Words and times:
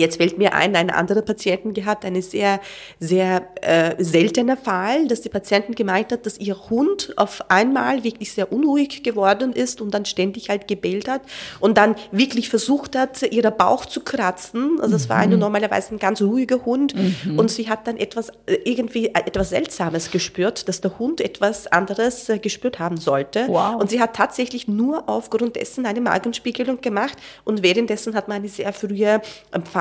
Jetzt 0.00 0.16
fällt 0.16 0.38
mir 0.38 0.54
ein, 0.54 0.74
eine 0.74 0.94
andere 0.94 1.20
Patientin 1.20 1.74
gehabt, 1.74 2.06
eine 2.06 2.22
sehr, 2.22 2.60
sehr 2.98 3.46
äh, 3.60 4.02
seltener 4.02 4.56
Fall, 4.56 5.06
dass 5.08 5.20
die 5.20 5.28
Patientin 5.28 5.74
gemeint 5.74 6.10
hat, 6.10 6.24
dass 6.24 6.38
ihr 6.38 6.56
Hund 6.70 7.12
auf 7.16 7.50
einmal 7.50 8.02
wirklich 8.02 8.32
sehr 8.32 8.50
unruhig 8.50 9.02
geworden 9.02 9.52
ist 9.52 9.82
und 9.82 9.92
dann 9.92 10.06
ständig 10.06 10.48
halt 10.48 10.66
gebellt 10.66 11.06
hat 11.06 11.20
und 11.60 11.76
dann 11.76 11.96
wirklich 12.12 12.48
versucht 12.48 12.96
hat, 12.96 13.22
ihren 13.22 13.54
Bauch 13.56 13.84
zu 13.84 14.00
kratzen. 14.00 14.78
Also 14.80 14.96
es 14.96 15.04
mhm. 15.04 15.08
war 15.10 15.16
eine 15.18 15.36
normalerweise 15.36 15.94
ein 15.94 15.98
ganz 15.98 16.22
ruhiger 16.22 16.64
Hund 16.64 16.94
mhm. 16.94 17.38
und 17.38 17.50
sie 17.50 17.68
hat 17.68 17.86
dann 17.86 17.98
etwas, 17.98 18.30
äh, 18.46 18.54
irgendwie 18.64 19.08
äh, 19.08 19.20
etwas 19.26 19.50
Seltsames 19.50 20.10
gespürt, 20.10 20.66
dass 20.68 20.80
der 20.80 20.98
Hund 20.98 21.20
etwas 21.20 21.66
anderes 21.66 22.28
äh, 22.30 22.38
gespürt 22.38 22.78
haben 22.78 22.96
sollte. 22.96 23.44
Wow. 23.48 23.76
Und 23.78 23.90
sie 23.90 24.00
hat 24.00 24.16
tatsächlich 24.16 24.66
nur 24.66 25.08
aufgrund 25.10 25.56
dessen 25.56 25.84
eine 25.84 26.00
Magenspiegelung 26.00 26.80
gemacht 26.80 27.18
und 27.44 27.62
währenddessen 27.62 28.14
hat 28.14 28.28
man 28.28 28.38
eine 28.38 28.48
sehr 28.48 28.72
frühe 28.72 29.20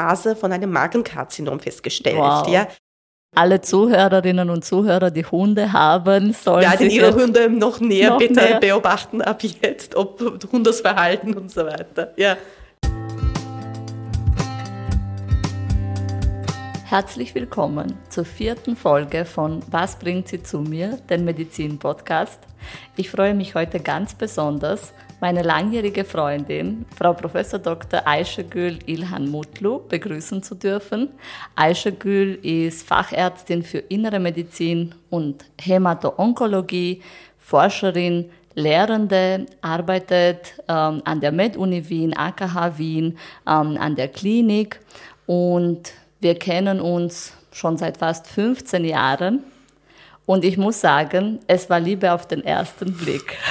Phase 0.10 0.36
von 0.36 0.52
einem 0.52 0.72
Magenkarzinom 0.72 1.60
festgestellt. 1.60 2.18
Wow. 2.18 2.48
Ja. 2.48 2.68
Alle 3.36 3.62
Zuhörerinnen 3.62 4.50
und 4.50 4.66
Zuhörer, 4.66 5.12
die 5.12 5.24
Hunde 5.24 5.72
haben, 5.72 6.34
sollen 6.34 6.64
ja, 6.64 6.76
sich 6.76 6.96
ihre 6.96 7.14
Hunde 7.14 7.48
noch 7.50 7.80
näher 7.80 8.10
noch 8.12 8.18
bitte 8.18 8.34
näher. 8.34 8.60
beobachten 8.60 9.22
ab 9.22 9.44
jetzt, 9.44 9.94
ob 9.96 10.20
Hundesverhalten 10.52 11.36
und 11.36 11.52
so 11.52 11.64
weiter. 11.64 12.12
Ja. 12.16 12.38
Herzlich 16.90 17.36
willkommen 17.36 18.00
zur 18.10 18.26
vierten 18.26 18.76
Folge 18.76 19.24
von 19.24 19.62
Was 19.70 20.00
bringt 20.00 20.28
sie 20.28 20.42
zu 20.42 20.62
mir, 20.62 20.98
den 21.08 21.24
Medizin-Podcast. 21.24 22.40
Ich 22.98 23.12
freue 23.12 23.36
mich 23.36 23.54
heute 23.54 23.80
ganz 23.80 24.16
besonders, 24.16 24.92
meine 25.22 25.44
langjährige 25.44 26.04
Freundin, 26.04 26.88
Frau 26.98 27.14
Prof. 27.14 27.34
Dr. 27.64 28.08
Ayşegül 28.08 28.80
Ilhan 28.88 29.30
Mutlu, 29.30 29.84
begrüßen 29.88 30.42
zu 30.42 30.56
dürfen. 30.56 31.10
Ayşegül 31.56 32.40
ist 32.42 32.92
Fachärztin 32.92 33.62
für 33.62 33.84
Innere 33.90 34.20
Medizin 34.20 34.96
und 35.12 35.46
Hämato-Onkologie, 35.62 37.04
Forscherin, 37.38 38.32
Lehrende, 38.56 39.46
arbeitet 39.62 40.56
ähm, 40.68 41.04
an 41.06 41.22
der 41.22 41.32
Med-Uni 41.32 41.88
Wien, 41.88 42.18
AKH 42.18 42.80
Wien, 42.80 43.20
ähm, 43.46 43.78
an 43.80 43.96
der 43.96 44.08
Klinik 44.08 44.80
und 45.28 45.94
wir 46.20 46.36
kennen 46.36 46.82
uns 46.82 47.34
schon 47.52 47.78
seit 47.78 47.98
fast 47.98 48.28
15 48.28 48.86
Jahren. 48.86 49.44
Und 50.26 50.46
ich 50.46 50.58
muss 50.58 50.80
sagen, 50.80 51.40
es 51.48 51.70
war 51.70 51.80
Liebe 51.80 52.12
auf 52.12 52.28
den 52.28 52.44
ersten 52.44 52.94
Blick. 52.94 53.38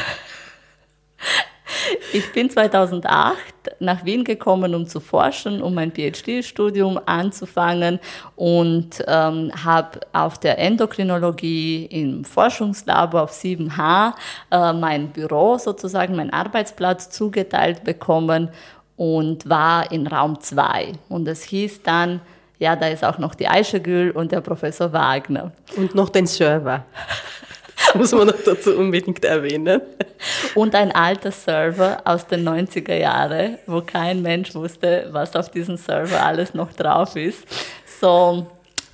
Ich 2.12 2.32
bin 2.32 2.48
2008 2.48 3.36
nach 3.80 4.04
Wien 4.04 4.24
gekommen, 4.24 4.74
um 4.74 4.86
zu 4.86 5.00
forschen, 5.00 5.62
um 5.62 5.74
mein 5.74 5.92
PhD-Studium 5.92 6.98
anzufangen 7.04 7.98
und 8.34 9.04
ähm, 9.06 9.52
habe 9.64 10.00
auf 10.12 10.38
der 10.38 10.58
Endokrinologie 10.58 11.84
im 11.86 12.24
Forschungslabor 12.24 13.22
auf 13.22 13.32
7H 13.32 14.14
äh, 14.50 14.72
mein 14.72 15.08
Büro 15.10 15.58
sozusagen, 15.58 16.16
mein 16.16 16.32
Arbeitsplatz 16.32 17.10
zugeteilt 17.10 17.84
bekommen 17.84 18.48
und 18.96 19.48
war 19.48 19.92
in 19.92 20.06
Raum 20.06 20.40
2. 20.40 20.92
Und 21.08 21.28
es 21.28 21.42
hieß 21.42 21.82
dann, 21.82 22.20
ja, 22.58 22.76
da 22.76 22.88
ist 22.88 23.04
auch 23.04 23.18
noch 23.18 23.34
die 23.34 23.48
Eichegül 23.48 24.10
und 24.10 24.32
der 24.32 24.40
Professor 24.40 24.92
Wagner. 24.92 25.52
Und 25.76 25.94
noch 25.94 26.08
den 26.08 26.26
Server. 26.26 26.84
Das 27.76 27.94
muss 27.94 28.12
man 28.12 28.26
noch 28.26 28.42
dazu 28.44 28.76
unbedingt 28.76 29.24
erwähnen. 29.24 29.80
Und 30.54 30.74
ein 30.74 30.92
alter 30.92 31.30
Server 31.30 32.02
aus 32.04 32.26
den 32.26 32.46
90er 32.46 32.94
Jahren, 32.94 33.56
wo 33.66 33.80
kein 33.80 34.20
Mensch 34.20 34.54
wusste, 34.54 35.08
was 35.12 35.34
auf 35.36 35.50
diesem 35.50 35.76
Server 35.76 36.22
alles 36.22 36.52
noch 36.52 36.72
drauf 36.72 37.16
ist. 37.16 37.44
So 38.00 38.46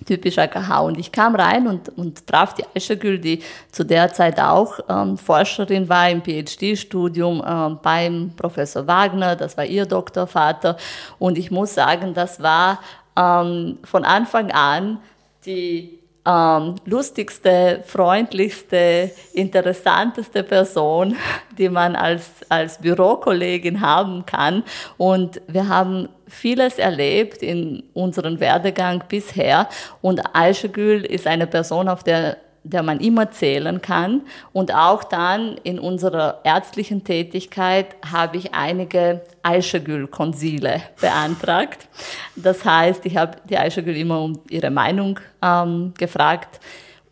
typisch 0.06 0.38
AKH. 0.38 0.80
Und 0.80 0.98
ich 0.98 1.10
kam 1.10 1.34
rein 1.34 1.66
und, 1.66 1.88
und 1.96 2.26
traf 2.26 2.54
die 2.54 2.64
Aishagül, 2.74 3.18
die 3.18 3.42
zu 3.70 3.84
der 3.84 4.12
Zeit 4.12 4.38
auch 4.40 4.78
ähm, 4.88 5.16
Forscherin 5.16 5.88
war 5.88 6.10
im 6.10 6.22
PhD-Studium 6.22 7.42
ähm, 7.46 7.78
beim 7.82 8.32
Professor 8.36 8.86
Wagner, 8.86 9.36
das 9.36 9.56
war 9.56 9.64
ihr 9.64 9.86
Doktorvater. 9.86 10.76
Und 11.18 11.38
ich 11.38 11.50
muss 11.50 11.74
sagen, 11.74 12.14
das 12.14 12.40
war 12.42 12.80
ähm, 13.16 13.78
von 13.84 14.04
Anfang 14.04 14.50
an 14.50 14.98
die 15.46 15.98
ähm, 16.26 16.76
lustigste, 16.86 17.82
freundlichste, 17.86 19.10
interessanteste 19.34 20.42
Person, 20.42 21.16
die 21.58 21.68
man 21.68 21.96
als, 21.96 22.30
als 22.48 22.78
Bürokollegin 22.78 23.80
haben 23.80 24.24
kann. 24.24 24.62
Und 24.96 25.40
wir 25.48 25.68
haben 25.68 26.08
vieles 26.26 26.78
erlebt 26.78 27.42
in 27.42 27.82
unserem 27.92 28.40
Werdegang 28.40 29.04
bisher. 29.08 29.68
Und 30.00 30.22
Ayşegül 30.34 31.04
ist 31.04 31.26
eine 31.26 31.46
Person, 31.46 31.88
auf 31.88 32.02
der 32.02 32.38
der 32.64 32.82
man 32.82 32.98
immer 32.98 33.30
zählen 33.30 33.80
kann. 33.80 34.22
Und 34.52 34.74
auch 34.74 35.04
dann 35.04 35.58
in 35.62 35.78
unserer 35.78 36.40
ärztlichen 36.44 37.04
Tätigkeit 37.04 37.94
habe 38.10 38.38
ich 38.38 38.54
einige 38.54 39.20
Eichegül-Konsile 39.42 40.82
beantragt. 41.00 41.86
Das 42.34 42.64
heißt, 42.64 43.06
ich 43.06 43.16
habe 43.16 43.36
die 43.48 43.58
Eichegül 43.58 43.96
immer 43.96 44.20
um 44.20 44.40
ihre 44.48 44.70
Meinung 44.70 45.20
ähm, 45.42 45.92
gefragt 45.96 46.58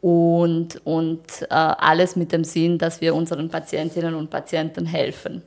und, 0.00 0.84
und 0.84 1.42
äh, 1.42 1.54
alles 1.54 2.16
mit 2.16 2.32
dem 2.32 2.42
Sinn, 2.42 2.78
dass 2.78 3.00
wir 3.00 3.14
unseren 3.14 3.48
Patientinnen 3.48 4.14
und 4.14 4.30
Patienten 4.30 4.86
helfen. 4.86 5.42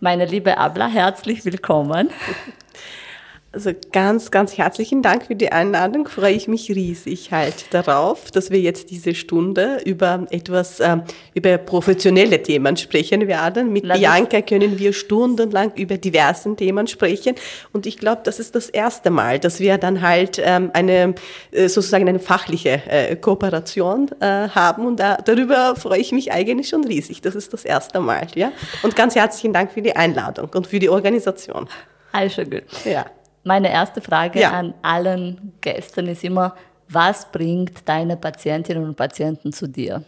Meine 0.00 0.24
liebe 0.24 0.56
Abla, 0.56 0.86
herzlich 0.86 1.44
willkommen. 1.44 2.10
Also 3.58 3.72
ganz, 3.90 4.30
ganz 4.30 4.56
herzlichen 4.56 5.02
Dank 5.02 5.26
für 5.26 5.34
die 5.34 5.50
Einladung. 5.50 6.06
Freue 6.06 6.32
ich 6.32 6.46
mich 6.46 6.70
riesig 6.70 7.32
halt 7.32 7.74
darauf, 7.74 8.30
dass 8.30 8.52
wir 8.52 8.60
jetzt 8.60 8.88
diese 8.92 9.16
Stunde 9.16 9.80
über 9.84 10.28
etwas, 10.30 10.78
äh, 10.78 10.98
über 11.34 11.58
professionelle 11.58 12.40
Themen 12.40 12.76
sprechen 12.76 13.26
werden. 13.26 13.72
Mit 13.72 13.84
Lass 13.84 13.98
Bianca 13.98 14.42
können 14.42 14.78
wir 14.78 14.92
stundenlang 14.92 15.72
über 15.74 15.96
diversen 15.96 16.56
Themen 16.56 16.86
sprechen. 16.86 17.34
Und 17.72 17.86
ich 17.86 17.98
glaube, 17.98 18.20
das 18.22 18.38
ist 18.38 18.54
das 18.54 18.68
erste 18.68 19.10
Mal, 19.10 19.40
dass 19.40 19.58
wir 19.58 19.76
dann 19.76 20.02
halt 20.02 20.40
ähm, 20.40 20.70
eine, 20.72 21.16
äh, 21.50 21.68
sozusagen 21.68 22.08
eine 22.08 22.20
fachliche 22.20 22.80
äh, 22.88 23.16
Kooperation 23.16 24.08
äh, 24.20 24.50
haben. 24.50 24.86
Und 24.86 25.00
da, 25.00 25.16
darüber 25.16 25.74
freue 25.74 25.98
ich 25.98 26.12
mich 26.12 26.30
eigentlich 26.30 26.68
schon 26.68 26.84
riesig. 26.84 27.22
Das 27.22 27.34
ist 27.34 27.52
das 27.52 27.64
erste 27.64 27.98
Mal, 27.98 28.28
ja. 28.36 28.52
Und 28.84 28.94
ganz 28.94 29.16
herzlichen 29.16 29.52
Dank 29.52 29.72
für 29.72 29.82
die 29.82 29.96
Einladung 29.96 30.48
und 30.54 30.68
für 30.68 30.78
die 30.78 30.90
Organisation. 30.90 31.68
Also 32.12 32.44
gut. 32.44 32.62
Ja. 32.84 33.06
Meine 33.44 33.70
erste 33.70 34.00
Frage 34.00 34.40
ja. 34.40 34.50
an 34.50 34.74
allen 34.82 35.52
Gästen 35.60 36.06
ist 36.08 36.24
immer, 36.24 36.54
was 36.88 37.30
bringt 37.30 37.88
deine 37.88 38.16
Patientinnen 38.16 38.84
und 38.84 38.96
Patienten 38.96 39.52
zu 39.52 39.68
dir? 39.68 40.02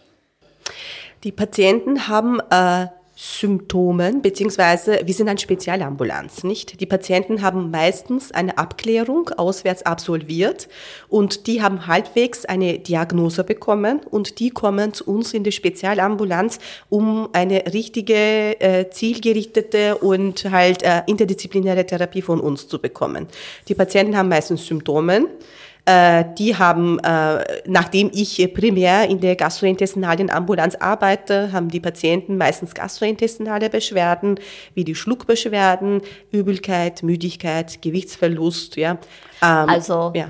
Die 1.23 1.31
Patienten 1.31 2.07
haben 2.07 2.39
äh, 2.49 2.87
Symptomen, 3.23 4.23
beziehungsweise 4.23 5.01
wir 5.05 5.13
sind 5.13 5.29
eine 5.29 5.37
Spezialambulanz, 5.37 6.43
nicht? 6.43 6.81
Die 6.81 6.87
Patienten 6.87 7.43
haben 7.43 7.69
meistens 7.69 8.31
eine 8.31 8.57
Abklärung 8.57 9.29
auswärts 9.37 9.83
absolviert 9.83 10.67
und 11.07 11.45
die 11.45 11.61
haben 11.61 11.85
halbwegs 11.85 12.45
eine 12.45 12.79
Diagnose 12.79 13.43
bekommen 13.43 14.01
und 14.09 14.39
die 14.39 14.49
kommen 14.49 14.95
zu 14.95 15.05
uns 15.05 15.35
in 15.35 15.43
die 15.43 15.51
Spezialambulanz, 15.51 16.57
um 16.89 17.29
eine 17.33 17.71
richtige, 17.71 18.59
äh, 18.59 18.89
zielgerichtete 18.89 19.99
und 19.99 20.45
halt 20.45 20.81
äh, 20.81 21.03
interdisziplinäre 21.05 21.85
Therapie 21.85 22.23
von 22.23 22.39
uns 22.39 22.67
zu 22.67 22.81
bekommen. 22.81 23.27
Die 23.67 23.75
Patienten 23.75 24.17
haben 24.17 24.29
meistens 24.29 24.65
Symptome, 24.65 25.17
äh, 25.17 25.60
die 25.87 26.55
haben, 26.55 26.99
äh, 26.99 27.43
nachdem 27.65 28.11
ich 28.13 28.53
primär 28.53 29.09
in 29.09 29.19
der 29.19 29.35
gastrointestinalen 29.35 30.29
Ambulanz 30.29 30.75
arbeite, 30.75 31.51
haben 31.51 31.69
die 31.69 31.79
Patienten 31.79 32.37
meistens 32.37 32.75
gastrointestinale 32.75 33.69
Beschwerden, 33.69 34.39
wie 34.75 34.83
die 34.83 34.93
Schluckbeschwerden, 34.93 36.01
Übelkeit, 36.31 37.01
Müdigkeit, 37.01 37.81
Gewichtsverlust. 37.81 38.75
Ja. 38.75 38.91
Ähm, 39.41 39.69
also, 39.69 40.11
ja. 40.15 40.29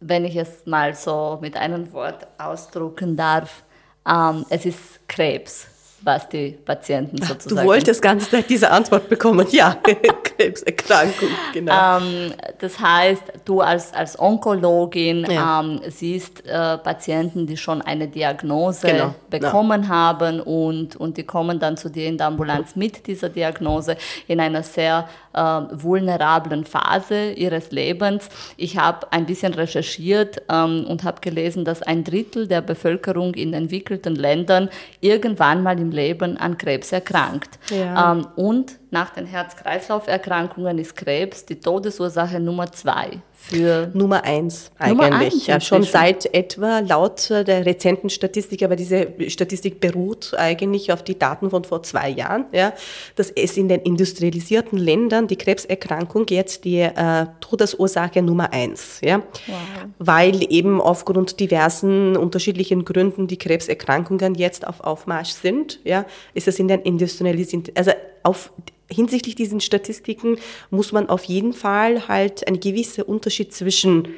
wenn 0.00 0.24
ich 0.24 0.36
es 0.36 0.64
mal 0.64 0.94
so 0.94 1.38
mit 1.42 1.56
einem 1.56 1.92
Wort 1.92 2.26
ausdrucken 2.38 3.16
darf, 3.16 3.64
ähm, 4.08 4.46
es 4.48 4.64
ist 4.64 5.08
Krebs 5.08 5.66
was 6.02 6.28
die 6.28 6.50
Patienten 6.64 7.18
sozusagen. 7.20 7.62
Du 7.62 7.66
wolltest 7.66 8.00
ganz 8.00 8.30
diese 8.48 8.70
Antwort 8.70 9.08
bekommen, 9.08 9.46
ja, 9.50 9.76
Krebserkrankung, 10.36 11.28
genau. 11.52 11.98
Ähm, 11.98 12.32
das 12.58 12.78
heißt, 12.78 13.24
du 13.44 13.60
als, 13.60 13.92
als 13.92 14.18
Onkologin 14.18 15.26
ja. 15.30 15.60
ähm, 15.60 15.80
siehst 15.88 16.46
äh, 16.46 16.78
Patienten, 16.78 17.46
die 17.46 17.56
schon 17.56 17.82
eine 17.82 18.08
Diagnose 18.08 18.86
genau. 18.86 19.14
bekommen 19.30 19.84
ja. 19.84 19.88
haben 19.88 20.40
und, 20.40 20.96
und 20.96 21.16
die 21.16 21.24
kommen 21.24 21.58
dann 21.58 21.76
zu 21.76 21.88
dir 21.88 22.06
in 22.06 22.18
der 22.18 22.28
Ambulanz 22.28 22.76
mit 22.76 23.06
dieser 23.06 23.28
Diagnose 23.28 23.96
in 24.26 24.40
einer 24.40 24.62
sehr 24.62 25.08
äh, 25.32 25.40
vulnerablen 25.40 26.64
Phase 26.64 27.32
ihres 27.32 27.70
Lebens. 27.70 28.28
Ich 28.56 28.78
habe 28.78 29.12
ein 29.12 29.26
bisschen 29.26 29.54
recherchiert 29.54 30.42
ähm, 30.50 30.86
und 30.88 31.04
habe 31.04 31.20
gelesen, 31.20 31.64
dass 31.64 31.82
ein 31.82 32.04
Drittel 32.04 32.46
der 32.48 32.60
Bevölkerung 32.60 33.34
in 33.34 33.52
entwickelten 33.52 34.14
Ländern 34.14 34.68
irgendwann 35.00 35.62
mal 35.62 35.78
im 35.78 35.90
Leben 35.90 36.36
an 36.36 36.58
Krebs 36.58 36.92
erkrankt. 36.92 37.58
Ja. 37.70 38.12
Ähm, 38.12 38.26
und 38.36 38.78
nach 38.96 39.10
den 39.10 39.26
Herz-Kreislauf-Erkrankungen 39.26 40.78
ist 40.78 40.96
Krebs 40.96 41.44
die 41.44 41.60
Todesursache 41.60 42.40
Nummer 42.40 42.72
zwei 42.72 43.20
für 43.34 43.90
Nummer 43.92 44.24
eins 44.24 44.70
eigentlich. 44.78 44.96
Nummer 44.96 45.16
eins 45.16 45.46
ja, 45.46 45.60
schon 45.60 45.82
seit 45.82 46.34
etwa 46.34 46.78
laut 46.78 47.28
der 47.28 47.66
rezenten 47.66 48.08
Statistik, 48.08 48.62
aber 48.62 48.74
diese 48.74 49.08
Statistik 49.28 49.80
beruht 49.80 50.32
eigentlich 50.38 50.92
auf 50.92 51.02
die 51.04 51.18
Daten 51.18 51.50
von 51.50 51.64
vor 51.64 51.82
zwei 51.82 52.08
Jahren, 52.08 52.46
ja, 52.52 52.72
dass 53.16 53.30
es 53.30 53.58
in 53.58 53.68
den 53.68 53.82
industrialisierten 53.82 54.78
Ländern 54.78 55.26
die 55.28 55.36
Krebserkrankung 55.36 56.24
jetzt 56.30 56.64
die 56.64 56.80
äh, 56.80 57.26
Todesursache 57.40 58.22
Nummer 58.22 58.50
eins, 58.54 59.02
ja, 59.02 59.18
wow. 59.18 59.56
weil 59.98 60.50
eben 60.50 60.80
aufgrund 60.80 61.38
diversen 61.38 62.16
unterschiedlichen 62.16 62.86
Gründen 62.86 63.26
die 63.26 63.36
Krebserkrankungen 63.36 64.34
jetzt 64.36 64.66
auf 64.66 64.80
Aufmarsch 64.80 65.32
sind, 65.32 65.80
ja, 65.84 66.06
ist 66.32 66.48
es 66.48 66.58
in 66.58 66.68
den 66.68 66.80
industrialisierten, 66.80 67.74
also 67.76 67.92
auf 68.22 68.50
hinsichtlich 68.90 69.34
diesen 69.34 69.60
Statistiken 69.60 70.38
muss 70.70 70.92
man 70.92 71.08
auf 71.08 71.24
jeden 71.24 71.52
Fall 71.52 72.08
halt 72.08 72.46
einen 72.46 72.60
gewissen 72.60 73.02
Unterschied 73.02 73.52
zwischen 73.52 74.08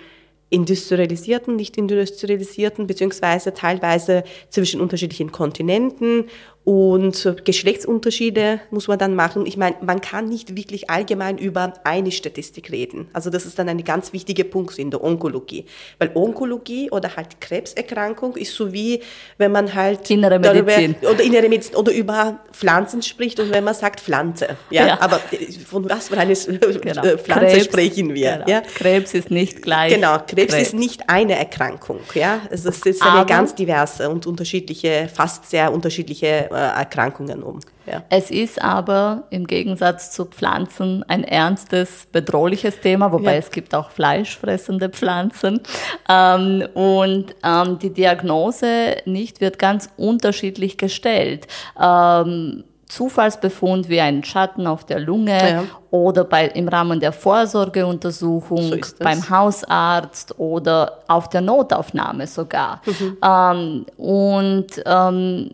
industrialisierten, 0.51 1.57
nicht 1.57 1.77
industrialisierten, 1.77 2.87
beziehungsweise 2.87 3.53
teilweise 3.53 4.25
zwischen 4.49 4.81
unterschiedlichen 4.81 5.31
Kontinenten 5.31 6.25
und 6.65 7.35
Geschlechtsunterschiede 7.45 8.61
muss 8.71 8.89
man 8.89 8.99
dann 8.99 9.15
machen. 9.15 9.47
Ich 9.47 9.57
meine, 9.57 9.77
man 9.81 10.03
kann 10.03 10.29
nicht 10.29 10.55
wirklich 10.55 10.91
allgemein 10.91 11.39
über 11.39 11.73
eine 11.85 12.11
Statistik 12.13 12.71
reden. 12.71 13.09
Also 13.15 13.31
das 13.31 13.47
ist 13.47 13.59
dann 13.59 13.71
ein 13.71 13.83
ganz 13.85 14.13
wichtiger 14.13 14.45
Punkt 14.45 14.79
in 14.79 14.91
der 14.91 15.03
Onkologie. 15.03 15.65
Weil 15.99 16.11
Onkologie 16.15 16.91
oder 16.91 17.17
halt 17.17 17.41
Krebserkrankung 17.41 18.37
ist 18.37 18.55
so 18.55 18.71
wie, 18.71 19.01
wenn 19.39 19.51
man 19.51 19.75
halt 19.75 20.11
innere 20.11 20.39
Medizin. 20.39 20.95
Darüber, 21.01 21.15
oder 21.15 21.25
innere 21.25 21.49
Medizin 21.49 21.75
oder 21.75 21.93
über 21.93 22.41
Pflanzen 22.53 23.01
spricht 23.01 23.41
und 23.41 23.51
wenn 23.51 23.65
man 23.65 23.75
sagt 23.75 24.01
Pflanze. 24.01 24.59
Ja, 24.69 24.89
ja. 24.89 25.01
aber 25.01 25.21
von 25.67 25.89
was 25.89 26.09
für 26.09 26.19
eine 26.19 26.35
genau. 26.35 27.03
Pflanze 27.17 27.47
Krebs, 27.47 27.65
sprechen 27.65 28.13
wir? 28.13 28.33
Genau. 28.33 28.49
Ja? 28.49 28.61
Krebs 28.61 29.15
ist 29.15 29.31
nicht 29.31 29.63
gleich. 29.63 29.95
Genau, 29.95 30.19
Krebs, 30.19 30.53
Krebs, 30.53 30.69
ist 30.69 30.75
nicht 30.75 31.09
eine 31.09 31.39
Erkrankung. 31.39 32.01
Ja, 32.15 32.43
also 32.51 32.69
es 32.69 32.83
ist 32.83 33.01
eine 33.01 33.13
aber, 33.13 33.27
ganz 33.27 33.55
diverse 33.55 34.11
und 34.11 34.27
unterschiedliche, 34.27 35.09
fast 35.13 35.49
sehr 35.49 35.73
unterschiedliche 35.73 36.27
äh, 36.27 36.48
Erkrankungen 36.57 37.43
um. 37.43 37.61
Ja. 37.87 38.03
Es 38.11 38.31
ist 38.31 38.61
aber 38.63 39.25
im 39.31 39.47
Gegensatz 39.47 40.11
zu 40.11 40.27
Pflanzen 40.27 41.05
ein 41.09 41.25
ernstes, 41.25 42.07
bedrohliches 42.13 42.81
Thema, 42.81 43.13
wobei 43.13 43.33
ja. 43.33 43.39
es 43.39 43.51
gibt 43.51 43.75
auch 43.75 43.91
fleischfressende 43.91 44.91
Pflanzen. 44.91 45.61
Ähm, 46.09 46.65
und 46.75 47.35
ähm, 47.43 47.79
die 47.79 47.91
Diagnose 47.91 48.97
nicht 49.07 49.41
wird 49.41 49.59
ganz 49.59 49.89
unterschiedlich 49.97 50.77
gestellt. 50.77 51.47
Ähm, 51.81 52.65
Zufallsbefund 52.89 53.89
wie 53.89 54.01
ein 54.01 54.25
Schatten 54.25 54.67
auf 54.67 54.85
der 54.85 54.99
Lunge 54.99 55.39
ja. 55.39 55.65
oder 55.91 56.25
bei, 56.25 56.47
im 56.47 56.69
Rahmen 56.69 57.01
der 57.01 57.13
Vorsorgeuntersuchung 57.13 58.83
so 58.83 58.95
beim 58.99 59.29
Hausarzt 59.29 60.39
oder 60.39 61.03
auf 61.07 61.29
der 61.29 61.43
Notaufnahme 61.43 62.27
sogar. 62.27 62.81
Mhm. 62.87 63.17
Ähm, 63.23 63.87
und 63.99 64.83
ähm, 64.87 65.51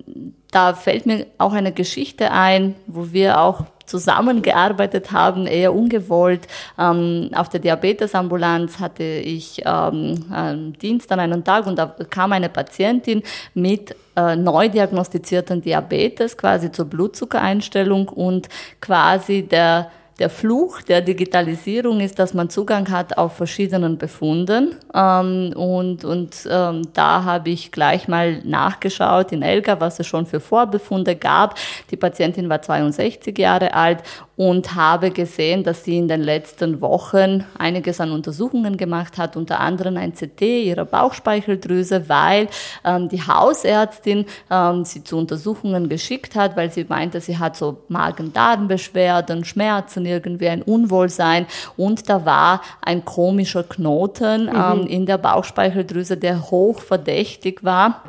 da 0.55 0.75
fällt 0.75 1.07
mir 1.07 1.27
auch 1.39 1.53
eine 1.53 1.73
Geschichte 1.73 2.31
ein, 2.31 2.77
wo 2.87 3.13
wir 3.13 3.41
auch 3.41 3.65
zusammengearbeitet 3.87 5.13
haben, 5.13 5.47
eher 5.47 5.75
ungewollt. 5.75 6.47
Ähm, 6.79 7.31
auf 7.35 7.49
der 7.49 7.61
Diabetesambulanz 7.61 8.79
hatte 8.79 9.03
ich 9.03 9.63
ähm, 9.67 10.25
einen 10.31 10.73
Dienst 10.75 11.11
an 11.13 11.21
einem 11.21 11.45
Tag 11.45 11.67
und 11.67 11.77
da 11.77 11.87
kam 12.09 12.33
eine 12.33 12.49
Patientin 12.49 13.23
mit 13.53 13.95
äh, 14.17 14.37
neu 14.37 14.69
diagnostizierten 14.69 15.61
Diabetes 15.61 16.37
quasi 16.37 16.73
zur 16.73 16.87
Blutzuckereinstellung 16.87 18.09
und 18.09 18.49
quasi 18.81 19.43
der 19.43 19.91
der 20.19 20.31
Fluch 20.31 20.83
der 20.83 21.01
Digitalisierung 21.01 22.01
ist, 22.01 22.19
dass 22.19 22.35
man 22.35 22.49
Zugang 22.49 22.91
hat 22.91 23.19
auf 23.19 23.37
verschiedenen 23.37 23.99
Befunden. 23.99 24.77
Ähm, 24.95 25.53
und 25.57 26.05
und 26.05 26.49
ähm, 26.49 26.83
da 26.93 27.25
habe 27.25 27.51
ich 27.51 27.73
gleich 27.73 28.07
mal 28.07 28.41
nachgeschaut 28.45 29.33
in 29.33 29.43
Elga, 29.43 29.81
was 29.81 29.99
es 29.99 30.07
schon 30.07 30.27
für 30.27 30.41
Vorbefunde 30.41 31.17
gab. 31.17 31.57
Die 31.91 31.97
Patientin 31.97 32.49
war 32.49 32.63
62 32.63 33.37
Jahre 33.39 33.75
alt 33.75 34.03
und 34.37 34.75
habe 34.75 35.11
gesehen, 35.11 35.63
dass 35.63 35.85
sie 35.85 35.99
in 35.99 36.09
den 36.09 36.23
letzten 36.23 36.81
Wochen 36.81 37.45
einiges 37.59 38.01
an 38.01 38.11
Untersuchungen 38.11 38.77
gemacht 38.77 39.17
hat, 39.19 39.37
unter 39.37 39.61
anderem 39.61 39.97
ein 39.97 40.13
CT 40.13 40.43
ihrer 40.43 40.85
Bauchspeicheldrüse, 40.85 42.09
weil 42.09 42.49
ähm, 42.85 43.09
die 43.09 43.23
Hausärztin 43.23 44.27
ähm, 44.51 44.85
sie 44.85 45.05
zu 45.05 45.17
Untersuchungen 45.19 45.89
geschickt 45.89 46.35
hat, 46.35 46.57
weil 46.57 46.73
sie 46.73 46.85
meinte, 46.89 47.21
sie 47.21 47.39
hat 47.39 47.57
so 47.57 47.79
Magen-Darm-Beschwerden, 47.89 49.45
Schmerzen, 49.45 50.05
irgendwie 50.07 50.49
ein 50.49 50.63
Unwohlsein 50.63 51.47
und 51.77 52.09
da 52.09 52.25
war 52.25 52.61
ein 52.83 53.05
komischer 53.05 53.63
Knoten 53.63 54.47
mhm. 54.47 54.53
ähm, 54.55 54.87
in 54.87 55.07
der 55.07 55.19
Bauchspeicheldrüse, 55.19 56.17
der 56.17 56.51
hoch 56.51 56.81
verdächtig 56.81 57.63
war. 57.63 58.03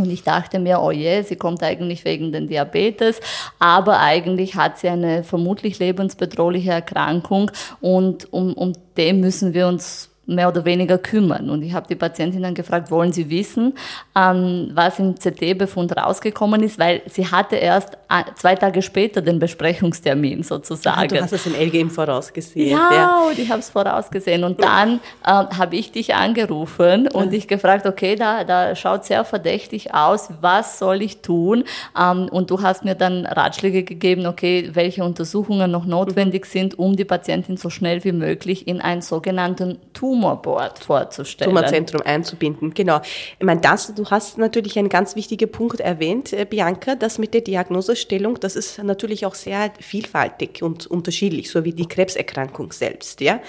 Und 0.00 0.10
ich 0.10 0.22
dachte 0.22 0.58
mir, 0.58 0.80
oh 0.80 0.90
je, 0.90 1.22
sie 1.22 1.36
kommt 1.36 1.62
eigentlich 1.62 2.04
wegen 2.04 2.32
den 2.32 2.48
Diabetes, 2.48 3.20
aber 3.58 4.00
eigentlich 4.00 4.56
hat 4.56 4.78
sie 4.78 4.88
eine 4.88 5.24
vermutlich 5.24 5.78
lebensbedrohliche 5.78 6.70
Erkrankung. 6.70 7.50
Und 7.80 8.32
um, 8.32 8.54
um 8.54 8.72
dem 8.96 9.20
müssen 9.20 9.54
wir 9.54 9.68
uns 9.68 10.09
mehr 10.30 10.48
oder 10.48 10.64
weniger 10.64 10.98
kümmern. 10.98 11.50
Und 11.50 11.62
ich 11.62 11.72
habe 11.72 11.86
die 11.88 11.96
Patientin 11.96 12.42
dann 12.42 12.54
gefragt, 12.54 12.90
wollen 12.90 13.12
Sie 13.12 13.28
wissen, 13.28 13.74
ähm, 14.16 14.70
was 14.74 14.98
im 14.98 15.14
CT-Befund 15.14 15.96
rausgekommen 15.96 16.62
ist, 16.62 16.78
weil 16.78 17.02
sie 17.06 17.26
hatte 17.26 17.56
erst 17.56 17.94
äh, 18.08 18.22
zwei 18.34 18.54
Tage 18.54 18.82
später 18.82 19.20
den 19.20 19.38
Besprechungstermin 19.38 20.42
sozusagen. 20.42 21.08
du 21.08 21.20
hast 21.20 21.32
es 21.32 21.46
im 21.46 21.54
LGM 21.54 21.90
vorausgesehen. 21.90 22.70
Ja, 22.70 22.90
ja. 22.92 23.22
und 23.28 23.38
ich 23.38 23.50
habe 23.50 23.60
es 23.60 23.70
vorausgesehen. 23.70 24.44
Und 24.44 24.62
dann 24.62 25.00
äh, 25.24 25.30
habe 25.30 25.76
ich 25.76 25.92
dich 25.92 26.14
angerufen 26.14 27.08
und 27.08 27.32
dich 27.32 27.48
gefragt, 27.48 27.86
okay, 27.86 28.16
da, 28.16 28.44
da 28.44 28.74
schaut 28.74 29.04
sehr 29.04 29.24
verdächtig 29.24 29.94
aus, 29.94 30.30
was 30.40 30.78
soll 30.78 31.02
ich 31.02 31.22
tun? 31.22 31.64
Ähm, 31.98 32.28
und 32.30 32.50
du 32.50 32.62
hast 32.62 32.84
mir 32.84 32.94
dann 32.94 33.26
Ratschläge 33.26 33.82
gegeben, 33.82 34.26
okay, 34.26 34.70
welche 34.72 35.04
Untersuchungen 35.04 35.70
noch 35.70 35.86
notwendig 35.86 36.44
mhm. 36.46 36.50
sind, 36.50 36.78
um 36.78 36.96
die 36.96 37.04
Patientin 37.04 37.56
so 37.56 37.70
schnell 37.70 38.04
wie 38.04 38.12
möglich 38.12 38.68
in 38.68 38.80
einen 38.80 39.02
sogenannten 39.02 39.78
Tumor 39.92 40.19
Tumorboard 40.20 40.78
vorzustellen. 40.78 41.50
Tumorzentrum 41.50 42.02
einzubinden, 42.02 42.74
genau. 42.74 43.00
Ich 43.38 43.44
meine, 43.44 43.60
das, 43.60 43.94
du 43.94 44.04
hast 44.06 44.38
natürlich 44.38 44.78
einen 44.78 44.88
ganz 44.88 45.16
wichtigen 45.16 45.50
Punkt 45.50 45.80
erwähnt, 45.80 46.32
äh, 46.32 46.44
Bianca, 46.44 46.94
das 46.94 47.18
mit 47.18 47.34
der 47.34 47.40
Diagnosestellung, 47.40 48.38
das 48.40 48.56
ist 48.56 48.82
natürlich 48.82 49.24
auch 49.26 49.34
sehr 49.34 49.70
vielfältig 49.80 50.62
und 50.62 50.86
unterschiedlich, 50.86 51.50
so 51.50 51.64
wie 51.64 51.72
die 51.72 51.86
Krebserkrankung 51.86 52.72
selbst, 52.72 53.20
ja. 53.20 53.40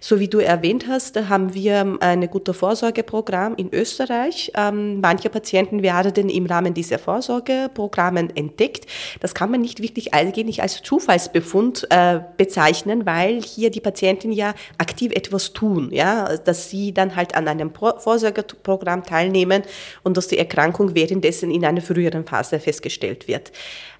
So 0.00 0.20
wie 0.20 0.28
du 0.28 0.38
erwähnt 0.38 0.86
hast, 0.88 1.16
haben 1.28 1.54
wir 1.54 1.96
ein 2.00 2.28
gutes 2.30 2.56
Vorsorgeprogramm 2.56 3.54
in 3.56 3.72
Österreich. 3.72 4.52
Ähm, 4.54 5.00
manche 5.00 5.30
Patienten 5.30 5.82
werden 5.82 6.28
im 6.28 6.46
Rahmen 6.46 6.74
dieser 6.74 6.98
Vorsorgeprogramme 6.98 8.28
entdeckt. 8.34 8.86
Das 9.20 9.34
kann 9.34 9.50
man 9.50 9.60
nicht 9.60 9.82
wirklich 9.82 10.14
eigentlich 10.14 10.62
als 10.62 10.82
Zufallsbefund 10.82 11.86
äh, 11.90 12.20
bezeichnen, 12.36 13.06
weil 13.06 13.42
hier 13.42 13.70
die 13.70 13.80
Patienten 13.80 14.32
ja 14.32 14.54
aktiv 14.78 15.12
etwas 15.12 15.52
tun, 15.52 15.90
ja 15.92 16.07
dass 16.44 16.70
sie 16.70 16.92
dann 16.92 17.16
halt 17.16 17.34
an 17.34 17.48
einem 17.48 17.72
Vorsorgeprogramm 17.72 19.02
teilnehmen 19.04 19.62
und 20.02 20.16
dass 20.16 20.28
die 20.28 20.38
Erkrankung 20.38 20.94
währenddessen 20.94 21.50
in 21.50 21.64
einer 21.64 21.80
früheren 21.80 22.24
Phase 22.24 22.60
festgestellt 22.60 23.28
wird. 23.28 23.52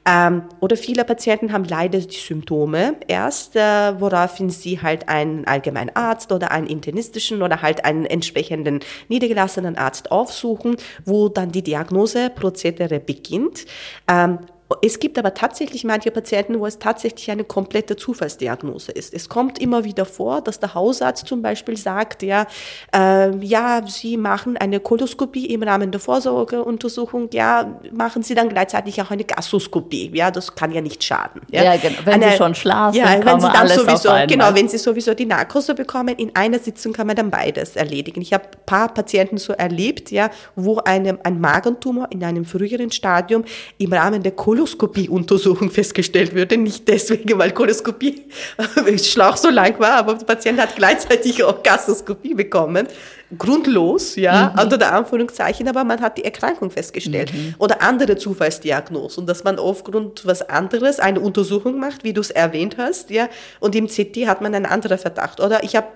Ähm, 0.09 0.45
oder 0.61 0.77
viele 0.77 1.05
Patienten 1.05 1.53
haben 1.53 1.65
leider 1.65 1.99
die 1.99 2.17
Symptome 2.17 2.97
erst, 3.09 3.57
äh, 3.57 4.00
woraufhin 4.00 4.49
sie 4.49 4.81
halt 4.81 5.09
einen 5.09 5.47
allgemeinen 5.47 5.95
Arzt 5.95 6.33
oder 6.33 6.50
einen 6.50 6.67
internistischen 6.67 7.43
oder 7.43 7.61
halt 7.61 7.85
einen 7.85 8.07
entsprechenden 8.07 8.81
niedergelassenen 9.09 9.77
Arzt 9.77 10.11
aufsuchen, 10.11 10.77
wo 11.05 11.29
dann 11.29 11.53
die 11.53 11.62
Diagnoseprozedere 11.62 13.00
beginnt. 13.00 13.67
Ähm, 14.09 14.38
es 14.83 14.99
gibt 14.99 15.19
aber 15.19 15.33
tatsächlich 15.33 15.85
manche 15.85 16.11
Patienten, 16.11 16.61
wo 16.61 16.67
es 16.67 16.79
tatsächlich 16.79 17.31
eine 17.31 17.45
komplette 17.45 17.97
Zufallsdiagnose 17.97 18.93
ist. 18.93 19.15
Es 19.15 19.29
kommt 19.29 19.59
immer 19.59 19.85
wieder 19.85 20.05
vor, 20.05 20.43
dass 20.43 20.61
der 20.61 20.75
Hausarzt 20.75 21.27
zum 21.27 21.41
Beispiel 21.41 21.77
sagt, 21.77 22.23
ja, 22.23 22.47
äh, 22.95 23.35
ja, 23.39 23.83
Sie 23.87 24.19
machen 24.19 24.59
eine 24.59 24.81
Koloskopie 24.81 25.47
im 25.47 25.63
Rahmen 25.63 25.91
der 25.91 26.01
Vorsorgeuntersuchung, 26.01 27.31
ja, 27.33 27.81
machen 27.93 28.23
Sie 28.23 28.35
dann 28.35 28.51
gleichzeitig 28.51 29.01
auch 29.01 29.11
eine 29.11 29.25
Gastroskopie. 29.25 30.11
Ja, 30.15 30.31
das 30.31 30.55
kann 30.55 30.71
ja 30.71 30.83
nicht 30.83 31.03
schaden. 31.03 31.41
Ja, 31.51 31.65
ja 31.65 31.77
genau. 31.77 31.97
wenn 32.05 32.15
eine, 32.15 32.33
Sie 32.33 32.37
schon 32.37 32.55
schlafen, 32.55 32.99
ja, 32.99 33.25
wenn 33.25 33.41
Sie 33.41 33.51
dann 33.51 33.69
sowieso, 33.69 34.11
genau, 34.27 34.55
wenn 34.55 34.69
Sie 34.69 34.79
sowieso 34.79 35.15
die 35.15 35.27
Narkose 35.27 35.75
bekommen, 35.75 36.15
in 36.17 36.37
einer 36.37 36.59
Sitzung 36.59 36.93
kann 36.93 37.07
man 37.07 37.17
dann 37.17 37.31
beides 37.31 37.75
erledigen. 37.75 38.21
Ich 38.21 38.35
habe 38.35 38.45
ein 38.45 38.67
paar 38.67 38.93
Patienten 38.93 39.39
so 39.39 39.55
erlebt, 39.55 40.11
ja, 40.11 40.29
wo 40.57 40.77
einem 40.77 41.19
ein 41.23 41.41
Magentumor 41.41 42.09
in 42.11 42.23
einem 42.23 42.45
früheren 42.45 42.91
Stadium 42.91 43.45
im 43.79 43.95
Rahmen 43.95 44.23
der 44.23 44.33
Koloskopie 44.33 44.58
Koloskopie-Untersuchung 44.59 45.71
festgestellt 45.79 46.35
würde. 46.35 46.57
Nicht 46.57 46.88
deswegen, 46.88 47.38
weil 47.38 47.53
Koloskopie 47.53 48.25
Schlauch 48.99 49.37
so 49.37 49.50
lang 49.50 49.79
war, 49.79 49.93
aber 49.93 50.15
der 50.15 50.27
Patient 50.27 50.61
hat 50.61 50.75
gleichzeitig 50.77 51.43
auch 51.45 51.62
Gastroskopie 51.62 52.35
bekommen. 52.35 52.88
grundlos, 53.37 54.17
ja, 54.17 54.53
mhm. 54.55 54.62
unter 54.62 54.79
der 54.79 54.95
Anführungszeichen, 54.95 55.69
aber 55.69 55.85
man 55.85 56.00
hat 56.00 56.19
die 56.19 56.25
Erkrankung 56.25 56.71
festgestellt. 56.71 57.33
Mhm. 57.33 57.55
Oder 57.59 57.83
andere 57.83 58.17
Zufallsdiagnosen, 58.17 59.27
dass 59.27 59.45
man 59.45 59.59
aufgrund 59.59 60.27
was 60.27 60.49
anderes 60.49 60.99
eine 60.99 61.21
Untersuchung 61.21 61.79
macht, 61.79 62.05
wie 62.05 62.12
du 62.12 62.21
es 62.21 62.31
erwähnt 62.31 62.77
hast, 62.79 63.11
ja, 63.11 63.29
und 63.61 63.75
im 63.75 63.87
CT 63.87 64.27
hat 64.27 64.41
man 64.41 64.55
einen 64.55 64.67
anderen 64.67 64.99
Verdacht. 64.99 65.41
Oder 65.41 65.62
ich 65.62 65.77
habe 65.77 65.88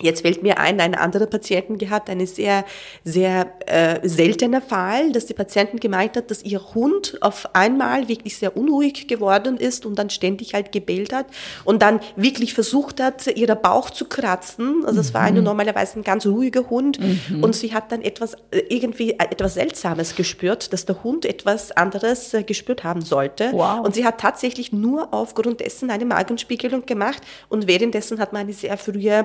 Jetzt 0.00 0.22
fällt 0.22 0.42
mir 0.42 0.58
ein, 0.58 0.80
eine 0.80 0.98
andere 0.98 1.28
Patientin 1.28 1.78
gehabt, 1.78 2.10
eine 2.10 2.26
sehr, 2.26 2.64
sehr 3.04 3.52
äh, 3.66 4.00
seltener 4.02 4.60
Fall, 4.60 5.12
dass 5.12 5.26
die 5.26 5.34
Patientin 5.34 5.78
gemeint 5.78 6.16
hat, 6.16 6.32
dass 6.32 6.42
ihr 6.42 6.60
Hund 6.74 7.16
auf 7.20 7.54
einmal 7.54 8.08
wirklich 8.08 8.36
sehr 8.36 8.56
unruhig 8.56 9.06
geworden 9.06 9.56
ist 9.56 9.86
und 9.86 9.96
dann 9.96 10.10
ständig 10.10 10.52
halt 10.52 10.72
gebellt 10.72 11.12
hat 11.12 11.26
und 11.64 11.80
dann 11.80 12.00
wirklich 12.16 12.54
versucht 12.54 13.00
hat, 13.00 13.28
ihren 13.28 13.60
Bauch 13.62 13.88
zu 13.88 14.06
kratzen. 14.06 14.84
Also 14.84 15.00
es 15.00 15.10
mhm. 15.10 15.14
war 15.14 15.22
eine 15.22 15.42
normalerweise 15.42 16.00
ein 16.00 16.02
ganz 16.02 16.26
ruhiger 16.26 16.68
Hund 16.68 16.98
mhm. 16.98 17.44
und 17.44 17.54
sie 17.54 17.72
hat 17.72 17.92
dann 17.92 18.02
etwas, 18.02 18.34
äh, 18.50 18.62
irgendwie 18.68 19.12
äh, 19.12 19.26
etwas 19.30 19.54
Seltsames 19.54 20.16
gespürt, 20.16 20.72
dass 20.72 20.86
der 20.86 21.04
Hund 21.04 21.24
etwas 21.24 21.70
anderes 21.70 22.34
äh, 22.34 22.42
gespürt 22.42 22.82
haben 22.82 23.02
sollte. 23.02 23.50
Wow. 23.52 23.84
Und 23.84 23.94
sie 23.94 24.04
hat 24.04 24.18
tatsächlich 24.18 24.72
nur 24.72 25.14
aufgrund 25.14 25.60
dessen 25.60 25.90
eine 25.90 26.04
Magenspiegelung 26.04 26.84
gemacht 26.84 27.22
und 27.48 27.68
währenddessen 27.68 28.18
hat 28.18 28.32
man 28.32 28.42
eine 28.42 28.52
sehr 28.52 28.76
frühe 28.76 29.24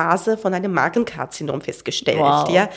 Phase 0.00 0.38
von 0.38 0.54
einem 0.54 0.72
Magenkarzinom 0.72 1.60
festgestellt. 1.60 2.20
Wow. 2.20 2.48
Ja. 2.50 2.70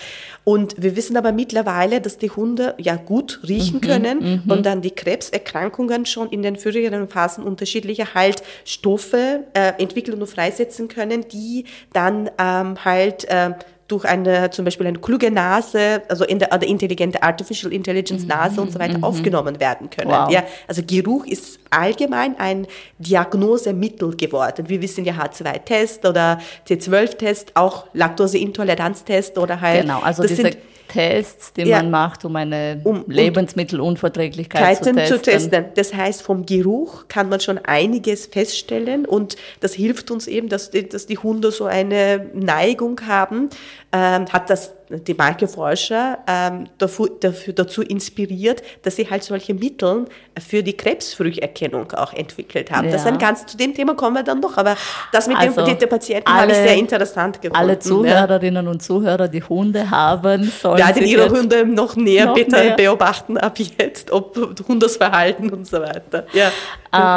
Und 0.43 0.75
wir 0.77 0.97
wissen 0.97 1.15
aber 1.15 1.31
mittlerweile, 1.31 2.01
dass 2.01 2.17
die 2.17 2.29
Hunde 2.29 2.75
ja 2.77 2.97
gut 2.97 3.39
riechen 3.47 3.77
mhm, 3.77 3.81
können 3.81 4.41
mhm. 4.43 4.51
und 4.51 4.65
dann 4.65 4.81
die 4.81 4.91
Krebserkrankungen 4.91 6.05
schon 6.05 6.29
in 6.29 6.41
den 6.41 6.57
früheren 6.57 7.07
Phasen 7.07 7.45
unterschiedliche 7.45 8.13
halt 8.13 8.43
Stoffe 8.65 9.45
äh, 9.53 9.81
entwickeln 9.81 10.19
und 10.19 10.27
freisetzen 10.27 10.89
können, 10.89 11.25
die 11.29 11.63
dann 11.93 12.29
ähm, 12.37 12.83
halt 12.83 13.23
äh, 13.29 13.51
durch 13.93 14.05
eine, 14.05 14.49
zum 14.49 14.65
Beispiel 14.65 14.87
eine 14.87 14.97
kluge 14.97 15.29
Nase, 15.29 16.01
also 16.09 16.25
in 16.25 16.39
der, 16.39 16.51
oder 16.51 16.65
intelligente 16.65 17.21
Artificial 17.21 17.71
Intelligence 17.71 18.25
Nase 18.25 18.59
und 18.59 18.71
so 18.71 18.79
weiter 18.79 18.97
mhm. 18.97 19.03
aufgenommen 19.03 19.59
werden 19.59 19.89
können. 19.89 20.09
Wow. 20.09 20.31
Ja, 20.31 20.43
also 20.67 20.81
Geruch 20.85 21.25
ist 21.25 21.59
allgemein 21.69 22.37
ein 22.39 22.65
Diagnosemittel 22.97 24.17
geworden. 24.17 24.67
Wir 24.67 24.81
wissen 24.81 25.05
ja 25.05 25.13
H2-Test 25.13 26.05
oder 26.05 26.39
C12-Test, 26.67 27.51
auch 27.55 27.85
Laktoseintoleranz-Test 27.93 29.37
oder 29.37 29.61
halt. 29.61 29.81
Genau, 29.81 29.99
also 30.01 30.23
diese 30.23 30.41
sind, 30.41 30.57
Tests, 30.93 31.53
die 31.53 31.63
ja, 31.63 31.77
man 31.77 31.89
macht, 31.89 32.23
um 32.23 32.35
eine 32.35 32.79
um, 32.83 33.03
Lebensmittelunverträglichkeit 33.07 34.83
zu 34.83 34.93
testen. 34.93 35.17
zu 35.17 35.21
testen. 35.21 35.65
Das 35.75 35.93
heißt, 35.93 36.21
vom 36.21 36.45
Geruch 36.45 37.07
kann 37.07 37.29
man 37.29 37.39
schon 37.39 37.57
einiges 37.57 38.27
feststellen 38.27 39.05
und 39.05 39.35
das 39.59 39.73
hilft 39.73 40.11
uns 40.11 40.27
eben, 40.27 40.49
dass 40.49 40.69
die, 40.69 40.87
dass 40.87 41.07
die 41.07 41.17
Hunde 41.17 41.51
so 41.51 41.65
eine 41.65 42.29
Neigung 42.33 43.01
haben, 43.07 43.49
ähm, 43.93 44.25
hat 44.33 44.49
das 44.49 44.73
die 44.89 45.13
Marke 45.13 45.47
Forscher 45.47 46.19
ähm, 46.27 46.67
dafür, 46.77 47.09
dafür, 47.19 47.53
dazu 47.53 47.81
inspiriert, 47.81 48.61
dass 48.81 48.95
sie 48.95 49.09
halt 49.09 49.23
solche 49.23 49.53
Mittel 49.53 50.05
für 50.39 50.63
die 50.63 50.73
Krebsfrüherkennung 50.73 51.91
auch 51.93 52.13
entwickelt 52.13 52.71
haben. 52.71 52.85
Ja. 52.85 52.93
Das 52.93 53.01
ist 53.01 53.07
ein 53.07 53.17
ganz, 53.17 53.45
zu 53.45 53.57
dem 53.57 53.73
Thema 53.73 53.95
kommen 53.95 54.15
wir 54.15 54.23
dann 54.23 54.39
noch, 54.39 54.57
aber 54.57 54.75
das 55.11 55.27
mit 55.27 55.37
also 55.37 55.65
dem, 55.65 55.77
den 55.77 55.89
Patienten 55.89 56.31
habe 56.31 56.51
ich 56.51 56.57
sehr 56.57 56.75
interessant 56.75 57.41
gefunden. 57.41 57.55
Alle 57.55 57.79
Zuhörerinnen 57.79 58.65
ja. 58.65 58.71
und 58.71 58.83
Zuhörer, 58.83 59.27
die 59.27 59.43
Hunde 59.43 59.89
haben, 59.89 60.43
sollen 60.43 60.79
Werden 60.79 61.05
ihre 61.05 61.29
Hunde 61.29 61.65
noch 61.65 61.95
näher 61.95 62.27
noch 62.27 62.35
bitte 62.35 62.57
mehr. 62.57 62.75
beobachten 62.75 63.37
ab 63.37 63.57
jetzt, 63.57 64.11
ob 64.11 64.35
Hundesverhalten 64.67 65.51
und 65.51 65.67
so 65.67 65.79
weiter. 65.79 66.25
Ja. 66.33 66.51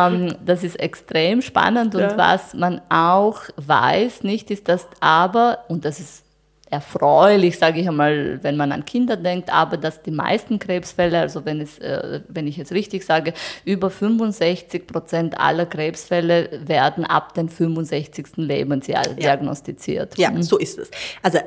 Ähm, 0.08 0.34
das 0.44 0.62
ist 0.62 0.78
extrem 0.78 1.42
spannend 1.42 1.94
und 1.94 2.00
ja. 2.00 2.16
was 2.16 2.54
man 2.54 2.80
auch 2.88 3.40
weiß, 3.56 4.22
nicht, 4.22 4.50
ist, 4.50 4.68
dass 4.68 4.86
aber, 5.00 5.64
und 5.68 5.84
das 5.84 6.00
ist 6.00 6.25
erfreulich, 6.68 7.58
sage 7.58 7.80
ich 7.80 7.88
einmal, 7.88 8.42
wenn 8.42 8.56
man 8.56 8.72
an 8.72 8.84
Kinder 8.84 9.16
denkt, 9.16 9.52
aber 9.52 9.76
dass 9.76 10.02
die 10.02 10.10
meisten 10.10 10.58
Krebsfälle, 10.58 11.20
also 11.20 11.44
wenn, 11.44 11.60
es, 11.60 11.78
äh, 11.78 12.20
wenn 12.28 12.48
ich 12.48 12.56
jetzt 12.56 12.72
richtig 12.72 13.04
sage, 13.04 13.34
über 13.64 13.88
65 13.88 14.86
Prozent 14.86 15.38
aller 15.38 15.66
Krebsfälle 15.66 16.60
werden 16.66 17.04
ab 17.04 17.34
dem 17.34 17.48
65. 17.48 18.36
Lebensjahr 18.36 19.06
ja. 19.06 19.14
diagnostiziert. 19.14 20.18
Ja, 20.18 20.32
mhm. 20.32 20.42
so 20.42 20.58
ist 20.58 20.78
es. 20.78 20.90
Also 21.22 21.38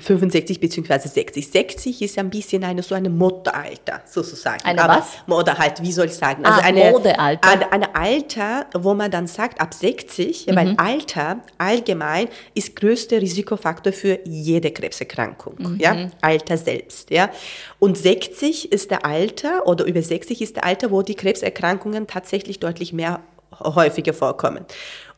65 0.00 0.58
beziehungsweise 0.58 1.08
60. 1.08 1.50
60 1.50 2.02
ist 2.02 2.18
ein 2.18 2.30
bisschen 2.30 2.64
eine, 2.64 2.82
so 2.82 2.94
ein 2.94 3.14
Modealter 3.14 4.00
sozusagen. 4.06 4.64
Eine 4.64 4.82
aber, 4.82 5.02
was? 5.02 5.38
Oder 5.38 5.58
halt, 5.58 5.82
wie 5.82 5.92
soll 5.92 6.06
ich 6.06 6.14
sagen? 6.14 6.46
Also 6.46 6.60
ah, 6.60 6.64
eine, 6.64 6.90
Modealter. 6.92 7.46
Ein, 7.46 7.62
ein 7.82 7.94
Alter, 7.94 8.66
wo 8.72 8.94
man 8.94 9.10
dann 9.10 9.26
sagt, 9.26 9.60
ab 9.60 9.74
60, 9.74 10.46
mhm. 10.46 10.56
weil 10.56 10.74
Alter 10.78 11.40
allgemein 11.58 12.28
ist 12.54 12.74
größter 12.74 13.20
Risikofaktor 13.20 13.92
für 13.92 14.18
jeden 14.24 14.61
jede 14.62 14.72
Krebserkrankung, 14.72 15.56
mhm. 15.58 15.78
ja, 15.80 16.10
Alter 16.20 16.56
selbst, 16.56 17.10
ja. 17.10 17.30
Und 17.78 17.98
60 17.98 18.72
ist 18.72 18.90
der 18.90 19.04
Alter 19.04 19.66
oder 19.66 19.84
über 19.84 20.02
60 20.02 20.40
ist 20.40 20.56
der 20.56 20.64
Alter, 20.64 20.90
wo 20.90 21.02
die 21.02 21.14
Krebserkrankungen 21.14 22.06
tatsächlich 22.06 22.60
deutlich 22.60 22.92
mehr 22.92 23.20
häufiger 23.60 24.14
vorkommen. 24.14 24.64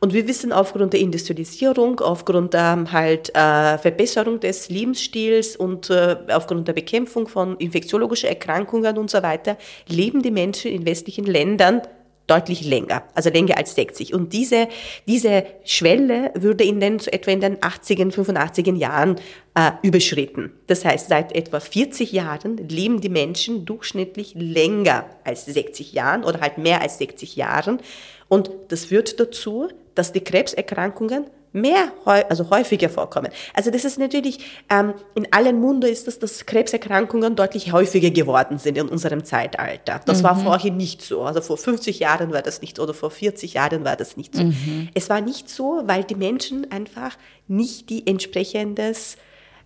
Und 0.01 0.13
wir 0.13 0.27
wissen 0.27 0.51
aufgrund 0.51 0.91
der 0.91 0.99
Industrialisierung, 0.99 2.01
aufgrund 2.01 2.53
der 2.53 2.91
halt 2.91 3.29
äh, 3.29 3.77
Verbesserung 3.77 4.39
des 4.41 4.69
Lebensstils 4.69 5.55
und 5.55 5.89
äh, 5.89 6.17
aufgrund 6.29 6.67
der 6.67 6.73
Bekämpfung 6.73 7.27
von 7.27 7.55
infektiologischen 7.57 8.27
Erkrankungen 8.27 8.97
und 8.97 9.09
so 9.09 9.23
weiter, 9.23 9.57
leben 9.87 10.21
die 10.21 10.31
Menschen 10.31 10.71
in 10.71 10.85
westlichen 10.85 11.25
Ländern 11.25 11.81
deutlich 12.27 12.65
länger, 12.65 13.03
also 13.13 13.29
länger 13.29 13.57
als 13.57 13.75
60. 13.75 14.13
Und 14.13 14.33
diese, 14.33 14.67
diese 15.07 15.45
Schwelle 15.63 16.31
würde 16.35 16.63
in 16.63 16.79
den, 16.79 16.99
so 16.99 17.11
etwa 17.11 17.31
in 17.31 17.41
den 17.41 17.57
80er, 17.57 18.11
85er 18.11 18.75
Jahren 18.75 19.15
äh, 19.53 19.71
überschritten. 19.83 20.51
Das 20.67 20.85
heißt, 20.85 21.09
seit 21.09 21.33
etwa 21.35 21.59
40 21.59 22.11
Jahren 22.11 22.57
leben 22.57 23.01
die 23.01 23.09
Menschen 23.09 23.65
durchschnittlich 23.65 24.33
länger 24.35 25.05
als 25.23 25.45
60 25.45 25.93
Jahren 25.93 26.23
oder 26.23 26.41
halt 26.41 26.57
mehr 26.57 26.81
als 26.81 26.97
60 26.97 27.35
Jahren. 27.35 27.79
Und 28.27 28.49
das 28.69 28.85
führt 28.85 29.19
dazu, 29.19 29.69
dass 29.93 30.11
die 30.11 30.21
Krebserkrankungen 30.21 31.25
mehr, 31.55 31.91
also 32.05 32.49
häufiger 32.49 32.89
vorkommen. 32.89 33.29
Also 33.53 33.71
das 33.71 33.85
ist 33.85 33.97
natürlich, 33.97 34.39
ähm, 34.69 34.93
in 35.15 35.31
allen 35.31 35.59
Munden 35.59 35.89
ist 35.89 36.07
es, 36.07 36.19
dass 36.19 36.45
Krebserkrankungen 36.45 37.35
deutlich 37.35 37.71
häufiger 37.71 38.11
geworden 38.11 38.57
sind 38.57 38.77
in 38.77 38.87
unserem 38.89 39.23
Zeitalter. 39.23 40.01
Das 40.05 40.19
mhm. 40.19 40.23
war 40.23 40.35
vorher 40.35 40.71
nicht 40.71 41.01
so. 41.01 41.23
Also 41.23 41.41
vor 41.41 41.57
50 41.57 41.99
Jahren 41.99 42.33
war 42.33 42.41
das 42.41 42.61
nicht 42.61 42.79
oder 42.79 42.93
vor 42.93 43.09
40 43.09 43.53
Jahren 43.53 43.83
war 43.85 43.95
das 43.95 44.17
nicht 44.17 44.35
so. 44.35 44.43
Mhm. 44.43 44.89
Es 44.93 45.09
war 45.09 45.21
nicht 45.21 45.49
so, 45.49 45.81
weil 45.85 46.03
die 46.03 46.15
Menschen 46.15 46.69
einfach 46.71 47.17
nicht 47.47 47.89
die 47.89 48.05
entsprechendes 48.05 49.17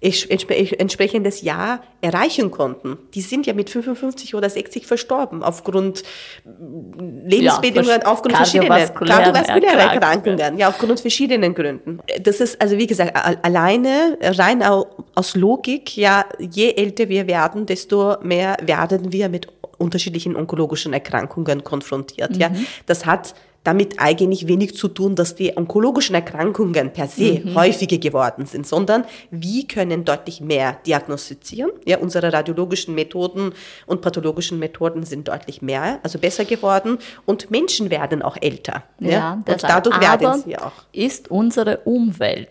entsprechendes 0.02 1.42
Jahr 1.42 1.82
erreichen 2.00 2.52
konnten. 2.52 2.98
Die 3.14 3.22
sind 3.22 3.46
ja 3.46 3.54
mit 3.54 3.70
55 3.70 4.34
oder 4.34 4.50
60 4.50 4.88
verstorben 4.88 5.44
aufgrund 5.44 6.04
Lebensbedingungen, 6.46 8.00
ja, 8.02 8.08
aufgrund 8.08 8.38
verschiedener 8.38 8.88
kardiovaskuläre 8.88 9.78
Erkrankungen, 9.78 10.58
ja, 10.58 10.70
aufgrund 10.70 11.02
verschiedenen 11.02 11.54
Gründen. 11.54 12.00
Das 12.22 12.40
ist 12.40 12.62
also 12.62 12.78
wie 12.78 12.88
gesagt 12.88 13.14
alleine 13.44 14.18
rein 14.22 14.64
aus 14.64 15.36
Logik, 15.36 15.98
ja, 15.98 16.26
je 16.40 16.72
älter 16.72 17.10
wir 17.10 17.28
werden, 17.28 17.66
desto 17.66 18.16
mehr 18.24 18.56
werden 18.62 19.12
wir 19.12 19.28
mit 19.28 19.48
unterschiedlichen 19.78 20.36
onkologischen 20.36 20.94
Erkrankungen 20.94 21.64
konfrontiert. 21.64 22.36
Mhm. 22.36 22.42
Ja, 22.42 22.52
das 22.86 23.06
hat 23.06 23.34
damit 23.70 24.00
eigentlich 24.00 24.48
wenig 24.48 24.76
zu 24.76 24.88
tun, 24.88 25.16
dass 25.16 25.36
die 25.36 25.56
onkologischen 25.56 26.16
Erkrankungen 26.16 26.92
per 26.92 27.08
se 27.08 27.42
mhm. 27.44 27.54
häufiger 27.54 28.00
geworden 28.00 28.48
sind, 28.48 28.66
sondern 28.66 29.06
wir 29.30 29.68
können 29.68 30.06
deutlich 30.06 30.42
mehr 30.42 30.78
diagnostizieren. 30.88 31.70
Ja, 31.86 32.00
unsere 32.00 32.34
radiologischen 32.34 32.96
Methoden 32.96 33.54
und 33.86 34.02
pathologischen 34.02 34.58
Methoden 34.58 35.04
sind 35.04 35.28
deutlich 35.28 35.62
mehr, 35.62 36.00
also 36.02 36.18
besser 36.18 36.46
geworden 36.46 36.98
und 37.28 37.52
Menschen 37.52 37.92
werden 37.92 38.24
auch 38.24 38.38
älter. 38.42 38.82
Ja, 39.00 39.10
ja 39.10 39.34
und 39.34 39.62
dadurch 39.62 40.02
werden 40.02 40.42
sie 40.44 40.58
auch. 40.58 40.72
Ist 40.92 41.30
unsere 41.30 41.78
Umwelt 41.86 42.50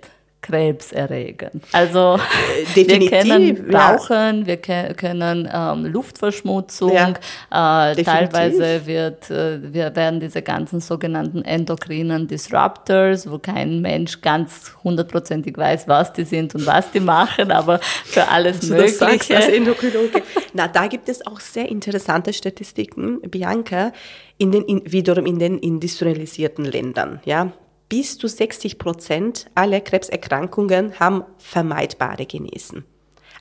krebserregend. 0.48 1.62
Also 1.72 2.18
Definitiv, 2.76 3.10
wir 3.10 3.22
kennen 3.22 3.74
Rauchen, 3.74 4.40
ja. 4.40 4.46
wir 4.46 4.56
ke 4.56 4.94
können 4.96 5.48
ähm, 5.52 5.86
Luftverschmutzung, 5.86 6.92
ja, 6.92 7.90
äh, 7.90 8.02
teilweise 8.02 8.86
wird, 8.86 9.30
äh, 9.30 9.72
wir 9.72 9.94
werden 9.94 10.20
diese 10.20 10.42
ganzen 10.42 10.80
sogenannten 10.80 11.42
endokrinen 11.42 12.26
Disruptors, 12.28 13.30
wo 13.30 13.38
kein 13.38 13.80
Mensch 13.80 14.20
ganz 14.20 14.74
hundertprozentig 14.82 15.56
weiß, 15.56 15.86
was 15.86 16.12
die 16.12 16.24
sind 16.24 16.54
und 16.54 16.66
was 16.66 16.90
die 16.90 17.00
machen, 17.00 17.50
aber 17.50 17.78
für 18.04 18.26
alles 18.28 18.56
also 18.62 18.74
Mögliche. 18.74 18.94
Sagst, 18.96 19.32
als 19.32 19.48
Endokrinologe. 19.48 20.22
Na, 20.54 20.68
da 20.68 20.86
gibt 20.86 21.08
es 21.08 21.26
auch 21.26 21.40
sehr 21.40 21.68
interessante 21.68 22.32
Statistiken, 22.32 23.20
Bianca, 23.22 23.92
in 24.38 24.52
den, 24.52 24.62
in, 24.64 24.82
wiederum 24.90 25.26
in 25.26 25.38
den 25.38 25.58
industrialisierten 25.58 26.64
Ländern. 26.64 27.20
Ja, 27.24 27.52
bis 27.88 28.18
zu 28.18 28.28
60 28.28 28.78
Prozent 28.78 29.46
aller 29.54 29.80
Krebserkrankungen 29.80 30.98
haben 31.00 31.24
vermeidbare 31.38 32.26
Genesen. 32.26 32.84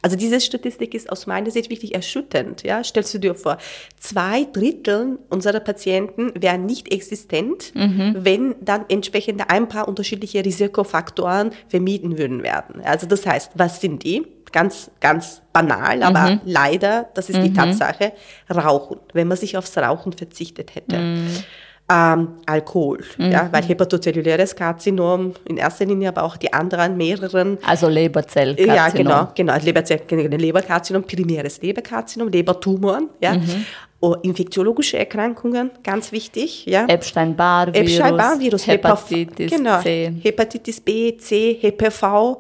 Also 0.02 0.16
diese 0.16 0.40
Statistik 0.40 0.94
ist 0.94 1.12
aus 1.12 1.28
meiner 1.28 1.52
Sicht 1.52 1.70
wirklich 1.70 1.96
erschütternd. 1.96 2.64
Ja? 2.64 2.84
Stellst 2.84 3.14
du 3.14 3.18
dir 3.18 3.36
vor, 3.36 3.58
zwei 4.00 4.46
Drittel 4.46 5.20
unserer 5.30 5.60
Patienten 5.60 6.32
wären 6.40 6.66
nicht 6.66 6.92
existent, 6.92 7.74
mhm. 7.76 8.16
wenn 8.20 8.56
dann 8.62 8.86
entsprechend 8.90 9.50
ein 9.50 9.68
paar 9.68 9.88
unterschiedliche 9.88 10.44
Risikofaktoren 10.46 11.52
vermieden 11.68 12.18
würden 12.18 12.44
werden. 12.44 12.82
Also 12.84 13.08
das 13.08 13.26
heißt, 13.26 13.52
was 13.56 13.82
sind 13.82 14.04
die? 14.04 14.26
Ganz, 14.54 14.92
ganz 15.02 15.42
banal, 15.52 16.04
aber 16.04 16.32
mhm. 16.32 16.42
leider, 16.46 17.10
das 17.16 17.30
ist 17.30 17.40
mhm. 17.40 17.44
die 17.44 17.54
Tatsache, 17.54 18.14
Rauchen, 18.50 19.00
wenn 19.12 19.28
man 19.28 19.36
sich 19.36 19.58
aufs 19.58 19.78
Rauchen 19.78 20.14
verzichtet 20.14 20.74
hätte. 20.74 20.96
Mhm 21.88 21.88
ähm, 21.90 22.30
Alkohol, 22.46 23.00
mhm. 23.18 23.32
ja, 23.32 23.48
weil 23.52 23.64
hepatozelluläres 23.64 24.56
Karzinom 24.56 25.34
in 25.46 25.56
erster 25.56 25.86
Linie, 25.86 26.10
aber 26.10 26.24
auch 26.24 26.36
die 26.36 26.52
anderen 26.52 26.98
mehreren. 26.98 27.58
Also 27.66 27.88
Leberzellkarzinom. 27.88 28.76
Ja, 28.76 28.90
genau, 28.90 29.32
genau, 29.34 29.56
Leberzell, 29.64 30.02
Leberkarzinom, 30.10 31.04
primäres 31.04 31.62
Leberkarzinom, 31.62 32.28
Lebertumoren, 32.30 33.10
ja. 33.22 33.36
Mhm. 33.36 33.66
Oh, 34.00 34.16
infektiologische 34.22 35.00
Erkrankungen, 35.00 35.72
ganz 35.84 36.12
wichtig, 36.12 36.68
ja. 36.68 36.86
Epstein-Barr-Virus, 36.86 37.94
Epstein-Barr-Virus, 37.94 38.68
Hepatitis 38.68 39.52
genau, 39.52 39.82
C. 39.82 40.14
Hepatitis 40.22 40.82
B, 40.82 41.18
C, 41.18 41.58
HPV, 41.60 42.40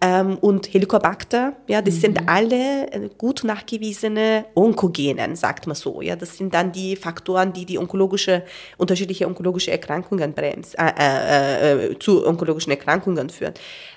ähm, 0.00 0.38
und 0.38 0.72
Helicobacter, 0.72 1.54
ja, 1.66 1.82
das 1.82 1.96
mhm. 1.96 2.00
sind 2.00 2.28
alle 2.28 2.92
äh, 2.92 3.08
gut 3.18 3.42
nachgewiesene 3.42 4.44
Onkogenen, 4.54 5.34
sagt 5.34 5.66
man 5.66 5.74
so. 5.74 6.00
Ja, 6.02 6.14
das 6.14 6.36
sind 6.36 6.54
dann 6.54 6.70
die 6.70 6.94
Faktoren, 6.94 7.52
die 7.52 7.66
die 7.66 7.78
onkologische, 7.78 8.44
unterschiedliche 8.76 9.26
onkologische 9.26 9.72
Erkrankungen 9.72 10.34
bremst, 10.34 10.76
äh, 10.78 10.92
äh, 10.96 11.86
äh, 11.86 11.98
zu 11.98 12.24
onkologischen 12.24 12.70
Erkrankungen 12.70 13.28
führen. 13.28 13.54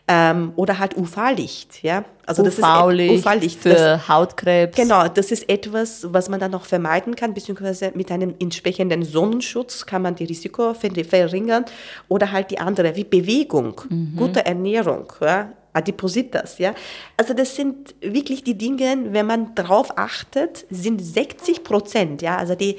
Ähm, 0.07 0.53
oder 0.55 0.79
halt 0.79 0.97
UV-Licht, 0.97 1.83
ja. 1.83 2.03
Also 2.25 2.41
das 2.41 2.57
UV-Licht 2.57 3.13
ist 3.13 3.25
UV-Licht 3.27 3.61
für 3.61 3.69
das, 3.69 4.07
Hautkrebs. 4.07 4.75
Genau, 4.75 5.07
das 5.07 5.31
ist 5.31 5.47
etwas, 5.49 6.07
was 6.11 6.29
man 6.29 6.39
dann 6.39 6.49
noch 6.49 6.65
vermeiden 6.65 7.15
kann, 7.15 7.35
beziehungsweise 7.35 7.91
mit 7.93 8.11
einem 8.11 8.33
entsprechenden 8.39 9.03
Sonnenschutz 9.03 9.85
kann 9.85 10.01
man 10.01 10.15
die 10.15 10.23
Risiko 10.25 10.73
verringern 10.73 11.65
oder 12.07 12.31
halt 12.31 12.49
die 12.49 12.57
andere, 12.57 12.95
wie 12.95 13.03
Bewegung, 13.03 13.79
mhm. 13.87 14.15
gute 14.15 14.43
Ernährung, 14.43 15.05
ja 15.21 15.51
Adipositas, 15.73 16.57
ja. 16.57 16.73
Also 17.17 17.33
das 17.33 17.55
sind 17.55 17.95
wirklich 18.01 18.43
die 18.43 18.57
Dinge, 18.57 18.97
wenn 19.11 19.25
man 19.25 19.55
drauf 19.55 19.97
achtet, 19.97 20.65
sind 20.69 20.99
60 20.99 21.63
Prozent, 21.63 22.21
ja. 22.21 22.37
Also 22.37 22.55
die 22.55 22.77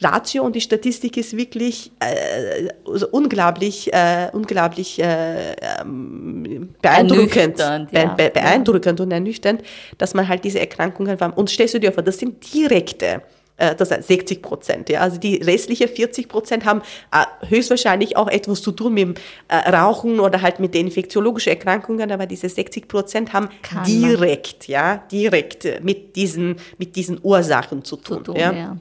Ratio 0.00 0.42
und 0.42 0.56
die 0.56 0.60
Statistik 0.60 1.16
ist 1.16 1.36
wirklich 1.36 1.92
äh, 2.00 2.68
also 2.86 3.08
unglaublich, 3.10 3.92
äh, 3.92 4.28
unglaublich 4.32 5.00
äh, 5.00 5.52
ähm, 5.52 6.74
beeindruckend, 6.82 7.58
ja. 7.58 8.14
be 8.16 8.30
beeindruckend 8.30 9.00
und 9.00 9.12
ernüchternd, 9.12 9.62
dass 9.98 10.14
man 10.14 10.26
halt 10.26 10.44
diese 10.44 10.60
Erkrankungen 10.60 11.18
haben. 11.20 11.32
Und 11.32 11.48
stellst 11.48 11.74
du 11.74 11.80
dir 11.80 11.92
vor, 11.92 12.02
das 12.02 12.18
sind 12.18 12.52
direkte 12.52 13.22
das 13.56 13.90
heißt 13.90 14.08
60 14.08 14.42
Prozent. 14.42 14.88
Ja. 14.88 15.00
Also 15.00 15.18
die 15.18 15.36
restlichen 15.36 15.88
40 15.88 16.28
Prozent 16.28 16.64
haben 16.64 16.82
äh, 17.12 17.24
höchstwahrscheinlich 17.48 18.16
auch 18.16 18.28
etwas 18.28 18.62
zu 18.62 18.72
tun 18.72 18.94
mit 18.94 19.20
äh, 19.48 19.56
Rauchen 19.70 20.18
oder 20.20 20.42
halt 20.42 20.58
mit 20.58 20.74
den 20.74 20.86
infektiologischen 20.86 21.50
Erkrankungen, 21.50 22.10
aber 22.10 22.26
diese 22.26 22.48
60 22.48 22.88
Prozent 22.88 23.32
haben 23.32 23.48
Kann 23.62 23.84
direkt, 23.84 24.68
man. 24.68 24.72
ja, 24.72 24.96
direkt 25.10 25.82
mit 25.82 26.16
diesen, 26.16 26.56
mit 26.78 26.96
diesen 26.96 27.20
Ursachen 27.22 27.84
zu 27.84 27.96
tun. 27.96 28.18
Zu 28.18 28.32
tun 28.32 28.36
ja. 28.36 28.52
ja. 28.52 28.76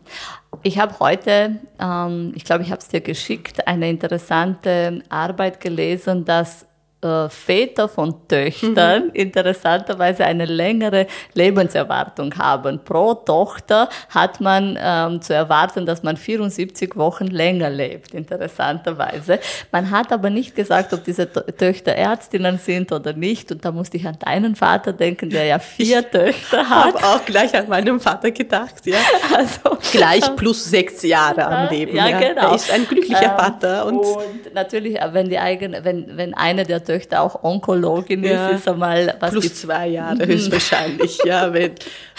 Ich 0.61 0.77
habe 0.77 0.97
heute, 0.99 1.59
ähm, 1.79 2.31
ich 2.35 2.43
glaube, 2.43 2.63
ich 2.63 2.71
habe 2.71 2.79
es 2.79 2.87
dir 2.87 3.01
geschickt, 3.01 3.67
eine 3.67 3.89
interessante 3.89 5.03
Arbeit 5.09 5.59
gelesen, 5.59 6.25
dass 6.25 6.65
äh, 7.03 7.29
Väter 7.29 7.87
von 7.87 8.27
Töchtern 8.27 9.05
mhm. 9.05 9.11
interessanterweise 9.13 10.25
eine 10.25 10.45
längere 10.45 11.07
Lebenserwartung 11.33 12.35
haben. 12.37 12.79
Pro 12.83 13.13
Tochter 13.13 13.89
hat 14.09 14.41
man 14.41 14.77
ähm, 14.81 15.21
zu 15.21 15.33
erwarten, 15.33 15.85
dass 15.85 16.03
man 16.03 16.17
74 16.17 16.95
Wochen 16.95 17.27
länger 17.27 17.69
lebt, 17.69 18.13
interessanterweise. 18.13 19.39
Man 19.71 19.91
hat 19.91 20.11
aber 20.11 20.29
nicht 20.29 20.55
gesagt, 20.55 20.93
ob 20.93 21.03
diese 21.03 21.31
Töchter 21.31 21.93
Ärztinnen 21.93 22.57
sind 22.57 22.91
oder 22.91 23.13
nicht. 23.13 23.51
Und 23.51 23.65
da 23.65 23.71
musste 23.71 23.97
ich 23.97 24.07
an 24.07 24.17
deinen 24.19 24.55
Vater 24.55 24.93
denken, 24.93 25.29
der 25.29 25.45
ja 25.45 25.59
vier 25.59 25.99
ich 25.99 26.05
Töchter 26.07 26.69
hat. 26.69 26.95
Ich 26.95 27.01
habe 27.01 27.15
auch 27.15 27.25
gleich 27.25 27.55
an 27.55 27.67
meinen 27.69 27.99
Vater 27.99 28.31
gedacht, 28.31 28.85
ja. 28.85 28.97
Also, 29.33 29.77
gleich 29.91 30.35
plus 30.35 30.65
sechs 30.65 31.01
Jahre 31.01 31.45
am 31.45 31.69
Leben. 31.69 31.95
Ja, 31.95 32.07
ja. 32.07 32.19
genau. 32.19 32.49
Er 32.49 32.55
ist 32.55 32.71
ein 32.71 32.87
glücklicher 32.87 33.23
ähm, 33.23 33.37
Vater. 33.37 33.85
Und, 33.85 33.99
und 33.99 34.53
natürlich, 34.53 34.99
wenn 35.11 35.29
die 35.29 35.39
eigene, 35.39 35.83
wenn, 35.83 36.17
wenn 36.17 36.33
eine 36.33 36.63
der 36.65 36.83
Töchter 36.83 36.92
Töchter 36.93 37.21
auch 37.21 37.43
Onkologin 37.43 38.23
ja. 38.23 38.49
ist, 38.49 38.59
ist 38.59 38.67
einmal 38.67 39.15
was 39.19 39.31
Plus 39.31 39.55
zwei 39.55 39.87
Jahre 39.87 40.25
höchstwahrscheinlich, 40.27 41.19
ja. 41.25 41.51
Wenn, 41.53 41.71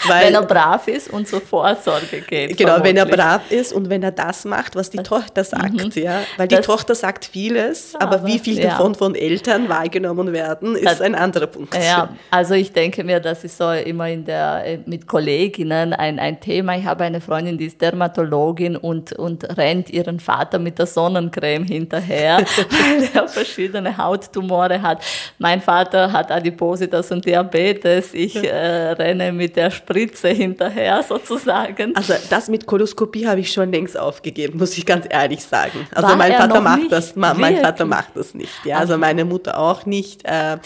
weil, 0.07 0.25
wenn 0.25 0.33
er 0.35 0.43
brav 0.43 0.87
ist 0.87 1.11
und 1.11 1.27
zur 1.27 1.41
Vorsorge 1.41 2.21
geht. 2.21 2.57
Genau, 2.57 2.73
vermutlich. 2.73 2.95
wenn 2.95 2.97
er 2.97 3.05
brav 3.05 3.41
ist 3.49 3.73
und 3.73 3.89
wenn 3.89 4.03
er 4.03 4.11
das 4.11 4.45
macht, 4.45 4.75
was 4.75 4.89
die 4.89 4.97
Tochter 4.97 5.43
sagt, 5.43 5.73
mhm. 5.73 5.91
ja. 5.95 6.21
Weil 6.37 6.47
die 6.47 6.55
das, 6.55 6.65
Tochter 6.65 6.95
sagt 6.95 7.25
vieles, 7.25 7.95
aber, 7.95 8.17
aber 8.17 8.27
wie 8.27 8.39
viel 8.39 8.59
ja. 8.59 8.71
davon 8.71 8.95
von 8.95 9.15
Eltern 9.15 9.69
wahrgenommen 9.69 10.33
werden, 10.33 10.75
ist 10.75 10.85
das, 10.85 11.01
ein 11.01 11.15
anderer 11.15 11.47
Punkt. 11.47 11.75
Ja, 11.75 12.09
also 12.29 12.53
ich 12.53 12.73
denke 12.73 13.03
mir, 13.03 13.19
das 13.19 13.43
ist 13.43 13.57
so 13.57 13.71
immer 13.71 14.09
in 14.09 14.25
der, 14.25 14.63
äh, 14.65 14.79
mit 14.85 15.07
Kolleginnen 15.07 15.93
ein, 15.93 16.19
ein 16.19 16.39
Thema. 16.39 16.77
Ich 16.77 16.85
habe 16.85 17.03
eine 17.03 17.21
Freundin, 17.21 17.57
die 17.57 17.65
ist 17.65 17.81
Dermatologin 17.81 18.75
und, 18.75 19.13
und 19.13 19.57
rennt 19.57 19.89
ihren 19.89 20.19
Vater 20.19 20.59
mit 20.59 20.77
der 20.77 20.85
Sonnencreme 20.85 21.63
hinterher, 21.63 22.37
weil 22.69 23.09
er 23.13 23.27
verschiedene 23.27 23.97
Hauttumore 23.97 24.64
Tumore 24.65 24.81
hat. 24.81 25.03
Mein 25.39 25.61
Vater 25.61 26.11
hat 26.11 26.31
Adipositas 26.31 27.11
und 27.11 27.25
Diabetes. 27.25 28.13
Ich 28.13 28.35
äh, 28.35 28.91
renne 28.91 29.31
mit 29.31 29.55
der 29.55 29.71
Spritze 29.71 30.29
hinterher 30.29 31.03
sozusagen. 31.03 31.95
Also 31.95 32.13
das 32.29 32.47
mit 32.47 32.65
Koloskopie 32.65 33.27
habe 33.27 33.41
ich 33.41 33.51
schon 33.51 33.71
längst 33.71 33.97
aufgegeben, 33.97 34.57
muss 34.59 34.77
ich 34.77 34.85
ganz 34.85 35.05
ehrlich 35.09 35.43
sagen. 35.43 35.87
Also 35.93 36.09
War 36.09 36.15
mein 36.15 36.33
Vater 36.33 36.61
macht 36.61 36.91
das, 36.91 37.15
mein 37.15 37.57
Vater 37.57 37.85
macht 37.85 38.15
das 38.15 38.33
nicht. 38.33 38.53
Ja, 38.63 38.77
also 38.77 38.97
meine 38.97 39.25
Mutter 39.25 39.59
auch 39.59 39.85
nicht. 39.85 40.25
Äh, 40.25 40.57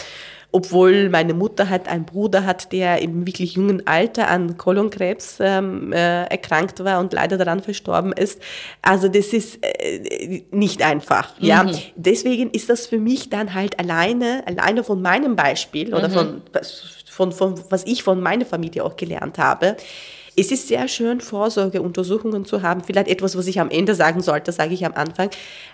obwohl 0.52 1.10
meine 1.10 1.34
Mutter 1.34 1.70
hat 1.70 1.88
einen 1.88 2.06
Bruder 2.06 2.46
hat, 2.46 2.72
der 2.72 3.02
im 3.02 3.28
wirklich 3.28 3.54
jungen 3.54 3.86
Alter 3.86 4.30
an 4.30 4.58
Kolonkrebs 4.58 5.38
ähm, 5.40 5.94
äh, 5.94 6.24
erkrankt 6.26 6.84
war 6.84 7.00
und 7.00 7.14
leider 7.14 7.38
daran 7.38 7.62
verstorben 7.62 8.14
ist. 8.14 8.42
Also 8.82 9.08
das 9.10 9.28
ist 9.28 9.60
äh, 9.62 10.44
nicht 10.52 10.82
einfach. 10.82 11.40
Mhm. 11.40 11.46
Ja, 11.46 11.72
deswegen 11.96 12.50
ist 12.50 12.70
das 12.70 12.88
für 12.88 12.98
mich 12.98 13.30
dann 13.30 13.54
halt 13.54 13.80
alleine, 13.80 14.44
alleine 14.48 14.84
von 14.84 15.02
meinem 15.02 15.36
Beispiel 15.36 15.94
oder 15.94 16.10
mhm. 16.10 16.14
von, 16.14 16.42
von, 17.06 17.32
von 17.32 17.64
was 17.70 17.86
ich 17.86 18.02
von 18.02 18.20
meiner 18.20 18.46
Familie 18.46 18.84
auch 18.84 18.96
gelernt 18.96 19.38
habe 19.38 19.78
es 20.40 20.52
ist 20.52 20.68
sehr 20.68 20.88
schön, 20.88 21.20
Vorsorgeuntersuchungen 21.22 22.46
zu 22.46 22.62
haben. 22.62 22.82
Vielleicht 22.82 23.10
etwas, 23.10 23.38
was 23.38 23.48
ich 23.48 23.60
am 23.60 23.70
Ende 23.70 23.94
sagen 23.96 24.22
sollte, 24.22 24.52
sage 24.52 24.74
ich 24.74 24.86
am 24.86 24.94
Anfang. 24.94 25.30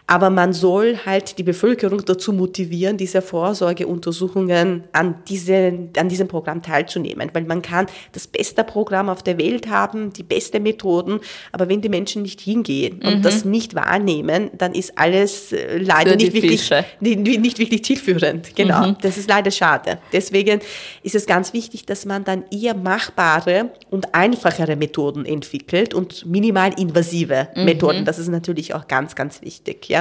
Aber 0.08 0.30
man 0.30 0.54
soll 0.54 1.00
halt 1.06 1.38
die 1.38 1.44
Bevölkerung 1.44 2.04
dazu 2.06 2.34
motivieren, 2.34 2.98
diese 2.98 3.22
Vorsorgeuntersuchungen 3.22 4.84
an, 4.92 5.16
diese, 5.28 5.90
an 5.98 6.10
diesem 6.10 6.28
Programm 6.28 6.62
teilzunehmen. 6.62 7.30
Weil 7.34 7.44
man 7.44 7.62
kann 7.62 7.88
das 8.12 8.28
beste 8.28 8.64
Programm 8.64 9.10
auf 9.10 9.24
der 9.24 9.38
Welt 9.38 9.68
haben, 9.68 10.14
die 10.14 10.24
beste 10.24 10.60
Methoden. 10.60 11.20
Aber 11.52 11.70
wenn 11.70 11.82
die 11.82 11.90
Menschen 11.90 12.22
nicht 12.22 12.42
hingehen 12.42 13.02
und 13.04 13.18
mhm. 13.18 13.22
das 13.22 13.46
nicht 13.46 13.76
wahrnehmen, 13.76 14.52
dann 14.58 14.74
ist 14.74 14.98
alles 14.98 15.52
äh, 15.52 15.78
leider 15.78 16.16
nicht 16.16 16.34
wirklich, 16.34 16.70
nicht, 17.00 17.20
nicht, 17.40 17.60
wirklich 17.60 17.84
zielführend. 17.84 18.56
Genau. 18.56 18.88
Mhm. 18.88 18.98
Das 19.02 19.18
ist 19.18 19.30
leider 19.30 19.52
schade. 19.52 20.00
Deswegen 20.14 20.60
ist 21.04 21.16
es 21.16 21.26
ganz 21.26 21.54
wichtig, 21.54 21.86
dass 21.86 22.06
man 22.06 22.24
dann 22.24 22.46
eher 22.52 22.76
machbare 22.76 23.72
und 23.90 24.14
einfache 24.14 24.56
einfachere 24.56 24.76
Methoden 24.76 25.26
entwickelt 25.26 25.94
und 25.94 26.26
minimal 26.26 26.72
invasive 26.80 27.48
mhm. 27.56 27.66
Methoden. 27.66 28.06
Das 28.06 28.20
ist 28.20 28.30
natürlich 28.30 28.74
auch 28.74 28.88
ganz, 28.88 29.16
ganz 29.16 29.42
wichtig, 29.42 29.88
ja. 29.90 29.95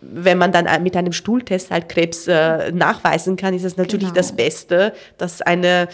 Wenn 0.00 0.36
man 0.36 0.52
dann 0.52 0.82
mit 0.82 0.96
einem 0.96 1.12
Stuhltest 1.12 1.70
halt 1.70 1.88
Krebs 1.88 2.26
äh, 2.28 2.72
nachweisen 2.72 3.36
kann, 3.36 3.54
ist 3.54 3.64
es 3.64 3.78
natürlich 3.78 4.08
genau. 4.08 4.16
das 4.16 4.32
Beste, 4.32 4.92
dass 5.16 5.40
eine 5.40 5.88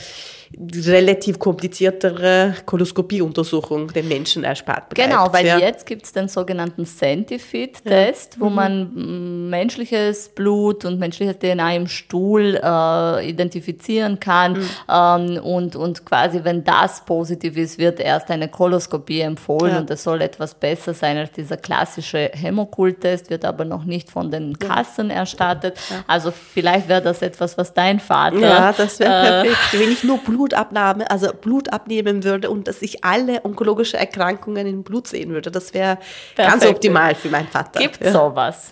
relativ 0.86 1.38
kompliziertere 1.38 2.54
Koloskopieuntersuchung 2.64 3.92
den 3.92 4.08
Menschen 4.08 4.44
erspart 4.44 4.90
bleibt. 4.90 5.10
Genau, 5.10 5.32
weil 5.32 5.46
ja. 5.46 5.58
jetzt 5.58 5.86
gibt 5.86 6.04
es 6.04 6.12
den 6.12 6.28
sogenannten 6.28 6.86
Centifid-Test, 6.86 8.34
ja. 8.34 8.40
wo 8.40 8.48
mhm. 8.48 8.54
man 8.54 9.50
menschliches 9.50 10.28
Blut 10.28 10.84
und 10.84 10.98
menschliches 10.98 11.38
DNA 11.38 11.76
im 11.76 11.88
Stuhl 11.88 12.60
äh, 12.62 13.28
identifizieren 13.28 14.20
kann 14.20 14.52
mhm. 14.52 14.68
ähm, 14.88 15.42
und, 15.42 15.76
und 15.76 16.04
quasi, 16.04 16.44
wenn 16.44 16.64
das 16.64 17.04
positiv 17.04 17.56
ist, 17.56 17.78
wird 17.78 18.00
erst 18.00 18.30
eine 18.30 18.48
Koloskopie 18.48 19.20
empfohlen 19.20 19.72
ja. 19.72 19.78
und 19.80 19.90
das 19.90 20.02
soll 20.02 20.22
etwas 20.22 20.54
besser 20.54 20.94
sein 20.94 21.16
als 21.16 21.32
dieser 21.32 21.56
klassische 21.56 22.30
Hämokult-Test, 22.32 23.30
wird 23.30 23.44
aber 23.44 23.64
noch 23.64 23.84
nicht 23.84 24.10
von 24.10 24.30
den 24.30 24.58
Kassen 24.58 25.10
erstattet. 25.10 25.78
Also 26.06 26.30
vielleicht 26.30 26.88
wäre 26.88 27.02
das 27.02 27.22
etwas, 27.22 27.58
was 27.58 27.72
dein 27.72 28.00
Vater... 28.00 28.38
Ja, 28.38 28.72
das 28.72 28.98
wäre 29.00 29.12
äh, 29.12 29.42
perfekt. 29.42 29.80
Wenn 29.80 29.92
ich 29.92 30.04
nur 30.04 30.18
Blut 30.18 30.43
Blutabnahme, 30.44 31.10
also 31.10 31.32
Blut 31.32 31.72
abnehmen 31.72 32.22
würde 32.22 32.50
und 32.50 32.68
dass 32.68 32.82
ich 32.82 33.04
alle 33.04 33.44
onkologische 33.44 33.96
Erkrankungen 33.96 34.66
im 34.66 34.82
Blut 34.82 35.08
sehen 35.08 35.30
würde. 35.30 35.50
Das 35.50 35.72
wäre 35.72 35.98
ganz 36.36 36.66
optimal 36.66 37.14
für 37.14 37.30
meinen 37.30 37.48
Vater. 37.48 37.80
Gibt 37.80 38.04
ja. 38.04 38.12
sowas? 38.12 38.70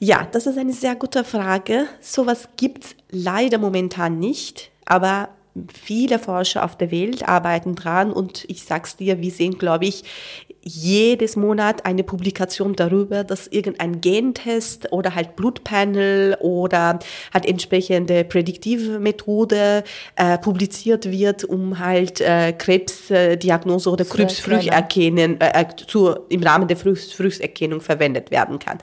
Ja, 0.00 0.26
das 0.30 0.46
ist 0.46 0.58
eine 0.58 0.72
sehr 0.72 0.96
gute 0.96 1.24
Frage. 1.24 1.86
Sowas 2.00 2.48
gibt 2.56 2.84
es 2.84 2.96
leider 3.10 3.58
momentan 3.58 4.18
nicht, 4.18 4.70
aber 4.84 5.28
viele 5.72 6.18
Forscher 6.18 6.64
auf 6.64 6.76
der 6.76 6.90
Welt 6.90 7.28
arbeiten 7.28 7.76
dran 7.76 8.12
und 8.12 8.44
ich 8.48 8.64
sag's 8.64 8.96
dir, 8.96 9.20
wir 9.20 9.30
sehen, 9.30 9.56
glaube 9.56 9.84
ich, 9.86 10.02
jedes 10.64 11.36
Monat 11.36 11.84
eine 11.84 12.02
Publikation 12.02 12.74
darüber, 12.74 13.22
dass 13.22 13.46
irgendein 13.46 14.00
Gentest 14.00 14.90
oder 14.92 15.14
halt 15.14 15.36
Blutpanel 15.36 16.36
oder 16.40 16.98
halt 17.32 17.46
entsprechende 17.46 18.24
prädiktive 18.24 18.98
Methode 18.98 19.84
äh, 20.16 20.38
publiziert 20.38 21.10
wird, 21.10 21.44
um 21.44 21.78
halt 21.78 22.20
äh, 22.20 22.52
Krebsdiagnose 22.52 23.90
oder 23.90 24.04
Krebsfrüherkennen 24.04 25.40
äh, 25.40 25.62
äh, 25.62 25.66
zu, 25.86 26.14
im 26.28 26.42
Rahmen 26.42 26.66
der 26.66 26.76
Früh 26.76 26.96
Früherkennung 26.96 27.80
verwendet 27.80 28.30
werden 28.30 28.58
kann. 28.58 28.78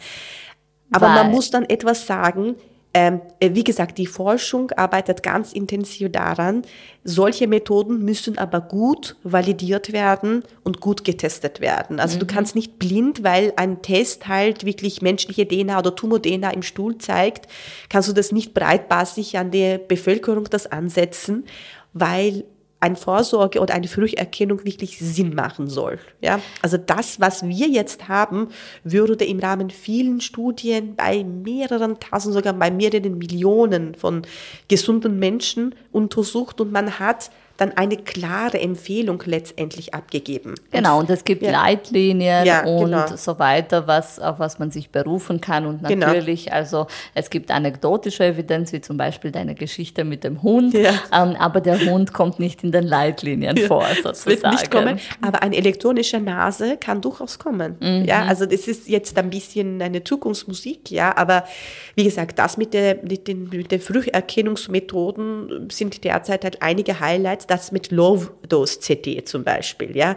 Aber 0.92 1.08
Weil 1.08 1.16
man 1.16 1.32
muss 1.32 1.50
dann 1.50 1.66
etwas 1.66 2.06
sagen, 2.06 2.56
ähm, 2.94 3.22
äh, 3.40 3.52
wie 3.54 3.64
gesagt, 3.64 3.98
die 3.98 4.06
Forschung 4.06 4.72
arbeitet 4.72 5.24
ganz 5.24 5.54
intensiv 5.54 6.12
daran. 6.12 6.64
Solche 7.06 7.48
Methoden 7.48 8.04
müssen 8.04 8.38
aber 8.38 8.60
gut 8.60 9.16
validiert 9.24 9.94
werden 9.94 10.44
und 10.64 10.82
gut 10.82 11.06
getestet 11.06 11.62
werden. 11.62 12.00
Also 12.02 12.16
mhm. 12.16 12.20
du 12.20 12.26
kannst 12.28 12.56
nicht 12.56 12.80
blind, 12.80 13.24
weil 13.24 13.54
ein 13.56 13.82
Test 13.82 14.28
halt 14.28 14.66
wirklich 14.66 15.02
menschliche 15.02 15.48
DNA 15.48 15.80
oder 15.80 15.96
Tumor-DNA 15.96 16.52
im 16.52 16.64
Stuhl 16.64 16.98
zeigt, 16.98 17.48
kannst 17.90 18.10
du 18.10 18.14
das 18.14 18.34
nicht 18.34 18.54
breitbasig 18.54 19.38
an 19.38 19.52
der 19.52 19.78
Bevölkerung 19.78 20.46
das 20.50 20.68
ansetzen, 20.68 21.46
weil 21.94 22.44
eine 22.82 22.96
Vorsorge 22.96 23.60
oder 23.60 23.76
eine 23.76 23.88
Früherkennung 23.88 24.66
wirklich 24.66 24.98
Sinn 25.00 25.36
machen 25.36 25.68
soll. 25.68 26.00
Ja, 26.20 26.40
also 26.62 26.78
das, 26.78 27.20
was 27.20 27.48
wir 27.48 27.68
jetzt 27.68 28.08
haben, 28.08 28.50
würde 28.84 29.24
im 29.24 29.40
Rahmen 29.40 29.70
vielen 29.70 30.20
Studien 30.20 30.96
bei 30.96 31.24
mehreren 31.24 32.00
tausend, 32.00 32.34
sogar 32.34 32.54
bei 32.54 32.72
mehreren 32.72 33.20
Millionen 33.20 33.94
von 33.94 34.24
gesunden 34.68 35.20
Menschen 35.20 35.76
untersucht 35.92 36.60
und 36.60 36.72
man 36.72 37.00
hat 37.00 37.30
dann 37.58 37.72
eine 37.78 37.98
klare 37.98 38.60
Empfehlung 38.60 39.22
letztendlich 39.26 39.94
abgegeben. 39.94 40.56
Genau, 40.72 41.00
und 41.00 41.10
es 41.10 41.24
gibt 41.24 41.44
ja. 41.44 41.52
Leitlinien 41.52 42.46
ja, 42.46 42.66
und 42.66 42.86
genau. 42.86 43.16
so 43.16 43.38
weiter, 43.40 43.88
was, 43.88 44.20
auf 44.20 44.40
was 44.40 44.60
man 44.60 44.72
sich 44.72 44.90
berufen 44.90 45.42
kann. 45.42 45.66
Und 45.66 45.84
genau. 45.88 46.08
natürlich, 46.08 46.46
genau. 46.46 46.58
also 46.58 46.88
es 47.14 47.30
gibt 47.30 47.52
anekdotische 47.52 48.26
Evidenz, 48.26 48.74
wie 48.74 48.82
zum 48.82 48.98
Beispiel 48.98 49.32
deine 49.32 49.56
Geschichte 49.56 50.04
mit 50.04 50.24
dem 50.24 50.42
Hund, 50.42 50.74
ja. 50.74 50.94
ähm, 51.14 51.36
aber 51.38 51.62
der 51.62 51.80
Hund 51.86 52.14
kommt 52.14 52.40
nicht 52.40 52.64
in 52.64 52.72
den 52.72 52.84
Leitlinien 52.84 53.58
vor, 53.68 53.86
sozusagen. 53.86 54.14
Das 54.14 54.26
wird 54.26 54.52
nicht 54.52 54.72
kommen, 54.72 55.00
aber 55.22 55.44
eine 55.44 55.56
elektronische 55.56 56.20
Nase 56.20 56.78
kann 56.78 57.02
durchaus 57.02 57.38
kommen. 57.38 57.78
Mhm. 57.80 58.06
Ja, 58.06 58.26
also 58.26 58.46
das 58.46 58.68
ist 58.68 58.88
jetzt 58.88 59.18
ein 59.18 59.30
bisschen 59.30 59.82
eine 59.82 60.04
Zukunftsmusik, 60.04 60.90
ja, 60.92 61.16
aber 61.16 61.44
wie 61.96 62.04
gesagt, 62.04 62.40
das 62.40 62.58
mit, 62.58 62.74
der, 62.74 62.98
mit 63.04 63.28
den, 63.28 63.50
mit 63.50 63.72
den 63.72 63.82
Früherkennungsmethoden 63.82 65.70
sind 65.70 66.04
derzeit 66.04 66.44
halt 66.44 66.62
einige 66.62 67.00
Highlights 67.00 67.41
das 67.48 67.72
mit 67.72 67.92
Low-Dose-CT 67.92 69.28
zum 69.28 69.44
Beispiel. 69.44 69.96
Ja? 69.96 70.16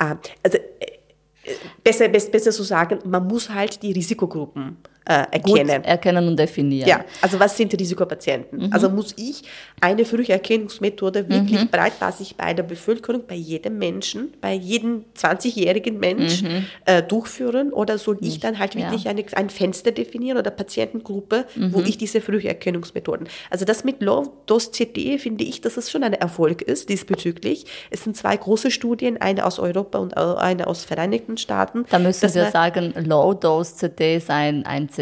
Ähm, 0.00 0.18
also 0.42 0.58
äh, 0.58 1.54
besser, 1.82 2.08
besser 2.08 2.50
zu 2.50 2.62
sagen, 2.62 2.98
man 3.04 3.26
muss 3.26 3.50
halt 3.50 3.82
die 3.82 3.92
Risikogruppen 3.92 4.78
äh, 5.10 5.26
erkennen. 5.32 5.82
Gut 5.82 5.86
erkennen 5.86 6.28
und 6.28 6.38
definieren. 6.38 6.88
Ja, 6.88 7.04
also 7.20 7.40
was 7.40 7.56
sind 7.56 7.72
die 7.72 7.76
Risikopatienten? 7.76 8.66
Mhm. 8.66 8.72
Also 8.72 8.88
muss 8.88 9.12
ich 9.16 9.42
eine 9.80 10.04
Früherkennungsmethode 10.04 11.28
wirklich 11.28 11.62
mhm. 11.62 11.68
breitbasig 11.68 12.36
bei 12.36 12.54
der 12.54 12.62
Bevölkerung, 12.62 13.24
bei 13.26 13.34
jedem 13.34 13.78
Menschen, 13.78 14.32
bei 14.40 14.54
jedem 14.54 15.04
20-jährigen 15.18 15.98
Mensch 15.98 16.42
mhm. 16.42 16.66
äh, 16.84 17.02
durchführen 17.02 17.72
oder 17.72 17.98
soll 17.98 18.18
ich 18.20 18.38
dann 18.38 18.60
halt 18.60 18.76
wirklich 18.76 19.04
ja. 19.04 19.10
eine, 19.10 19.24
ein 19.34 19.50
Fenster 19.50 19.90
definieren 19.90 20.38
oder 20.38 20.52
Patientengruppe, 20.52 21.46
wo 21.56 21.78
mhm. 21.78 21.86
ich 21.86 21.98
diese 21.98 22.20
Früherkennungsmethoden. 22.20 23.28
Also 23.50 23.64
das 23.64 23.82
mit 23.82 24.02
Low-Dose-CD 24.02 25.18
finde 25.18 25.42
ich, 25.42 25.60
dass 25.60 25.76
es 25.76 25.90
schon 25.90 26.04
ein 26.04 26.12
Erfolg 26.12 26.62
ist 26.62 26.88
diesbezüglich. 26.88 27.64
Es 27.90 28.04
sind 28.04 28.16
zwei 28.16 28.36
große 28.36 28.70
Studien, 28.70 29.20
eine 29.20 29.44
aus 29.44 29.58
Europa 29.58 29.98
und 29.98 30.16
eine 30.16 30.68
aus 30.68 30.84
Vereinigten 30.84 31.36
Staaten. 31.36 31.84
Da 31.90 31.98
müssen 31.98 32.32
wir 32.32 32.50
sagen, 32.50 32.94
Low-Dose-CD 32.96 34.16
ist 34.16 34.30
ein, 34.30 34.64
ein 34.66 34.88
CT, 34.88 34.99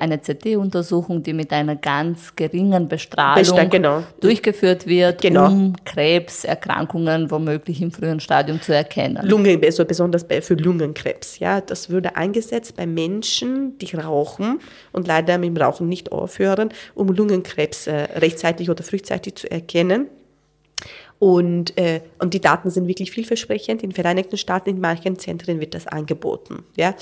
eine 0.00 0.18
CT-Untersuchung, 0.18 1.22
die 1.22 1.32
mit 1.32 1.52
einer 1.52 1.76
ganz 1.76 2.34
geringen 2.36 2.88
Bestrahlung 2.88 3.38
Bestand, 3.38 3.70
genau. 3.70 4.02
durchgeführt 4.20 4.86
wird, 4.86 5.20
genau. 5.20 5.46
um 5.46 5.74
Krebserkrankungen 5.84 7.30
womöglich 7.30 7.82
im 7.82 7.90
frühen 7.90 8.20
Stadium 8.20 8.60
zu 8.60 8.74
erkennen. 8.74 9.26
Lungen, 9.26 9.62
also 9.64 9.84
besonders 9.84 10.26
für 10.40 10.54
Lungenkrebs. 10.54 11.38
Ja, 11.38 11.60
das 11.60 11.90
würde 11.90 12.16
eingesetzt 12.16 12.76
bei 12.76 12.86
Menschen, 12.86 13.78
die 13.78 13.94
rauchen 13.96 14.60
und 14.92 15.06
leider 15.06 15.38
mit 15.38 15.48
dem 15.48 15.56
Rauchen 15.56 15.88
nicht 15.88 16.12
aufhören, 16.12 16.70
um 16.94 17.08
Lungenkrebs 17.08 17.86
äh, 17.86 17.94
rechtzeitig 18.16 18.70
oder 18.70 18.82
frühzeitig 18.82 19.36
zu 19.36 19.50
erkennen. 19.50 20.08
Und, 21.18 21.76
äh, 21.76 22.00
und 22.20 22.32
die 22.32 22.40
Daten 22.40 22.70
sind 22.70 22.86
wirklich 22.86 23.10
vielversprechend. 23.10 23.82
In 23.82 23.90
Vereinigten 23.92 24.36
Staaten, 24.36 24.70
in 24.70 24.80
manchen 24.80 25.18
Zentren 25.18 25.58
wird 25.58 25.74
das 25.74 25.88
angeboten. 25.88 26.64
Ja? 26.76 26.94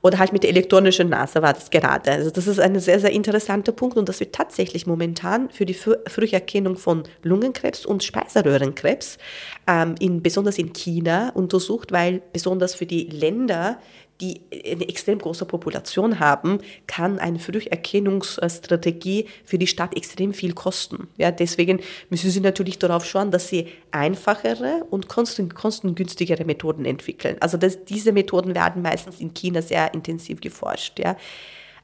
Oder 0.00 0.18
halt 0.18 0.32
mit 0.32 0.42
der 0.42 0.50
elektronischen 0.50 1.10
Nase 1.10 1.42
war 1.42 1.52
das 1.52 1.70
gerade. 1.70 2.10
Also 2.12 2.30
das 2.30 2.46
ist 2.46 2.60
ein 2.60 2.78
sehr, 2.80 2.98
sehr 2.98 3.10
interessanter 3.10 3.72
Punkt 3.72 3.98
und 3.98 4.08
das 4.08 4.20
wird 4.20 4.34
tatsächlich 4.34 4.86
momentan 4.86 5.50
für 5.50 5.66
die 5.66 5.74
Früherkennung 5.74 6.76
von 6.76 7.02
Lungenkrebs 7.22 7.84
und 7.84 8.02
Speiseröhrenkrebs 8.04 9.18
ähm, 9.66 9.96
in, 9.98 10.22
besonders 10.22 10.56
in 10.56 10.72
China 10.72 11.30
untersucht, 11.34 11.92
weil 11.92 12.22
besonders 12.32 12.74
für 12.74 12.86
die 12.86 13.04
Länder, 13.04 13.78
die 14.20 14.40
eine 14.50 14.88
extrem 14.88 15.18
große 15.18 15.44
Population 15.44 16.18
haben, 16.18 16.58
kann 16.86 17.18
eine 17.18 17.38
Früherkennungsstrategie 17.38 19.26
für 19.44 19.58
die 19.58 19.66
Stadt 19.66 19.94
extrem 19.96 20.32
viel 20.32 20.54
kosten. 20.54 21.08
Ja, 21.16 21.30
deswegen 21.30 21.80
müssen 22.10 22.30
sie 22.30 22.40
natürlich 22.40 22.78
darauf 22.78 23.04
schauen, 23.04 23.30
dass 23.30 23.48
sie 23.48 23.68
einfachere 23.92 24.86
und 24.90 25.08
kostengünstigere 25.08 26.44
Methoden 26.44 26.84
entwickeln. 26.84 27.36
Also 27.40 27.56
das, 27.56 27.84
diese 27.84 28.12
Methoden 28.12 28.54
werden 28.54 28.82
meistens 28.82 29.20
in 29.20 29.34
China 29.34 29.62
sehr 29.62 29.94
intensiv 29.94 30.40
geforscht. 30.40 30.98
Ja. 30.98 31.16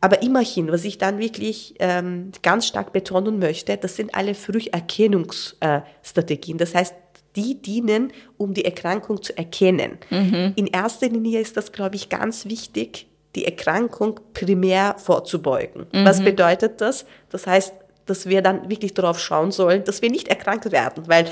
Aber 0.00 0.22
immerhin, 0.22 0.70
was 0.70 0.84
ich 0.84 0.98
dann 0.98 1.18
wirklich 1.18 1.74
ähm, 1.78 2.32
ganz 2.42 2.66
stark 2.66 2.92
betonen 2.92 3.38
möchte, 3.38 3.78
das 3.78 3.96
sind 3.96 4.14
alle 4.14 4.34
Früherkennungsstrategien. 4.34 6.58
Das 6.58 6.74
heißt, 6.74 6.94
die 7.36 7.60
dienen, 7.60 8.12
um 8.36 8.54
die 8.54 8.64
Erkrankung 8.64 9.22
zu 9.22 9.36
erkennen. 9.36 9.98
Mhm. 10.10 10.52
In 10.56 10.66
erster 10.66 11.08
Linie 11.08 11.40
ist 11.40 11.56
das, 11.56 11.72
glaube 11.72 11.96
ich, 11.96 12.08
ganz 12.08 12.46
wichtig, 12.46 13.06
die 13.34 13.44
Erkrankung 13.44 14.20
primär 14.32 14.96
vorzubeugen. 14.98 15.86
Mhm. 15.92 16.04
Was 16.04 16.22
bedeutet 16.22 16.80
das? 16.80 17.04
Das 17.30 17.46
heißt, 17.46 17.74
dass 18.06 18.26
wir 18.26 18.42
dann 18.42 18.68
wirklich 18.70 18.94
darauf 18.94 19.18
schauen 19.18 19.50
sollen, 19.50 19.84
dass 19.84 20.02
wir 20.02 20.10
nicht 20.10 20.28
erkrankt 20.28 20.70
werden, 20.70 21.08
weil 21.08 21.26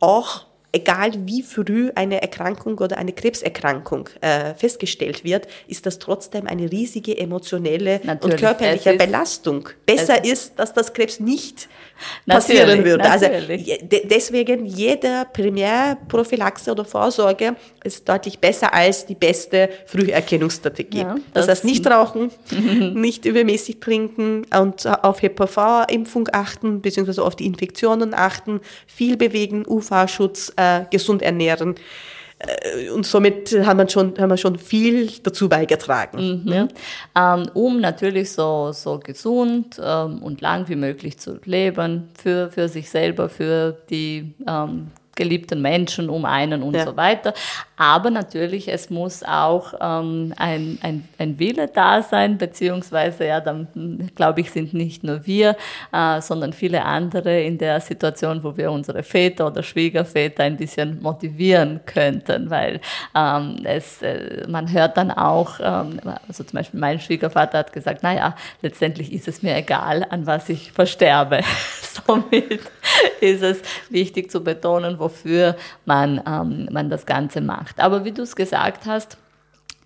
auch 0.00 0.46
egal 0.76 1.12
wie 1.26 1.42
früh 1.42 1.90
eine 1.94 2.20
Erkrankung 2.20 2.78
oder 2.78 2.98
eine 2.98 3.12
Krebserkrankung 3.12 4.10
äh, 4.20 4.54
festgestellt 4.54 5.24
wird, 5.24 5.48
ist 5.68 5.86
das 5.86 5.98
trotzdem 5.98 6.46
eine 6.46 6.70
riesige 6.70 7.16
emotionelle 7.16 8.00
Natürlich. 8.04 8.34
und 8.34 8.40
körperliche 8.40 8.94
Belastung. 8.94 9.70
Besser 9.86 10.24
ist, 10.24 10.58
dass 10.58 10.74
das 10.74 10.92
Krebs 10.92 11.18
nicht 11.18 11.68
passieren 12.26 12.84
würde. 12.84 13.04
Also 13.04 13.26
deswegen 14.04 14.66
jede 14.66 15.26
Primärprophylaxe 15.32 16.70
oder 16.72 16.84
Vorsorge 16.84 17.56
ist 17.84 18.08
deutlich 18.08 18.38
besser 18.38 18.72
als 18.72 19.06
die 19.06 19.14
beste 19.14 19.68
Früherkennungsstrategie. 19.86 20.98
Ja, 20.98 21.14
das, 21.32 21.46
das 21.46 21.58
heißt 21.58 21.64
nicht 21.64 21.86
rauchen, 21.86 22.30
nicht 22.94 23.24
übermäßig 23.24 23.80
trinken 23.80 24.46
und 24.58 24.86
auf 24.86 25.22
HPV-Impfung 25.22 26.28
achten, 26.32 26.82
beziehungsweise 26.82 27.22
auf 27.22 27.36
die 27.36 27.46
Infektionen 27.46 28.14
achten, 28.14 28.60
viel 28.86 29.16
bewegen, 29.16 29.64
UV-Schutz, 29.66 30.52
äh, 30.56 30.82
gesund 30.90 31.22
ernähren. 31.22 31.76
Äh, 32.38 32.90
und 32.90 33.06
somit 33.06 33.52
haben 33.64 33.78
wir 33.78 33.88
schon, 33.88 34.14
haben 34.18 34.30
wir 34.30 34.36
schon 34.36 34.58
viel 34.58 35.10
dazu 35.22 35.48
beigetragen. 35.48 36.42
Mhm. 36.44 36.52
Ja. 36.52 36.68
Ähm, 37.34 37.50
um 37.54 37.80
natürlich 37.80 38.32
so, 38.32 38.72
so 38.72 38.98
gesund 38.98 39.80
ähm, 39.82 40.22
und 40.22 40.40
lang 40.40 40.68
wie 40.68 40.76
möglich 40.76 41.18
zu 41.18 41.38
leben, 41.44 42.08
für, 42.20 42.50
für 42.50 42.68
sich 42.68 42.90
selber, 42.90 43.28
für 43.28 43.76
die 43.90 44.34
ähm, 44.46 44.88
geliebten 45.16 45.60
Menschen 45.60 46.08
um 46.08 46.24
einen 46.24 46.62
und 46.62 46.74
ja. 46.74 46.84
so 46.84 46.96
weiter. 46.96 47.34
Aber 47.76 48.10
natürlich, 48.10 48.68
es 48.68 48.88
muss 48.88 49.22
auch 49.22 49.74
ähm, 49.80 50.32
ein, 50.36 50.78
ein, 50.82 51.06
ein 51.18 51.38
Wille 51.38 51.68
da 51.68 52.02
sein, 52.02 52.38
beziehungsweise, 52.38 53.26
ja, 53.26 53.40
dann 53.40 54.10
glaube 54.14 54.40
ich, 54.40 54.50
sind 54.50 54.72
nicht 54.72 55.04
nur 55.04 55.26
wir, 55.26 55.56
äh, 55.92 56.20
sondern 56.20 56.52
viele 56.52 56.84
andere 56.84 57.42
in 57.42 57.58
der 57.58 57.80
Situation, 57.80 58.42
wo 58.42 58.56
wir 58.56 58.70
unsere 58.70 59.02
Väter 59.02 59.48
oder 59.48 59.62
Schwiegerväter 59.62 60.44
ein 60.44 60.56
bisschen 60.56 61.02
motivieren 61.02 61.80
könnten, 61.84 62.48
weil 62.48 62.80
ähm, 63.14 63.60
es, 63.64 64.00
äh, 64.00 64.46
man 64.48 64.72
hört 64.72 64.96
dann 64.96 65.10
auch, 65.10 65.58
ähm, 65.60 66.00
also 66.28 66.44
zum 66.44 66.58
Beispiel 66.58 66.80
mein 66.80 67.00
Schwiegervater 67.00 67.58
hat 67.58 67.72
gesagt, 67.72 68.02
naja, 68.02 68.36
letztendlich 68.62 69.12
ist 69.12 69.28
es 69.28 69.42
mir 69.42 69.54
egal, 69.56 70.06
an 70.08 70.26
was 70.26 70.48
ich 70.48 70.72
versterbe. 70.72 71.40
Somit 72.06 72.60
ist 73.20 73.42
es 73.42 73.60
wichtig 73.90 74.30
zu 74.30 74.42
betonen, 74.42 74.98
wofür 75.06 75.56
man, 75.84 76.20
ähm, 76.26 76.68
man 76.72 76.90
das 76.90 77.06
Ganze 77.06 77.40
macht. 77.40 77.80
Aber 77.80 78.04
wie 78.04 78.12
du 78.12 78.22
es 78.22 78.34
gesagt 78.34 78.86
hast, 78.86 79.18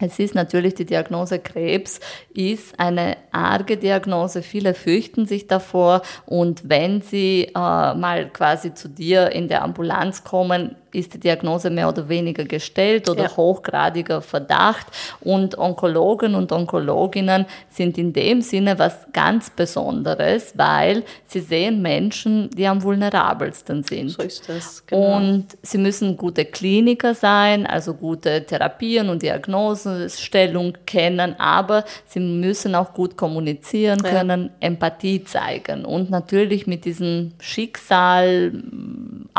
Es 0.02 0.18
ist 0.18 0.34
natürlich 0.34 0.74
die 0.74 0.86
Diagnose 0.86 1.38
Krebs, 1.38 2.00
ist 2.32 2.80
eine 2.80 3.18
arge 3.32 3.76
Diagnose. 3.76 4.40
Viele 4.40 4.72
fürchten 4.72 5.26
sich 5.26 5.46
davor 5.46 6.00
und 6.24 6.70
wenn 6.70 7.02
sie 7.02 7.52
äh, 7.54 7.94
mal 7.94 8.30
quasi 8.32 8.72
zu 8.72 8.88
dir 8.88 9.30
in 9.32 9.48
der 9.48 9.60
Ambulanz 9.62 10.24
kommen, 10.24 10.76
ist 10.92 11.14
die 11.14 11.20
Diagnose 11.20 11.70
mehr 11.70 11.88
oder 11.88 12.08
weniger 12.08 12.44
gestellt 12.44 13.08
oder 13.08 13.24
ja. 13.24 13.36
hochgradiger 13.36 14.20
Verdacht. 14.20 14.86
Und 15.20 15.58
Onkologen 15.58 16.34
und 16.34 16.52
Onkologinnen 16.52 17.46
sind 17.68 17.98
in 17.98 18.12
dem 18.12 18.42
Sinne 18.42 18.78
was 18.78 19.06
ganz 19.12 19.50
Besonderes, 19.50 20.54
weil 20.56 21.04
sie 21.26 21.40
sehen 21.40 21.82
Menschen, 21.82 22.50
die 22.50 22.66
am 22.66 22.82
vulnerabelsten 22.82 23.82
sind. 23.82 24.10
So 24.10 24.22
ist 24.22 24.48
das. 24.48 24.84
Genau. 24.86 25.16
Und 25.16 25.46
sie 25.62 25.78
müssen 25.78 26.16
gute 26.16 26.44
Kliniker 26.44 27.14
sein, 27.14 27.66
also 27.66 27.94
gute 27.94 28.44
Therapien 28.44 29.08
und 29.08 29.22
Diagnosestellung 29.22 30.76
kennen, 30.86 31.38
aber 31.38 31.84
sie 32.06 32.20
müssen 32.20 32.74
auch 32.74 32.92
gut 32.94 33.16
kommunizieren 33.16 34.02
können, 34.02 34.44
ja. 34.44 34.68
Empathie 34.68 35.24
zeigen 35.24 35.84
und 35.84 36.10
natürlich 36.10 36.66
mit 36.66 36.84
diesem 36.84 37.32
Schicksal 37.40 38.52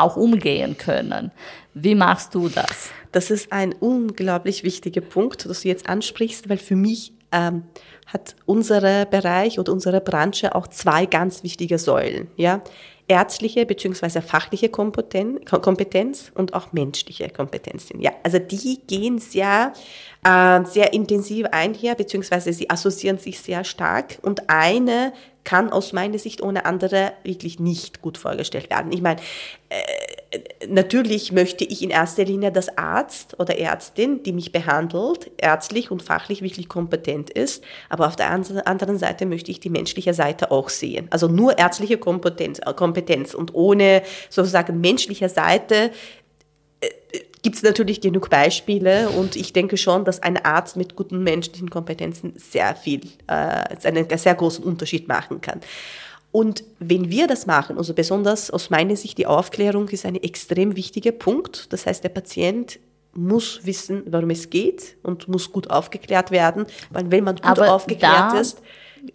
auch 0.02 0.16
umgehen 0.16 0.76
können. 0.76 1.30
Wie 1.74 1.94
machst 1.94 2.34
du 2.34 2.48
das? 2.48 2.90
Das 3.12 3.30
ist 3.30 3.52
ein 3.52 3.72
unglaublich 3.72 4.64
wichtiger 4.64 5.00
Punkt, 5.00 5.46
dass 5.46 5.62
du 5.62 5.68
jetzt 5.68 5.88
ansprichst, 5.88 6.48
weil 6.48 6.58
für 6.58 6.76
mich 6.76 7.12
ähm, 7.32 7.64
hat 8.06 8.36
unser 8.46 9.06
Bereich 9.06 9.58
oder 9.58 9.72
unsere 9.72 10.00
Branche 10.00 10.54
auch 10.54 10.66
zwei 10.66 11.06
ganz 11.06 11.42
wichtige 11.42 11.78
Säulen. 11.78 12.28
Ja? 12.36 12.62
Ärztliche 13.08 13.66
bzw. 13.66 14.20
fachliche 14.20 14.68
Kompetenz 14.68 16.32
und 16.34 16.54
auch 16.54 16.72
menschliche 16.72 17.28
Kompetenz. 17.28 17.88
Ja, 17.98 18.12
also 18.22 18.38
die 18.38 18.80
gehen 18.86 19.18
sehr, 19.18 19.72
äh, 20.24 20.64
sehr 20.64 20.92
intensiv 20.92 21.46
einher, 21.50 21.94
beziehungsweise 21.94 22.52
sie 22.52 22.70
assoziieren 22.70 23.18
sich 23.18 23.40
sehr 23.40 23.64
stark 23.64 24.18
und 24.22 24.48
eine 24.48 25.12
kann 25.44 25.70
aus 25.70 25.92
meiner 25.92 26.18
Sicht 26.18 26.42
ohne 26.42 26.64
andere 26.64 27.12
wirklich 27.24 27.58
nicht 27.58 28.00
gut 28.00 28.18
vorgestellt 28.18 28.70
werden. 28.70 28.92
Ich 28.92 29.02
meine, 29.02 29.20
äh, 29.68 30.38
natürlich 30.68 31.32
möchte 31.32 31.64
ich 31.64 31.82
in 31.82 31.90
erster 31.90 32.24
Linie, 32.24 32.52
dass 32.52 32.76
Arzt 32.78 33.38
oder 33.38 33.58
Ärztin, 33.58 34.22
die 34.22 34.32
mich 34.32 34.52
behandelt, 34.52 35.30
ärztlich 35.36 35.90
und 35.90 36.02
fachlich 36.02 36.42
wirklich 36.42 36.68
kompetent 36.68 37.30
ist, 37.30 37.64
aber 37.88 38.06
auf 38.06 38.16
der 38.16 38.30
anderen 38.30 38.98
Seite 38.98 39.26
möchte 39.26 39.50
ich 39.50 39.60
die 39.60 39.70
menschliche 39.70 40.14
Seite 40.14 40.50
auch 40.50 40.68
sehen. 40.68 41.08
Also 41.10 41.28
nur 41.28 41.58
ärztliche 41.58 41.98
Kompetenz, 41.98 42.60
äh, 42.60 42.72
Kompetenz 42.74 43.34
und 43.34 43.54
ohne 43.54 44.02
sozusagen 44.30 44.80
menschliche 44.80 45.28
Seite 45.28 45.90
gibt 47.42 47.56
es 47.56 47.62
natürlich 47.62 48.00
genug 48.00 48.30
Beispiele 48.30 49.10
und 49.10 49.36
ich 49.36 49.52
denke 49.52 49.76
schon, 49.76 50.04
dass 50.04 50.22
ein 50.22 50.36
Arzt 50.44 50.76
mit 50.76 50.96
guten 50.96 51.22
menschlichen 51.24 51.70
Kompetenzen 51.70 52.34
sehr 52.36 52.74
viel, 52.76 53.00
äh, 53.26 53.64
einen 53.84 54.06
sehr 54.16 54.34
großen 54.34 54.64
Unterschied 54.64 55.08
machen 55.08 55.40
kann. 55.40 55.60
Und 56.30 56.64
wenn 56.78 57.10
wir 57.10 57.26
das 57.26 57.46
machen, 57.46 57.76
also 57.76 57.92
besonders 57.92 58.50
aus 58.50 58.70
meiner 58.70 58.96
Sicht, 58.96 59.18
die 59.18 59.26
Aufklärung 59.26 59.88
ist 59.88 60.06
ein 60.06 60.16
extrem 60.16 60.76
wichtiger 60.76 61.12
Punkt. 61.12 61.72
Das 61.72 61.84
heißt, 61.84 62.02
der 62.02 62.08
Patient 62.08 62.78
muss 63.12 63.60
wissen, 63.64 64.04
worum 64.06 64.30
es 64.30 64.48
geht 64.48 64.96
und 65.02 65.28
muss 65.28 65.52
gut 65.52 65.68
aufgeklärt 65.68 66.30
werden, 66.30 66.64
weil 66.90 67.10
wenn 67.10 67.24
man 67.24 67.36
gut 67.36 67.44
Aber 67.44 67.72
aufgeklärt 67.72 68.32
ist, 68.40 68.62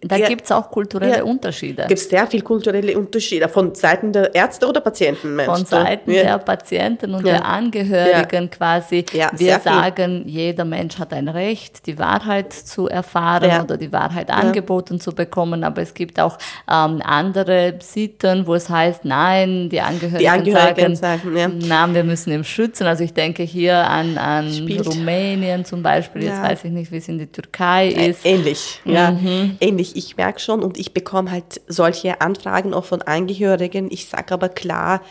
da 0.02 0.16
ja, 0.16 0.28
gibt 0.28 0.44
es 0.44 0.52
auch 0.52 0.70
kulturelle 0.70 1.18
ja, 1.18 1.24
Unterschiede. 1.24 1.86
Gibt 1.88 1.98
es 1.98 2.08
sehr 2.10 2.26
viele 2.26 2.42
kulturelle 2.42 2.96
Unterschiede 2.96 3.48
von 3.48 3.74
Seiten 3.74 4.12
der 4.12 4.34
Ärzte 4.34 4.68
oder 4.68 4.80
Patienten? 4.80 5.40
Von 5.40 5.64
Seiten 5.64 6.10
ja. 6.12 6.22
der 6.22 6.38
Patienten 6.38 7.14
und 7.14 7.26
der 7.26 7.44
Angehörigen 7.44 8.50
quasi. 8.50 9.04
Wir 9.36 9.58
sagen, 9.60 10.24
viel. 10.24 10.32
jeder 10.32 10.66
Mensch 10.66 10.98
hat 10.98 11.12
ein 11.14 11.28
Recht, 11.28 11.86
die 11.86 11.98
Wahrheit 11.98 12.52
zu 12.52 12.88
erfahren 12.88 13.62
oder 13.62 13.78
die 13.78 13.90
Wahrheit 13.90 14.30
angeboten 14.30 15.00
zu 15.00 15.12
bekommen. 15.12 15.64
Aber 15.64 15.80
es 15.80 15.94
gibt 15.94 16.20
auch 16.20 16.36
ähm, 16.70 17.00
andere 17.02 17.74
Sitten, 17.80 18.46
wo 18.46 18.54
es 18.54 18.68
heißt, 18.68 19.06
nein, 19.06 19.70
die 19.70 19.80
Angehörigen, 19.80 20.18
die 20.18 20.28
Angehörigen 20.28 20.96
sagen, 20.96 21.34
sagen 21.34 21.58
nein, 21.66 21.94
wir 21.94 22.04
müssen 22.04 22.32
ihn 22.32 22.44
schützen. 22.44 22.86
Also 22.86 23.04
ich 23.04 23.14
denke 23.14 23.42
hier 23.42 23.88
an, 23.88 24.18
an 24.18 24.48
Rumänien 24.84 25.64
zum 25.64 25.82
Beispiel. 25.82 26.24
Jetzt 26.24 26.42
weiß 26.42 26.64
ich 26.64 26.72
nicht, 26.72 26.92
wie 26.92 26.98
es 26.98 27.08
in 27.08 27.18
der 27.18 27.32
Türkei 27.32 27.88
ist. 27.88 28.26
Ähnlich, 28.26 28.80
ja. 28.84 29.12
Mhm. 29.12 29.56
Ähnlich 29.60 29.77
ähnlich. 29.78 29.96
Ich 29.96 30.16
merke 30.16 30.40
schon 30.40 30.62
und 30.62 30.78
ich 30.78 30.92
bekomme 30.92 31.30
halt 31.30 31.60
solche 31.68 32.20
Anfragen 32.20 32.74
auch 32.74 32.84
von 32.84 33.02
Angehörigen. 33.02 33.88
Ich 33.90 34.06
sage 34.06 34.34
aber 34.34 34.48
klar, 34.48 35.02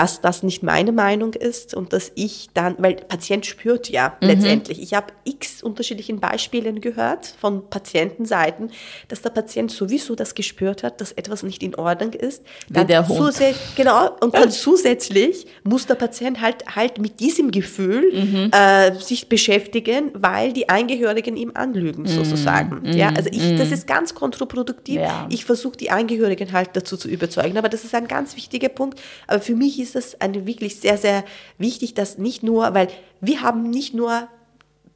dass 0.00 0.22
das 0.22 0.42
nicht 0.42 0.62
meine 0.62 0.92
Meinung 0.92 1.34
ist 1.34 1.74
und 1.74 1.92
dass 1.92 2.10
ich 2.14 2.48
dann, 2.54 2.74
weil 2.78 2.94
Patient 2.94 3.44
spürt 3.44 3.90
ja 3.90 4.16
mhm. 4.22 4.28
letztendlich. 4.28 4.80
Ich 4.80 4.94
habe 4.94 5.08
x 5.24 5.62
unterschiedlichen 5.62 6.20
Beispielen 6.20 6.80
gehört 6.80 7.34
von 7.38 7.68
Patientenseiten, 7.68 8.70
dass 9.08 9.20
der 9.20 9.28
Patient 9.28 9.70
sowieso 9.70 10.14
das 10.14 10.34
gespürt 10.34 10.84
hat, 10.84 11.02
dass 11.02 11.12
etwas 11.12 11.42
nicht 11.42 11.62
in 11.62 11.74
Ordnung 11.74 12.14
ist. 12.14 12.42
Dann 12.70 12.84
Wie 12.84 12.92
der 12.92 13.06
Hund. 13.06 13.36
Genau, 13.76 14.16
und 14.22 14.34
dann 14.34 14.50
zusätzlich 14.50 15.46
muss 15.64 15.84
der 15.84 15.96
Patient 15.96 16.40
halt 16.40 16.64
halt 16.74 16.98
mit 16.98 17.20
diesem 17.20 17.50
Gefühl 17.50 18.10
mhm. 18.10 18.50
äh, 18.52 18.94
sich 18.94 19.28
beschäftigen, 19.28 20.12
weil 20.14 20.54
die 20.54 20.70
Angehörigen 20.70 21.36
ihm 21.36 21.50
anlügen, 21.52 22.04
mhm. 22.04 22.06
sozusagen. 22.06 22.88
Mhm. 22.88 22.96
Ja, 22.96 23.10
also 23.10 23.28
ich, 23.30 23.54
das 23.58 23.68
mhm. 23.68 23.74
ist 23.74 23.86
ganz 23.86 24.14
kontraproduktiv. 24.14 24.96
Ja. 24.96 25.28
Ich 25.28 25.44
versuche 25.44 25.76
die 25.76 25.90
Angehörigen 25.90 26.52
halt 26.52 26.70
dazu 26.72 26.96
zu 26.96 27.08
überzeugen, 27.08 27.58
aber 27.58 27.68
das 27.68 27.84
ist 27.84 27.94
ein 27.94 28.08
ganz 28.08 28.34
wichtiger 28.34 28.70
Punkt. 28.70 28.98
Aber 29.26 29.42
für 29.42 29.54
mich 29.54 29.78
ist 29.78 29.89
es 29.96 30.20
eine 30.20 30.46
wirklich 30.46 30.80
sehr, 30.80 30.96
sehr 30.96 31.24
wichtig, 31.58 31.94
dass 31.94 32.18
nicht 32.18 32.42
nur, 32.42 32.74
weil 32.74 32.88
wir 33.20 33.42
haben 33.42 33.70
nicht 33.70 33.94
nur 33.94 34.28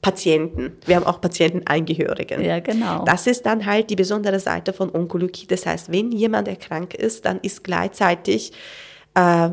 Patienten, 0.04 0.76
wir 0.84 0.96
haben 0.96 1.06
auch 1.06 1.20
Patientenangehörigen. 1.20 2.44
Ja, 2.44 2.60
genau. 2.60 3.04
Das 3.04 3.26
ist 3.26 3.46
dann 3.46 3.64
halt 3.64 3.88
die 3.88 3.96
besondere 3.96 4.38
Seite 4.38 4.74
von 4.74 4.94
Onkologie. 4.94 5.46
Das 5.46 5.64
heißt, 5.64 5.90
wenn 5.90 6.12
jemand 6.12 6.46
erkrankt 6.46 6.92
ist, 6.92 7.24
dann 7.24 7.40
ist 7.40 7.64
gleichzeitig 7.64 8.52
äh, 9.14 9.50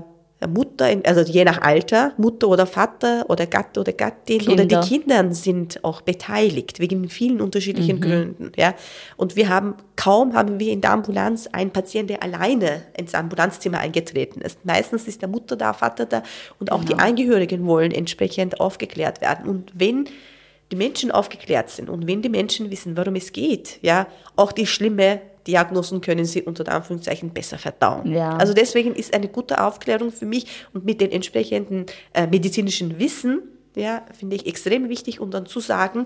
Mutter, 0.48 0.90
also 1.06 1.22
je 1.22 1.44
nach 1.44 1.62
Alter, 1.62 2.14
Mutter 2.18 2.48
oder 2.48 2.66
Vater 2.66 3.26
oder 3.30 3.46
Gatte 3.46 3.80
oder 3.80 3.94
Gattin 3.94 4.40
Kinder. 4.40 4.54
oder 4.54 4.66
die 4.66 4.88
Kinder 4.88 5.34
sind 5.34 5.84
auch 5.84 6.02
beteiligt, 6.02 6.80
wegen 6.80 7.08
vielen 7.10 7.42
unterschiedlichen 7.42 7.98
mhm. 7.98 8.02
Gründen. 8.02 8.52
Ja. 8.58 8.74
Und 9.18 9.36
wir 9.36 9.50
haben, 9.50 9.76
kaum 9.96 10.34
haben 10.34 10.60
wir 10.60 10.72
in 10.72 10.82
der 10.82 10.92
Ambulanz 10.92 11.48
einen 11.48 11.72
Patienten, 11.72 12.08
der 12.08 12.24
alleine 12.24 12.84
ins 12.98 13.14
Ambulanzzimmer 13.14 13.80
eingetreten 13.80 14.42
ist. 14.42 14.66
Meistens 14.66 15.08
ist 15.08 15.22
der 15.22 15.30
Mutter 15.30 15.56
da, 15.56 15.74
Vater 15.74 16.06
da 16.06 16.24
und 16.60 16.72
auch 16.72 16.82
genau. 16.82 16.96
die 16.96 17.00
Angehörigen 17.00 17.66
wollen 17.68 17.92
entsprechend 17.92 18.60
aufgeklärt 18.60 19.22
werden. 19.22 19.48
Und 19.48 19.72
wenn 19.76 20.08
die 20.72 20.76
Menschen 20.76 21.12
aufgeklärt 21.12 21.70
sind 21.70 21.90
und 21.90 22.08
wenn 22.08 22.22
die 22.22 22.30
Menschen 22.30 22.72
wissen, 22.72 22.98
worum 22.98 23.16
es 23.16 23.32
geht, 23.32 23.80
ja, 23.82 24.08
auch 24.36 24.52
die 24.52 24.66
schlimme 24.66 25.22
Diagnosen 25.48 26.02
können 26.02 26.26
sie 26.26 26.44
unter 26.44 26.68
Anführungszeichen 26.72 27.32
besser 27.32 27.58
verdauen. 27.58 28.12
Ja. 28.12 28.38
Also 28.38 28.54
deswegen 28.54 28.94
ist 28.96 29.14
eine 29.14 29.28
gute 29.28 29.64
Aufklärung 29.64 30.12
für 30.12 30.26
mich 30.26 30.48
und 30.74 30.86
mit 30.86 31.02
den 31.02 31.12
entsprechenden 31.12 31.86
äh, 32.14 32.28
medizinischen 32.28 33.00
Wissen, 33.00 33.42
ja, 33.76 34.04
finde 34.18 34.36
ich 34.36 34.46
extrem 34.46 34.90
wichtig 34.90 35.20
und 35.20 35.34
dann 35.34 35.46
zu 35.46 35.60
sagen, 35.60 36.06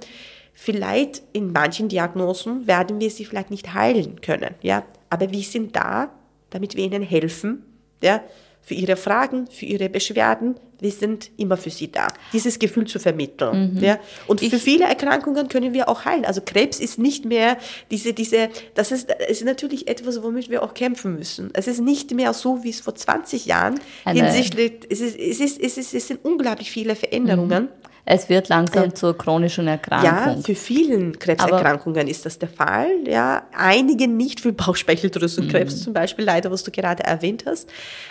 vielleicht 0.53 1.23
in 1.33 1.51
manchen 1.51 1.89
Diagnosen 1.89 2.67
werden 2.67 2.99
wir 2.99 3.09
sie 3.09 3.25
vielleicht 3.25 3.51
nicht 3.51 3.73
heilen 3.73 4.21
können, 4.21 4.55
ja, 4.61 4.83
aber 5.09 5.31
wir 5.31 5.41
sind 5.41 5.75
da, 5.75 6.11
damit 6.49 6.75
wir 6.75 6.85
ihnen 6.85 7.03
helfen, 7.03 7.63
ja, 8.01 8.21
für 8.61 8.73
ihre 8.73 8.95
Fragen, 8.95 9.47
für 9.47 9.65
ihre 9.65 9.89
Beschwerden. 9.89 10.55
Wir 10.79 10.91
sind 10.91 11.31
immer 11.37 11.57
für 11.57 11.69
sie 11.69 11.91
da. 11.91 12.07
Dieses 12.33 12.59
Gefühl 12.59 12.85
zu 12.85 12.99
vermitteln. 12.99 13.75
Mhm. 13.75 13.83
Ja? 13.83 13.99
Und 14.27 14.41
ich 14.41 14.49
für 14.49 14.59
viele 14.59 14.85
Erkrankungen 14.85 15.47
können 15.47 15.73
wir 15.73 15.89
auch 15.89 16.05
heilen. 16.05 16.25
Also 16.25 16.41
Krebs 16.41 16.79
ist 16.79 16.99
nicht 16.99 17.25
mehr 17.25 17.57
diese, 17.91 18.13
diese, 18.13 18.49
das 18.73 18.91
ist, 18.91 19.11
ist 19.27 19.43
natürlich 19.43 19.87
etwas, 19.87 20.21
womit 20.23 20.49
wir 20.49 20.63
auch 20.63 20.73
kämpfen 20.73 21.15
müssen. 21.15 21.49
Es 21.53 21.67
ist 21.67 21.81
nicht 21.81 22.11
mehr 22.11 22.33
so, 22.33 22.63
wie 22.63 22.69
es 22.69 22.81
vor 22.81 22.95
20 22.95 23.45
Jahren 23.45 23.79
Eine 24.03 24.23
hinsichtlich, 24.23 24.73
es 24.89 25.01
ist, 25.01 25.17
es 25.17 25.39
ist, 25.39 25.61
es 25.61 25.77
ist, 25.77 25.93
es 25.93 26.07
sind 26.07 26.23
unglaublich 26.23 26.71
viele 26.71 26.95
Veränderungen. 26.95 27.63
Mhm 27.63 27.94
es 28.07 28.29
wird 28.29 28.49
langsam 28.49 28.89
äh, 28.89 28.93
zur 28.93 29.17
chronischen 29.17 29.67
Erkrankung. 29.67 30.05
Ja, 30.05 30.37
für 30.43 30.53
vielen 30.53 31.17
Krebserkrankungen 31.17 32.01
Aber 32.01 32.09
ist 32.09 32.23
das 32.23 32.37
der 32.37 32.49
Fall. 32.49 32.87
Ja, 33.07 33.43
einigen 33.51 34.15
nicht 34.15 34.39
für 34.41 34.53
Bauchspeicheldrüsenkrebs 34.53 35.77
mhm. 35.77 35.79
zum 35.79 35.93
Beispiel, 35.93 36.23
leider, 36.23 36.51
was 36.51 36.63
du 36.63 36.69
gerade 36.69 37.03
erwähnt 37.03 37.45
hast. 37.47 37.67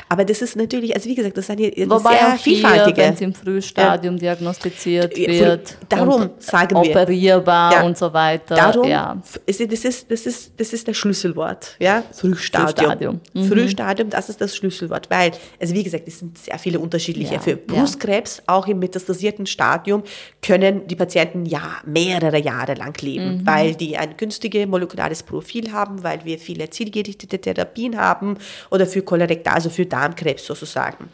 Aber 0.09 0.24
das 0.24 0.42
ist 0.42 0.57
natürlich, 0.57 0.96
also 0.96 1.09
wie 1.09 1.14
gesagt, 1.14 1.37
das 1.38 1.48
ist 1.48 1.50
eine, 1.50 1.70
Wobei 1.88 2.11
sehr 2.11 2.37
vielfältige. 2.38 2.96
Wenn 2.96 3.14
es 3.14 3.20
im 3.20 3.35
Frühstadium 3.35 4.14
ja. 4.16 4.35
diagnostiziert 4.35 5.16
wird, 5.16 5.76
darum 5.88 6.30
sagen 6.38 6.74
wir, 6.74 6.90
operierbar 6.90 7.72
ja. 7.72 7.83
und 7.85 7.96
so 7.96 8.12
weiter. 8.12 8.57
Darum, 8.57 8.88
ja. 8.88 9.16
das 9.46 9.61
ist, 9.61 10.11
das 10.11 10.26
ist, 10.26 10.52
das 10.59 10.72
ist 10.72 10.88
das 10.88 10.96
Schlüsselwort, 10.96 11.76
ja, 11.78 12.02
Frühstadium. 12.12 12.66
Frühstadium. 12.66 13.20
Mhm. 13.33 13.44
Frühstadium, 13.44 14.11
das 14.11 14.28
ist 14.28 14.40
das 14.40 14.57
Schlüsselwort, 14.57 15.09
weil, 15.09 15.30
also 15.61 15.72
wie 15.72 15.85
gesagt, 15.85 16.09
es 16.09 16.18
sind 16.18 16.37
sehr 16.37 16.59
viele 16.59 16.80
unterschiedliche. 16.80 17.38
Für 17.38 17.57
Brustkrebs, 17.57 18.42
auch 18.46 18.66
im 18.66 18.80
metastasierten 18.80 19.46
Stadium, 19.46 19.84
Stadium 19.85 20.03
können 20.42 20.87
die 20.87 20.97
Patienten 20.97 21.44
ja 21.47 21.77
mehrere 21.85 22.38
Jahre 22.38 22.75
lang 22.75 23.01
leben, 23.03 23.38
mhm. 23.38 23.47
weil 23.47 23.75
die 23.75 23.97
ein 23.97 24.16
günstiges 24.16 24.66
molekulares 24.66 25.23
Profil 25.23 25.73
haben, 25.73 26.03
weil 26.03 26.25
wir 26.25 26.38
viele 26.38 26.70
zielgerichtete 26.70 27.38
Therapien 27.38 27.99
haben 27.99 28.38
oder 28.70 28.87
für 28.87 29.03
Kolorektal, 29.03 29.55
also 29.55 29.70
für 29.70 29.87
Darmkrebs 29.87 30.47
sozusagen. 30.47 31.09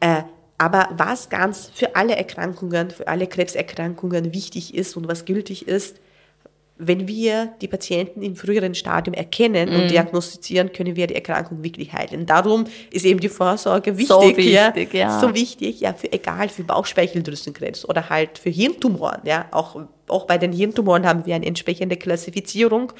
Äh, 0.00 0.22
Aber 0.56 0.88
was 0.96 1.28
ganz 1.28 1.70
für 1.72 1.94
alle 1.94 2.16
Erkrankungen, 2.16 2.90
für 2.90 3.06
alle 3.06 3.26
Krebserkrankungen 3.26 4.32
wichtig 4.34 4.74
ist 4.74 4.96
und 4.96 5.06
was 5.06 5.24
gültig 5.24 5.68
ist, 5.68 6.00
wenn 6.78 7.08
wir 7.08 7.54
die 7.60 7.66
Patienten 7.66 8.22
im 8.22 8.36
früheren 8.36 8.74
Stadium 8.74 9.12
erkennen 9.12 9.68
und 9.68 9.84
mhm. 9.84 9.88
diagnostizieren, 9.88 10.72
können 10.72 10.94
wir 10.94 11.08
die 11.08 11.16
Erkrankung 11.16 11.64
wirklich 11.64 11.92
heilen. 11.92 12.24
Darum 12.24 12.64
ist 12.92 13.04
eben 13.04 13.18
die 13.18 13.28
Vorsorge 13.28 13.98
wichtig. 13.98 14.08
So 14.08 14.22
wichtig, 14.22 14.52
ja. 14.52 14.72
ja. 14.92 15.20
So 15.20 15.34
wichtig, 15.34 15.80
ja, 15.80 15.92
für 15.92 16.12
egal, 16.12 16.48
für 16.48 16.62
Bauchspeicheldrüsenkrebs 16.62 17.84
oder 17.84 18.08
halt 18.08 18.38
für 18.38 18.50
Hirntumoren, 18.50 19.20
ja. 19.24 19.46
Auch, 19.50 19.76
auch 20.06 20.26
bei 20.26 20.38
den 20.38 20.52
Hirntumoren 20.52 21.04
haben 21.04 21.26
wir 21.26 21.34
eine 21.34 21.46
entsprechende 21.46 21.96
Klassifizierung, 21.96 22.92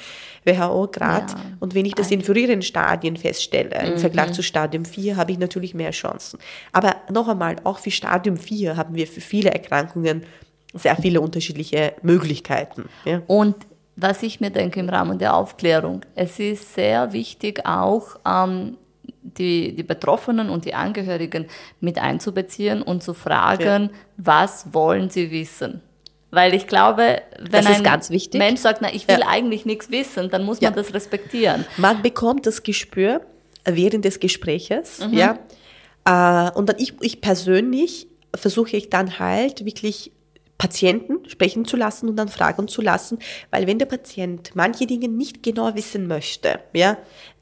WHO-Grad. 0.43 1.31
Ja. 1.31 1.37
Und 1.61 1.73
wenn 1.73 1.85
ich 1.85 1.95
das 1.95 2.11
in 2.11 2.21
früheren 2.21 2.61
Stadien 2.61 3.15
feststelle, 3.15 3.79
mhm. 3.81 3.93
im 3.93 3.97
Vergleich 3.97 4.33
zu 4.33 4.43
Stadium 4.43 4.83
4, 4.83 5.15
habe 5.15 5.31
ich 5.31 5.39
natürlich 5.39 5.73
mehr 5.73 5.91
Chancen. 5.91 6.37
Aber 6.73 6.97
noch 7.11 7.29
einmal, 7.29 7.55
auch 7.63 7.79
für 7.79 7.91
Stadium 7.91 8.35
4 8.35 8.75
haben 8.75 8.95
wir 8.95 9.07
für 9.07 9.21
viele 9.21 9.51
Erkrankungen 9.51 10.23
sehr 10.73 10.95
viele 10.95 11.21
unterschiedliche 11.21 11.93
Möglichkeiten. 12.01 12.89
Ja. 13.05 13.21
Und 13.27 13.55
was 13.95 14.23
ich 14.23 14.39
mir 14.39 14.49
denke 14.49 14.79
im 14.79 14.89
Rahmen 14.89 15.19
der 15.19 15.35
Aufklärung, 15.35 16.01
es 16.15 16.39
ist 16.39 16.73
sehr 16.73 17.11
wichtig 17.11 17.65
auch, 17.65 18.17
ähm, 18.25 18.77
die, 19.21 19.75
die 19.75 19.83
Betroffenen 19.83 20.49
und 20.49 20.65
die 20.65 20.73
Angehörigen 20.73 21.47
mit 21.81 21.97
einzubeziehen 21.97 22.81
und 22.81 23.03
zu 23.03 23.13
fragen, 23.13 23.83
ja. 23.83 23.89
was 24.17 24.73
wollen 24.73 25.09
sie 25.09 25.31
wissen? 25.31 25.81
Weil 26.31 26.53
ich 26.53 26.67
glaube, 26.67 27.21
wenn 27.39 27.65
ein 27.65 27.81
Mensch 28.33 28.61
sagt, 28.61 28.81
na, 28.81 28.93
ich 28.93 29.07
will 29.07 29.19
ja. 29.21 29.27
eigentlich 29.27 29.65
nichts 29.65 29.89
wissen, 29.89 30.29
dann 30.29 30.43
muss 30.43 30.61
man 30.61 30.71
ja. 30.71 30.75
das 30.75 30.93
respektieren. 30.93 31.65
Man 31.77 32.01
bekommt 32.03 32.45
das 32.45 32.61
Gespür 32.61 33.21
während 33.65 34.05
des 34.05 34.19
Gespräches, 34.19 34.99
mhm. 34.99 35.13
ja. 35.13 35.39
Äh, 36.05 36.51
und 36.51 36.69
dann 36.69 36.75
ich, 36.77 36.93
ich 37.01 37.19
persönlich 37.19 38.07
versuche 38.35 38.77
ich 38.77 38.89
dann 38.89 39.17
halt 39.17 39.65
wirklich 39.65 40.11
Patienten 40.59 41.27
sprechen 41.27 41.65
zu 41.65 41.77
lassen 41.77 42.09
und 42.09 42.17
dann 42.17 42.27
fragen 42.27 42.67
zu 42.67 42.81
lassen, 42.81 43.17
weil 43.49 43.65
wenn 43.65 43.79
der 43.79 43.87
Patient 43.87 44.51
manche 44.53 44.85
Dinge 44.85 45.07
nicht 45.07 45.41
genau 45.41 45.73
wissen 45.73 46.05
möchte, 46.05 46.59
ja, 46.73 46.97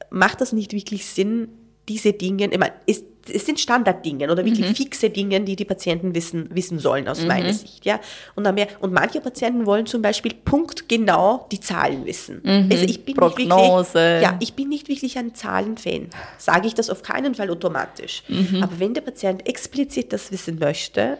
macht 0.08 0.40
das 0.40 0.52
nicht 0.52 0.72
wirklich 0.72 1.04
Sinn, 1.04 1.48
diese 1.88 2.12
Dinge, 2.12 2.48
ich 2.50 2.58
meine, 2.58 2.74
es, 2.86 3.02
es 3.28 3.44
sind 3.44 3.58
Standarddinge 3.58 4.30
oder 4.30 4.44
wirklich 4.44 4.68
mhm. 4.68 4.74
fixe 4.74 5.10
Dinge, 5.10 5.40
die 5.40 5.56
die 5.56 5.64
Patienten 5.64 6.14
wissen, 6.14 6.48
wissen 6.52 6.78
sollen 6.78 7.08
aus 7.08 7.22
mhm. 7.22 7.26
meiner 7.26 7.52
Sicht, 7.52 7.84
ja. 7.84 7.98
Und 8.36 8.44
dann 8.44 8.54
mehr, 8.54 8.68
und 8.78 8.92
manche 8.92 9.20
Patienten 9.20 9.66
wollen 9.66 9.86
zum 9.86 10.00
Beispiel 10.00 10.34
punktgenau 10.44 11.48
die 11.50 11.58
Zahlen 11.58 12.06
wissen. 12.06 12.40
Mhm. 12.44 12.68
Also 12.70 12.84
ich 12.84 13.04
bin 13.04 13.16
Prognose. 13.16 13.42
nicht 13.42 13.94
wirklich, 13.94 14.22
ja, 14.22 14.36
ich 14.38 14.54
bin 14.54 14.68
nicht 14.68 14.88
wirklich 14.88 15.18
ein 15.18 15.34
Zahlenfan. 15.34 16.08
Sage 16.38 16.68
ich 16.68 16.74
das 16.74 16.88
auf 16.88 17.02
keinen 17.02 17.34
Fall 17.34 17.50
automatisch. 17.50 18.22
Mhm. 18.28 18.62
Aber 18.62 18.78
wenn 18.78 18.94
der 18.94 19.00
Patient 19.00 19.48
explizit 19.48 20.12
das 20.12 20.30
wissen 20.30 20.60
möchte, 20.60 21.18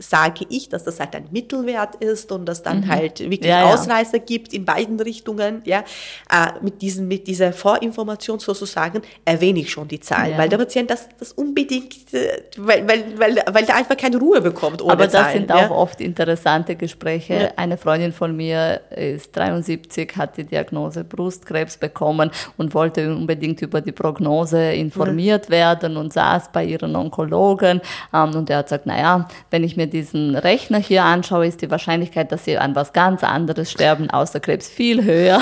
sage 0.00 0.46
ich, 0.48 0.68
dass 0.68 0.84
das 0.84 0.98
halt 0.98 1.14
ein 1.14 1.28
Mittelwert 1.30 1.96
ist 1.96 2.32
und 2.32 2.46
dass 2.46 2.62
dann 2.62 2.80
mhm. 2.80 2.88
halt 2.88 3.20
wirklich 3.20 3.44
ja, 3.44 3.72
Ausreißer 3.72 4.16
ja. 4.16 4.24
gibt 4.24 4.52
in 4.52 4.64
beiden 4.64 4.98
Richtungen, 4.98 5.62
ja, 5.64 5.84
äh, 6.30 6.52
mit 6.62 6.80
diesem, 6.80 7.06
mit 7.06 7.26
dieser 7.26 7.52
Vorinformation 7.52 8.38
sozusagen 8.38 9.02
erwähne 9.24 9.60
ich 9.60 9.70
schon 9.70 9.88
die 9.88 10.00
Zahlen, 10.00 10.32
ja. 10.32 10.38
weil 10.38 10.48
der 10.48 10.56
Patient 10.56 10.90
das, 10.90 11.08
das 11.18 11.32
unbedingt, 11.32 12.12
äh, 12.14 12.42
weil, 12.56 12.88
weil, 12.88 13.18
weil, 13.18 13.42
weil 13.50 13.64
der 13.66 13.76
einfach 13.76 13.96
keine 13.96 14.16
Ruhe 14.16 14.40
bekommt 14.40 14.80
ohne 14.80 14.92
Aber 14.92 15.04
das 15.04 15.12
Zahlen, 15.12 15.32
sind 15.32 15.52
auch 15.52 15.70
oft 15.70 16.00
interessante 16.00 16.76
Gespräche. 16.76 17.52
Eine 17.56 17.76
Freundin 17.76 18.12
von 18.12 18.34
mir 18.34 18.80
ist 18.90 19.36
73, 19.36 20.16
hat 20.16 20.38
die 20.38 20.44
Diagnose 20.44 21.04
Brustkrebs 21.04 21.76
bekommen 21.76 22.30
und 22.56 22.72
wollte 22.74 23.14
unbedingt 23.14 23.60
über 23.60 23.82
die 23.82 23.92
Prognose 23.92 24.72
informiert 24.72 25.50
werden 25.50 25.98
und 25.98 26.12
saß 26.12 26.52
bei 26.52 26.64
ihren 26.64 26.96
Onkologen 26.96 27.82
ähm, 28.14 28.34
und 28.34 28.48
er 28.48 28.58
hat 28.58 28.66
gesagt, 28.66 28.86
naja, 28.86 29.28
wenn 29.50 29.62
ich 29.62 29.76
mir 29.76 29.89
diesen 29.90 30.34
Rechner 30.36 30.78
hier 30.78 31.04
anschaue, 31.04 31.46
ist 31.46 31.62
die 31.62 31.70
Wahrscheinlichkeit, 31.70 32.32
dass 32.32 32.44
sie 32.44 32.56
an 32.58 32.74
was 32.74 32.92
ganz 32.92 33.22
anderes 33.22 33.70
sterben, 33.70 34.10
außer 34.10 34.40
Krebs, 34.40 34.68
viel 34.68 35.04
höher. 35.04 35.40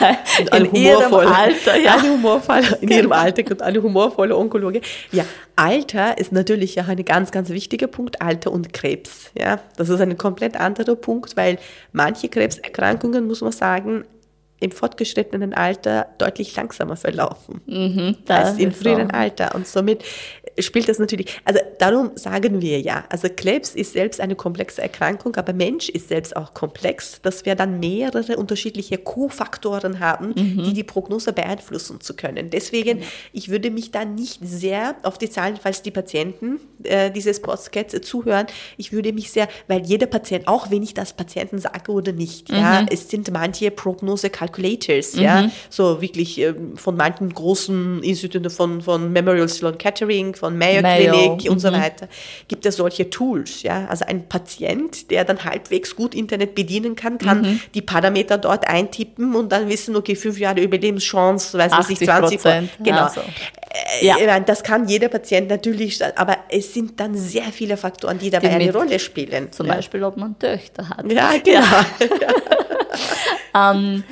in 0.56 0.74
ihrem 0.74 1.14
Alter, 1.14 1.76
ja. 1.76 1.94
Alle 1.94 2.10
humorvolle, 2.10 2.78
in 2.80 2.88
ihrem 2.88 3.12
Alter 3.12 3.50
und 3.50 3.62
alle 3.62 3.82
humorvolle 3.82 4.36
Onkologe. 4.36 4.80
Ja, 5.12 5.24
Alter 5.56 6.18
ist 6.18 6.32
natürlich 6.32 6.74
ja 6.74 6.84
ein 6.86 7.04
ganz, 7.04 7.30
ganz 7.30 7.50
wichtiger 7.50 7.86
Punkt, 7.86 8.20
Alter 8.20 8.52
und 8.52 8.72
Krebs. 8.72 9.30
Ja, 9.38 9.60
das 9.76 9.88
ist 9.88 10.00
ein 10.00 10.16
komplett 10.18 10.56
anderer 10.58 10.96
Punkt, 10.96 11.36
weil 11.36 11.58
manche 11.92 12.28
Krebserkrankungen, 12.28 13.26
muss 13.26 13.40
man 13.40 13.52
sagen, 13.52 14.04
im 14.60 14.70
fortgeschrittenen 14.70 15.52
Alter 15.52 16.06
deutlich 16.18 16.56
langsamer 16.56 16.96
verlaufen 16.96 17.60
mhm, 17.66 18.16
als 18.28 18.58
im 18.58 18.72
früheren. 18.72 19.10
Alter. 19.10 19.54
Und 19.54 19.66
somit 19.66 20.04
spielt 20.58 20.88
das 20.88 20.98
natürlich, 20.98 21.40
also 21.44 21.60
darum 21.78 22.12
sagen 22.14 22.60
wir 22.60 22.80
ja, 22.80 23.04
also 23.08 23.28
Krebs 23.34 23.74
ist 23.74 23.92
selbst 23.92 24.20
eine 24.20 24.36
komplexe 24.36 24.82
Erkrankung, 24.82 25.36
aber 25.36 25.52
Mensch 25.52 25.88
ist 25.88 26.08
selbst 26.08 26.36
auch 26.36 26.54
komplex, 26.54 27.20
dass 27.22 27.44
wir 27.44 27.54
dann 27.54 27.80
mehrere 27.80 28.36
unterschiedliche 28.36 28.98
Co-Faktoren 28.98 30.00
haben, 30.00 30.28
mhm. 30.28 30.64
die 30.64 30.72
die 30.72 30.84
Prognose 30.84 31.32
beeinflussen 31.32 32.00
zu 32.00 32.14
können. 32.14 32.50
Deswegen, 32.50 33.00
ja. 33.00 33.04
ich 33.32 33.48
würde 33.48 33.70
mich 33.70 33.90
da 33.90 34.04
nicht 34.04 34.40
sehr 34.42 34.96
auf 35.02 35.18
die 35.18 35.30
Zahlen, 35.30 35.58
falls 35.60 35.82
die 35.82 35.90
Patienten 35.90 36.60
äh, 36.82 37.10
dieses 37.10 37.40
Podcasts 37.40 38.00
zuhören, 38.02 38.46
ich 38.76 38.92
würde 38.92 39.12
mich 39.12 39.30
sehr, 39.30 39.48
weil 39.68 39.82
jeder 39.84 40.06
Patient, 40.06 40.46
auch 40.48 40.70
wenn 40.70 40.82
ich 40.82 40.94
das 40.94 41.12
Patienten 41.12 41.58
sage 41.58 41.90
oder 41.92 42.12
nicht, 42.12 42.50
mhm. 42.50 42.56
ja, 42.56 42.86
es 42.90 43.08
sind 43.08 43.30
manche 43.30 43.70
Prognose-Calculators, 43.70 45.16
mhm. 45.16 45.22
ja, 45.22 45.50
so 45.70 46.00
wirklich 46.00 46.40
äh, 46.40 46.54
von 46.76 46.96
manchen 46.96 47.32
großen 47.32 48.02
Instituten 48.02 48.50
von, 48.50 48.82
von 48.82 49.12
Memorial 49.12 49.48
Sloan 49.48 49.78
Kettering, 49.78 50.34
von 50.44 50.58
Mayo, 50.58 50.82
Mayo. 50.82 51.10
Clinic 51.10 51.50
und 51.50 51.56
mhm. 51.56 51.58
so 51.58 51.72
weiter, 51.72 52.06
gibt 52.48 52.66
es 52.66 52.76
solche 52.76 53.08
Tools. 53.08 53.62
Ja? 53.62 53.86
Also 53.88 54.04
ein 54.04 54.28
Patient, 54.28 55.10
der 55.10 55.24
dann 55.24 55.42
halbwegs 55.42 55.96
gut 55.96 56.14
Internet 56.14 56.54
bedienen 56.54 56.96
kann, 56.96 57.16
kann 57.16 57.40
mhm. 57.40 57.60
die 57.72 57.80
Parameter 57.80 58.36
dort 58.36 58.68
eintippen 58.68 59.34
und 59.34 59.50
dann 59.50 59.70
wissen, 59.70 59.96
okay, 59.96 60.14
fünf 60.14 60.38
Jahre 60.38 60.60
Überlebenschance, 60.60 61.56
weiß 61.56 61.72
ich 61.80 61.88
nicht, 61.88 62.04
20 62.04 62.42
Prozent. 62.42 62.70
Genau. 62.78 63.04
Also. 63.04 63.22
Ja. 64.02 64.38
Das 64.40 64.62
kann 64.62 64.86
jeder 64.86 65.08
Patient 65.08 65.48
natürlich, 65.48 65.98
aber 66.16 66.36
es 66.50 66.74
sind 66.74 67.00
dann 67.00 67.14
sehr 67.14 67.44
viele 67.44 67.78
Faktoren, 67.78 68.18
die 68.18 68.28
dabei 68.28 68.48
die 68.48 68.54
eine 68.54 68.72
Rolle 68.72 68.98
spielen. 68.98 69.50
Zum 69.50 69.66
ja. 69.66 69.76
Beispiel, 69.76 70.04
ob 70.04 70.18
man 70.18 70.38
Töchter 70.38 70.90
hat. 70.90 71.10
Ja, 71.10 71.32
genau. 71.42 71.60
Ja. 73.54 73.72
ähm, 73.72 74.04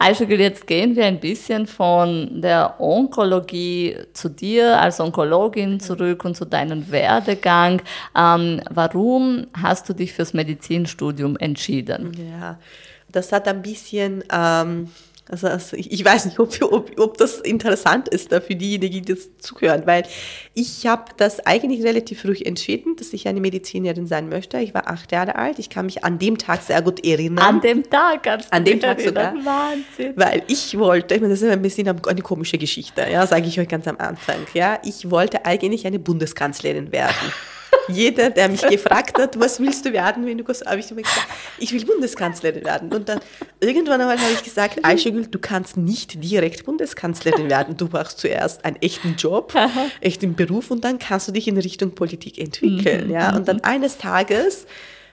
also 0.00 0.24
jetzt 0.24 0.66
gehen 0.66 0.96
wir 0.96 1.04
ein 1.04 1.20
bisschen 1.20 1.66
von 1.66 2.40
der 2.40 2.80
Onkologie 2.80 3.96
zu 4.14 4.30
dir 4.30 4.80
als 4.80 4.98
Onkologin 4.98 5.78
zurück 5.78 6.24
und 6.24 6.34
zu 6.34 6.46
deinem 6.46 6.90
Werdegang. 6.90 7.82
Ähm, 8.16 8.62
warum 8.70 9.46
hast 9.52 9.90
du 9.90 9.92
dich 9.92 10.14
fürs 10.14 10.32
Medizinstudium 10.32 11.36
entschieden? 11.36 12.12
Ja, 12.14 12.58
das 13.08 13.30
hat 13.30 13.46
ein 13.46 13.60
bisschen... 13.60 14.24
Ähm 14.32 14.88
also, 15.30 15.46
also 15.46 15.76
ich, 15.76 15.92
ich, 15.92 16.04
weiß 16.04 16.24
nicht, 16.26 16.38
ob, 16.40 16.60
ob, 16.62 16.98
ob 16.98 17.16
das 17.16 17.40
interessant 17.40 18.08
ist 18.08 18.30
für 18.30 18.56
diejenigen, 18.56 19.04
die 19.04 19.14
das 19.14 19.36
zuhören, 19.38 19.86
weil 19.86 20.02
ich 20.54 20.86
habe 20.86 21.04
das 21.16 21.46
eigentlich 21.46 21.84
relativ 21.84 22.22
früh 22.22 22.34
entschieden, 22.44 22.96
dass 22.96 23.12
ich 23.12 23.28
eine 23.28 23.40
Medizinerin 23.40 24.06
sein 24.06 24.28
möchte. 24.28 24.58
Ich 24.58 24.74
war 24.74 24.88
acht 24.88 25.12
Jahre 25.12 25.36
alt. 25.36 25.58
Ich 25.58 25.70
kann 25.70 25.86
mich 25.86 26.04
an 26.04 26.18
dem 26.18 26.36
Tag 26.36 26.62
sehr 26.62 26.82
gut 26.82 27.04
erinnern. 27.04 27.44
An 27.44 27.60
dem 27.60 27.88
Tag? 27.88 28.24
Kannst 28.24 28.52
an 28.52 28.64
dem 28.64 28.80
Tag 28.80 29.00
sogar. 29.00 29.34
Wahnsinn. 29.34 30.14
Weil 30.16 30.42
ich 30.48 30.76
wollte, 30.76 31.14
ich 31.14 31.20
meine, 31.20 31.32
das 31.32 31.42
ist 31.42 31.48
ein 31.48 31.62
bisschen 31.62 31.88
eine 31.88 32.22
komische 32.22 32.58
Geschichte, 32.58 33.06
ja, 33.10 33.26
sage 33.26 33.46
ich 33.46 33.60
euch 33.60 33.68
ganz 33.68 33.86
am 33.86 33.98
Anfang. 33.98 34.46
Ja, 34.54 34.80
ich 34.84 35.10
wollte 35.10 35.44
eigentlich 35.44 35.86
eine 35.86 35.98
Bundeskanzlerin 35.98 36.90
werden. 36.90 37.32
Jeder, 37.88 38.30
der 38.30 38.48
mich 38.48 38.62
gefragt 38.62 39.18
hat, 39.18 39.38
was 39.38 39.60
willst 39.60 39.84
du 39.84 39.92
werden, 39.92 40.26
wenn 40.26 40.38
du 40.38 40.44
habe 40.44 40.80
ich 40.80 40.90
immer 40.90 41.02
gesagt, 41.02 41.26
ich 41.58 41.72
will 41.72 41.84
Bundeskanzlerin 41.84 42.64
werden. 42.64 42.92
Und 42.92 43.08
dann 43.08 43.20
irgendwann 43.60 44.00
einmal 44.00 44.18
habe 44.18 44.32
ich 44.32 44.42
gesagt, 44.42 44.84
Aishagül, 44.84 45.26
du 45.26 45.38
kannst 45.38 45.76
nicht 45.76 46.22
direkt 46.22 46.64
Bundeskanzlerin 46.64 47.48
werden. 47.48 47.76
Du 47.76 47.88
brauchst 47.88 48.18
zuerst 48.18 48.64
einen 48.64 48.76
echten 48.76 49.16
Job, 49.16 49.54
echten 50.00 50.34
Beruf 50.34 50.70
und 50.70 50.84
dann 50.84 50.98
kannst 50.98 51.28
du 51.28 51.32
dich 51.32 51.48
in 51.48 51.56
Richtung 51.58 51.94
Politik 51.94 52.38
entwickeln. 52.38 53.08
Mhm. 53.08 53.12
Ja? 53.12 53.36
Und 53.36 53.48
dann 53.48 53.56
mhm. 53.56 53.64
eines 53.64 53.98
Tages 53.98 54.66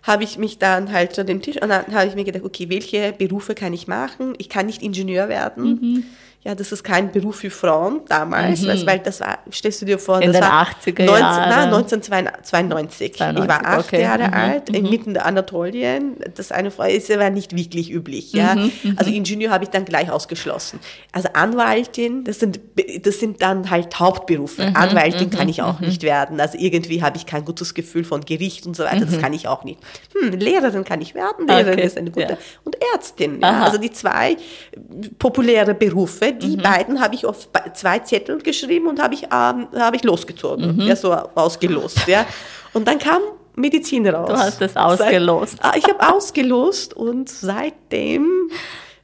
habe 0.04 0.24
ich 0.24 0.38
mich 0.38 0.58
dann 0.58 0.92
halt 0.92 1.18
an 1.20 1.28
den 1.28 1.42
Tisch 1.42 1.62
und 1.62 1.70
dann 1.70 1.94
habe 1.94 2.08
ich 2.08 2.16
mir 2.16 2.24
gedacht, 2.24 2.46
okay, 2.46 2.70
welche 2.70 3.12
Berufe 3.12 3.56
kann 3.56 3.74
ich 3.74 3.88
machen? 3.88 4.36
Ich 4.38 4.48
kann 4.48 4.66
nicht 4.68 4.82
Ingenieur 4.82 5.28
werden. 5.28 5.66
Mhm 5.66 6.06
ja, 6.48 6.56
das 6.56 6.72
ist 6.72 6.82
kein 6.82 7.12
Beruf 7.12 7.40
für 7.40 7.50
Frauen 7.50 8.04
damals, 8.08 8.62
mhm. 8.62 8.86
weil 8.86 9.00
das 9.00 9.20
war, 9.20 9.40
stellst 9.52 9.82
du 9.82 9.86
dir 9.86 10.00
vor, 10.00 10.22
in 10.22 10.32
das 10.32 10.40
den 10.40 10.50
war 10.50 10.66
80er 10.66 11.04
19, 11.04 11.06
Jahren. 11.06 11.50
Na, 11.50 11.64
1992. 11.78 13.14
92, 13.16 13.44
ich 13.44 13.50
war 13.50 13.66
acht 13.66 13.88
okay. 13.88 14.02
Jahre 14.02 14.28
mhm. 14.30 14.34
alt, 14.34 14.70
mhm. 14.70 14.76
inmitten 14.76 15.14
der 15.14 15.26
Anatolien. 15.26 16.16
Das 16.36 16.54
eine 16.54 16.72
Frau 16.72 16.84
ist 16.84 17.12
aber 17.12 17.30
nicht 17.32 17.54
wirklich 17.54 17.92
üblich. 17.92 18.32
Ja? 18.32 18.56
Mhm. 18.56 18.72
mhm. 18.82 18.94
Also 18.96 19.12
Ingenieur 19.12 19.52
habe 19.52 19.66
ich 19.66 19.72
dann 19.72 19.84
gleich 19.84 20.10
ausgeschlossen. 20.10 20.80
Also 21.12 21.28
Anwaltin, 21.34 22.24
das 22.24 22.40
sind, 22.40 22.62
das 23.02 23.20
sind 23.20 23.42
dann 23.42 23.70
halt 23.70 24.00
Hauptberufe. 24.00 24.70
Mhm. 24.70 24.76
Anwaltin 24.78 25.30
kann 25.30 25.50
ich 25.50 25.62
auch 25.62 25.82
nicht 25.82 26.02
werden. 26.04 26.40
Also 26.40 26.58
irgendwie 26.58 27.04
habe 27.04 27.18
ich 27.18 27.26
kein 27.26 27.44
gutes 27.44 27.74
Gefühl 27.74 28.06
von 28.06 28.22
Gericht 28.22 28.66
und 28.66 28.78
so 28.78 28.86
weiter, 28.86 29.06
das 29.06 29.20
kann 29.20 29.34
ich 29.34 29.50
auch 29.50 29.66
nicht. 29.66 29.82
hm, 30.18 30.32
Lehrerin 30.32 30.86
kann 30.86 31.02
ich 31.02 31.14
werden, 31.14 31.46
Lehrerin 31.46 31.74
Okay, 31.74 31.86
ist 31.86 31.98
eine 31.98 32.12
gute, 32.12 32.30
ja. 32.30 32.38
und 32.64 32.78
Ärztin. 32.94 33.42
Ja. 33.42 33.64
Also 33.64 33.78
die 33.78 33.92
zwei 33.92 34.38
populäre 35.20 35.74
Berufe, 35.74 36.37
die 36.38 36.58
beiden 36.58 37.02
habe 37.02 37.16
ich 37.16 37.26
auf 37.26 37.50
zwei 37.74 38.00
Zettel 38.00 38.42
geschrieben 38.42 38.88
und 38.88 39.02
habe 39.02 39.14
ich, 39.14 39.24
ähm, 39.24 39.68
habe 39.76 39.96
ich 39.96 40.04
losgezogen, 40.04 40.82
ja, 40.82 40.96
so 40.96 41.14
ausgelost. 41.14 42.08
Ja. 42.08 42.26
Und 42.74 42.88
dann 42.88 43.00
kam 43.00 43.22
Medizin 43.56 44.08
raus. 44.08 44.30
Du 44.30 44.38
hast 44.38 44.62
es 44.62 44.76
ausgelost. 44.76 45.58
Seit, 45.62 45.66
Ah, 45.66 45.74
ich 45.78 45.84
habe 45.86 46.16
ausgelost 46.16 46.94
und 46.94 47.28
seitdem 47.30 48.50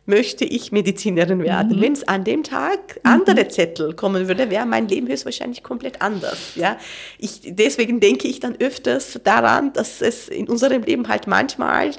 möchte 0.05 0.43
ich 0.45 0.71
Medizinerin 0.71 1.41
werden. 1.43 1.79
Wenn 1.81 1.93
es 1.93 2.07
an 2.07 2.23
dem 2.23 2.43
Tag 2.43 2.99
andere 3.03 3.47
Zettel 3.47 3.93
kommen 3.93 4.27
würde, 4.27 4.49
wäre 4.49 4.65
mein 4.65 4.87
Leben 4.87 5.07
höchstwahrscheinlich 5.07 5.63
komplett 5.63 6.01
anders. 6.01 6.55
Ja? 6.55 6.77
Ich, 7.17 7.39
deswegen 7.45 7.99
denke 7.99 8.27
ich 8.27 8.39
dann 8.39 8.55
öfters 8.59 9.19
daran, 9.23 9.71
dass 9.73 10.01
es 10.01 10.27
in 10.27 10.49
unserem 10.49 10.83
Leben 10.83 11.07
halt 11.07 11.27
manchmal 11.27 11.91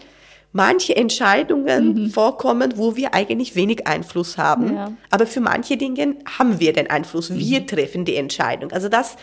manche 0.54 0.94
Entscheidungen 0.94 2.10
vorkommen, 2.10 2.74
wo 2.76 2.94
wir 2.94 3.12
eigentlich 3.12 3.56
wenig 3.56 3.88
Einfluss 3.88 4.38
haben. 4.38 4.74
Ja. 4.74 4.92
Aber 5.10 5.26
für 5.26 5.40
manche 5.40 5.76
Dinge 5.76 6.16
haben 6.38 6.60
wir 6.60 6.72
den 6.72 6.88
Einfluss. 6.88 7.34
Wir 7.34 7.66
treffen 7.66 8.04
die 8.04 8.14
Entscheidung. 8.14 8.70
Also 8.70 8.88
das, 8.88 9.16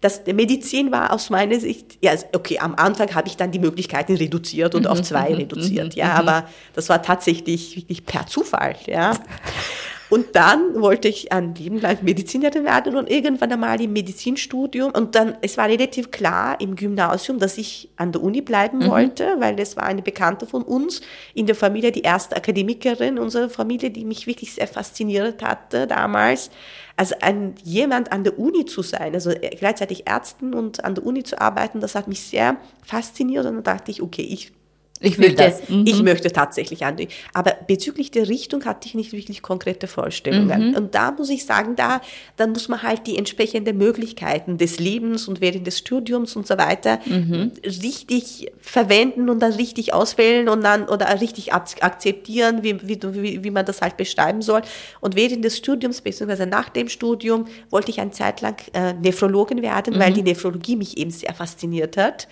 das 0.00 0.22
Medizin 0.24 0.90
war 0.90 1.12
aus 1.12 1.28
meiner 1.28 1.60
Sicht, 1.60 1.98
ja, 2.00 2.12
okay, 2.34 2.58
am 2.60 2.74
Anfang 2.74 3.14
habe 3.14 3.28
ich 3.28 3.36
dann 3.36 3.52
die 3.52 3.58
Möglichkeiten 3.58 4.16
reduziert 4.16 4.74
und 4.74 4.86
auf 4.86 5.02
zwei 5.02 5.34
reduziert, 5.34 5.94
ja, 5.94 6.14
aber 6.14 6.48
das 6.74 6.88
war 6.88 7.02
tatsächlich 7.02 7.76
wirklich 7.76 8.06
per 8.06 8.26
Zufall, 8.26 8.74
ja. 8.86 9.12
Und 10.10 10.34
dann 10.34 10.80
wollte 10.80 11.08
ich 11.08 11.32
ein 11.32 11.54
Leben 11.54 11.80
lang 11.80 11.98
Medizinerin 12.02 12.64
werden 12.64 12.96
und 12.96 13.10
irgendwann 13.10 13.52
einmal 13.52 13.80
im 13.80 13.92
Medizinstudium. 13.92 14.92
Und 14.92 15.14
dann, 15.14 15.36
es 15.42 15.58
war 15.58 15.68
relativ 15.68 16.10
klar 16.10 16.60
im 16.60 16.76
Gymnasium, 16.76 17.38
dass 17.38 17.58
ich 17.58 17.90
an 17.96 18.12
der 18.12 18.22
Uni 18.22 18.40
bleiben 18.40 18.88
wollte, 18.88 19.36
weil 19.38 19.56
das 19.56 19.76
war 19.76 19.84
eine 19.84 20.02
Bekannte 20.02 20.46
von 20.46 20.62
uns 20.62 21.02
in 21.34 21.46
der 21.46 21.54
Familie, 21.54 21.92
die 21.92 22.02
erste 22.02 22.36
Akademikerin 22.36 23.18
unserer 23.18 23.50
Familie, 23.50 23.90
die 23.90 24.04
mich 24.04 24.26
wirklich 24.26 24.54
sehr 24.54 24.68
fasziniert 24.68 25.42
hatte 25.42 25.86
damals. 25.86 26.50
Also 26.96 27.14
ein, 27.20 27.54
jemand 27.62 28.10
an 28.10 28.24
der 28.24 28.38
Uni 28.38 28.64
zu 28.64 28.82
sein, 28.82 29.14
also 29.14 29.30
gleichzeitig 29.58 30.08
Ärzten 30.08 30.52
und 30.54 30.84
an 30.84 30.94
der 30.94 31.06
Uni 31.06 31.22
zu 31.22 31.40
arbeiten, 31.40 31.80
das 31.80 31.94
hat 31.94 32.08
mich 32.08 32.22
sehr 32.22 32.56
fasziniert. 32.82 33.46
Und 33.46 33.54
dann 33.56 33.62
dachte 33.62 33.90
ich, 33.90 34.02
okay, 34.02 34.22
ich 34.22 34.52
Ich 35.00 35.18
will 35.18 35.28
möchte, 35.28 35.42
das. 35.42 35.68
Mhm. 35.68 35.84
Ich 35.86 36.02
möchte 36.02 36.32
tatsächlich 36.32 36.84
an 36.84 36.96
die. 36.96 37.08
Aber 37.34 37.52
bezüglich 37.66 38.10
der 38.10 38.28
Richtung 38.28 38.64
hatte 38.64 38.88
ich 38.88 38.94
nicht 38.94 39.12
wirklich 39.12 39.42
konkrete 39.42 39.86
Vorstellungen. 39.86 40.70
Mhm. 40.70 40.74
Und 40.76 40.94
da 40.94 41.12
muss 41.12 41.30
ich 41.30 41.44
sagen, 41.44 41.76
da, 41.76 42.00
dann 42.36 42.50
muss 42.52 42.68
man 42.68 42.82
halt 42.82 43.06
die 43.06 43.16
entsprechenden 43.16 43.76
Möglichkeiten 43.78 44.58
des 44.58 44.78
Lebens 44.78 45.28
und 45.28 45.40
während 45.40 45.66
des 45.66 45.78
Studiums 45.78 46.34
und 46.36 46.46
so 46.46 46.58
weiter 46.58 46.98
Mhm. 47.06 47.52
richtig 47.64 48.50
verwenden 48.60 49.28
und 49.30 49.40
dann 49.40 49.52
richtig 49.52 49.94
auswählen 49.94 50.48
und 50.48 50.62
dann 50.62 50.88
oder 50.88 51.20
richtig 51.20 51.52
ak- 51.52 51.82
akzeptieren, 51.82 52.62
wie, 52.62 52.76
wie, 52.88 53.44
wie, 53.44 53.50
man 53.50 53.64
das 53.66 53.80
halt 53.82 53.96
beschreiben 53.96 54.42
soll. 54.42 54.62
Und 55.00 55.16
während 55.16 55.44
des 55.44 55.56
Studiums, 55.58 56.00
beziehungsweise 56.00 56.46
nach 56.46 56.68
dem 56.68 56.88
Studium, 56.88 57.46
wollte 57.70 57.90
ich 57.90 58.00
eine 58.00 58.10
Zeit 58.10 58.40
lang 58.40 58.56
äh, 58.72 58.94
Nephrologin 58.94 59.62
werden, 59.62 59.94
Mhm. 59.94 59.98
weil 60.00 60.12
die 60.12 60.22
Nephrologie 60.22 60.76
mich 60.76 60.96
eben 60.98 61.10
sehr 61.10 61.32
fasziniert 61.34 61.96
hat. 61.96 62.28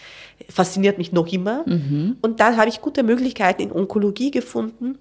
Fasziniert 0.48 0.98
mich 0.98 1.12
noch 1.12 1.26
immer. 1.32 1.64
Mhm. 1.66 2.16
Und 2.22 2.40
dann 2.40 2.56
habe 2.56 2.68
ich 2.68 2.80
gute 2.80 3.02
Möglichkeiten 3.02 3.62
in 3.62 3.72
Onkologie 3.72 4.30
gefunden. 4.30 4.98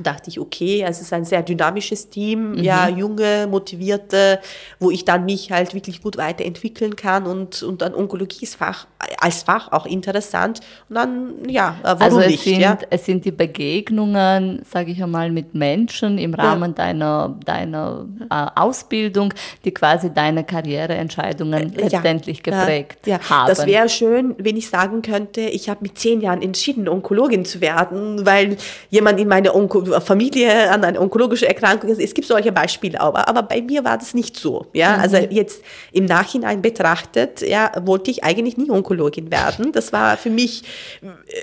Dachte 0.00 0.30
ich, 0.30 0.40
okay, 0.40 0.82
es 0.88 1.02
ist 1.02 1.12
ein 1.12 1.26
sehr 1.26 1.42
dynamisches 1.42 2.08
Team, 2.08 2.54
ja, 2.54 2.88
junge, 2.88 3.46
motivierte, 3.50 4.40
wo 4.80 4.90
ich 4.90 5.04
dann 5.04 5.26
mich 5.26 5.52
halt 5.52 5.74
wirklich 5.74 6.00
gut 6.00 6.16
weiterentwickeln 6.16 6.96
kann 6.96 7.26
und, 7.26 7.62
und 7.62 7.82
dann 7.82 7.94
Onkologie 7.94 8.44
ist 8.44 8.54
Fach, 8.54 8.86
als 9.20 9.42
Fach 9.42 9.70
auch 9.70 9.84
interessant. 9.84 10.60
Und 10.88 10.96
dann, 10.96 11.46
ja, 11.46 11.76
äh, 11.82 11.84
warum 11.84 12.02
Also 12.02 12.20
es 12.20 12.26
nicht, 12.28 12.44
sind, 12.44 12.60
ja? 12.60 12.78
es 12.88 13.04
sind 13.04 13.26
die 13.26 13.32
Begegnungen, 13.32 14.62
sage 14.64 14.92
ich 14.92 15.02
einmal, 15.02 15.30
mit 15.30 15.54
Menschen 15.54 16.16
im 16.16 16.32
Rahmen 16.32 16.74
deiner, 16.74 17.36
deiner 17.44 18.06
äh, 18.30 18.46
Ausbildung, 18.54 19.34
die 19.66 19.74
quasi 19.74 20.10
deine 20.10 20.44
Karriereentscheidungen 20.44 21.74
letztendlich 21.74 22.42
geprägt 22.42 23.06
ja, 23.06 23.18
ja. 23.18 23.28
haben. 23.28 23.48
Das 23.48 23.66
wäre 23.66 23.90
schön, 23.90 24.34
wenn 24.38 24.56
ich 24.56 24.70
sagen 24.70 25.02
könnte, 25.02 25.42
ich 25.42 25.68
habe 25.68 25.80
mit 25.82 25.98
zehn 25.98 26.22
Jahren 26.22 26.40
entschieden, 26.40 26.88
Onkologin 26.88 27.44
zu 27.44 27.60
werden, 27.60 28.24
weil 28.24 28.56
jemand 28.88 29.20
in 29.20 29.28
meiner 29.28 29.54
Onko 29.54 29.81
Familie 30.00 30.70
an 30.70 30.84
eine 30.84 31.00
onkologische 31.00 31.46
Erkrankung 31.46 31.90
ist. 31.90 32.00
Es 32.00 32.14
gibt 32.14 32.26
solche 32.26 32.52
Beispiele 32.52 33.00
auch, 33.00 33.14
aber 33.14 33.42
bei 33.42 33.60
mir 33.62 33.84
war 33.84 33.98
das 33.98 34.14
nicht 34.14 34.36
so. 34.36 34.66
Ja, 34.72 34.96
also 34.96 35.16
jetzt 35.16 35.62
im 35.92 36.04
Nachhinein 36.04 36.62
betrachtet, 36.62 37.40
ja, 37.40 37.72
wollte 37.82 38.10
ich 38.10 38.24
eigentlich 38.24 38.56
nie 38.56 38.70
Onkologin 38.70 39.30
werden. 39.30 39.72
Das 39.72 39.92
war 39.92 40.16
für 40.16 40.30
mich, 40.30 40.62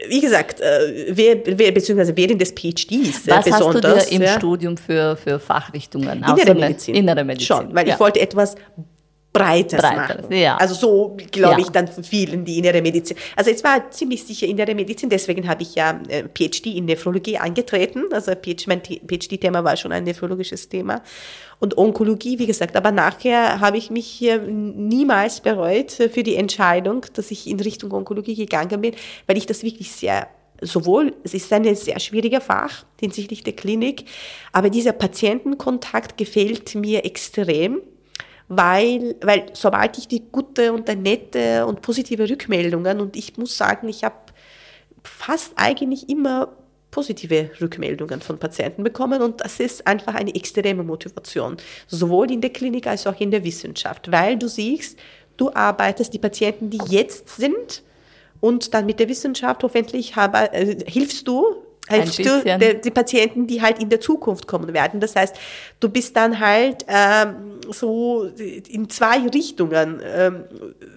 wie 0.09 0.21
gesagt, 0.21 0.61
äh, 0.61 1.07
wer, 1.09 1.37
wer, 1.45 1.71
beziehungsweise 1.71 2.15
während 2.15 2.41
des 2.41 2.51
PhDs 2.51 3.27
äh, 3.27 3.31
Was 3.31 3.51
hast 3.51 3.61
du 3.61 3.67
besonders. 3.67 4.07
dir 4.07 4.15
im 4.15 4.21
ja. 4.21 4.37
Studium 4.37 4.77
für, 4.77 5.15
für 5.15 5.39
Fachrichtungen 5.39 6.23
Innere 6.23 6.55
Medizin. 6.55 6.95
Innere 6.95 7.23
Medizin. 7.23 7.47
Schon, 7.47 7.75
weil 7.75 7.87
ja. 7.87 7.93
ich 7.93 7.99
wollte 7.99 8.19
etwas 8.19 8.55
Breiteres, 9.31 9.83
Breiteres, 9.83 10.23
machen. 10.23 10.35
ja. 10.35 10.57
Also 10.57 10.73
so, 10.73 11.17
glaube 11.31 11.59
Ja. 11.61 11.65
ich, 11.65 11.69
dann 11.69 11.87
für 11.87 12.01
vielen 12.03 12.45
die 12.45 12.57
innere 12.57 12.81
Medizin. 12.81 13.15
Also 13.35 13.51
es 13.51 13.63
war 13.63 13.91
ziemlich 13.91 14.23
sicher 14.23 14.47
innere 14.47 14.73
Medizin, 14.73 15.07
deswegen 15.09 15.47
habe 15.47 15.61
ich 15.61 15.75
ja 15.75 16.01
äh, 16.07 16.23
PhD 16.23 16.65
in 16.75 16.85
Nephrologie 16.85 17.37
angetreten. 17.37 18.05
Also 18.11 18.31
PhD, 18.31 18.67
mein 18.67 18.81
PhD-Thema 18.81 19.63
war 19.63 19.77
schon 19.77 19.91
ein 19.91 20.03
nephrologisches 20.03 20.67
Thema. 20.67 21.03
Und 21.59 21.77
Onkologie, 21.77 22.39
wie 22.39 22.47
gesagt, 22.47 22.75
aber 22.75 22.91
nachher 22.91 23.59
habe 23.59 23.77
ich 23.77 23.91
mich 23.91 24.21
niemals 24.47 25.41
bereut 25.41 25.99
äh, 25.99 26.09
für 26.09 26.23
die 26.23 26.35
Entscheidung, 26.35 27.05
dass 27.13 27.29
ich 27.29 27.45
in 27.47 27.59
Richtung 27.59 27.91
Onkologie 27.91 28.35
gegangen 28.35 28.81
bin, 28.81 28.95
weil 29.27 29.37
ich 29.37 29.45
das 29.45 29.61
wirklich 29.63 29.91
sehr 29.91 30.27
sowohl, 30.61 31.13
es 31.23 31.33
ist 31.33 31.53
ein 31.53 31.73
sehr 31.75 31.99
schwieriger 31.99 32.41
Fach 32.41 32.83
hinsichtlich 32.99 33.43
der 33.43 33.53
Klinik, 33.53 34.05
aber 34.51 34.69
dieser 34.69 34.91
Patientenkontakt 34.91 36.17
gefällt 36.17 36.75
mir 36.75 37.05
extrem, 37.05 37.81
weil, 38.49 39.15
weil 39.21 39.45
sobald 39.53 39.97
ich 39.99 40.07
die 40.07 40.23
gute 40.31 40.73
und 40.73 40.87
nette 40.87 41.65
und 41.65 41.81
positive 41.81 42.29
Rückmeldungen 42.29 42.99
und 42.99 43.15
ich 43.15 43.37
muss 43.37 43.55
sagen, 43.55 43.87
ich 43.87 44.03
habe 44.03 44.15
fast 45.03 45.53
eigentlich 45.55 46.09
immer 46.09 46.49
positive 46.91 47.51
Rückmeldungen 47.61 48.21
von 48.21 48.39
Patienten 48.39 48.83
bekommen 48.83 49.21
und 49.21 49.41
das 49.41 49.59
ist 49.59 49.85
einfach 49.85 50.15
eine 50.15 50.33
extreme 50.33 50.83
Motivation, 50.83 51.57
sowohl 51.87 52.31
in 52.31 52.41
der 52.41 52.49
Klinik 52.49 52.87
als 52.87 53.05
auch 53.05 53.19
in 53.19 53.29
der 53.29 53.43
Wissenschaft, 53.43 54.11
weil 54.11 54.37
du 54.37 54.47
siehst, 54.47 54.97
du 55.37 55.53
arbeitest 55.53 56.11
die 56.13 56.19
Patienten, 56.19 56.71
die 56.71 56.81
jetzt 56.89 57.29
sind 57.29 57.83
und 58.39 58.73
dann 58.73 58.87
mit 58.87 58.99
der 58.99 59.09
Wissenschaft 59.09 59.61
hoffentlich 59.61 60.15
habe, 60.15 60.51
äh, 60.53 60.75
hilfst 60.87 61.27
du, 61.27 61.63
hilfst 61.89 62.19
du 62.19 62.43
der, 62.43 62.75
die 62.75 62.91
Patienten, 62.91 63.47
die 63.47 63.61
halt 63.61 63.81
in 63.81 63.89
der 63.89 63.99
Zukunft 63.99 64.47
kommen 64.47 64.73
werden. 64.73 64.99
Das 64.99 65.15
heißt, 65.15 65.35
du 65.79 65.89
bist 65.89 66.15
dann 66.15 66.39
halt 66.39 66.85
ähm, 66.87 67.59
so 67.69 68.29
in 68.69 68.89
zwei 68.89 69.27
Richtungen 69.27 70.01
ähm, 70.03 70.43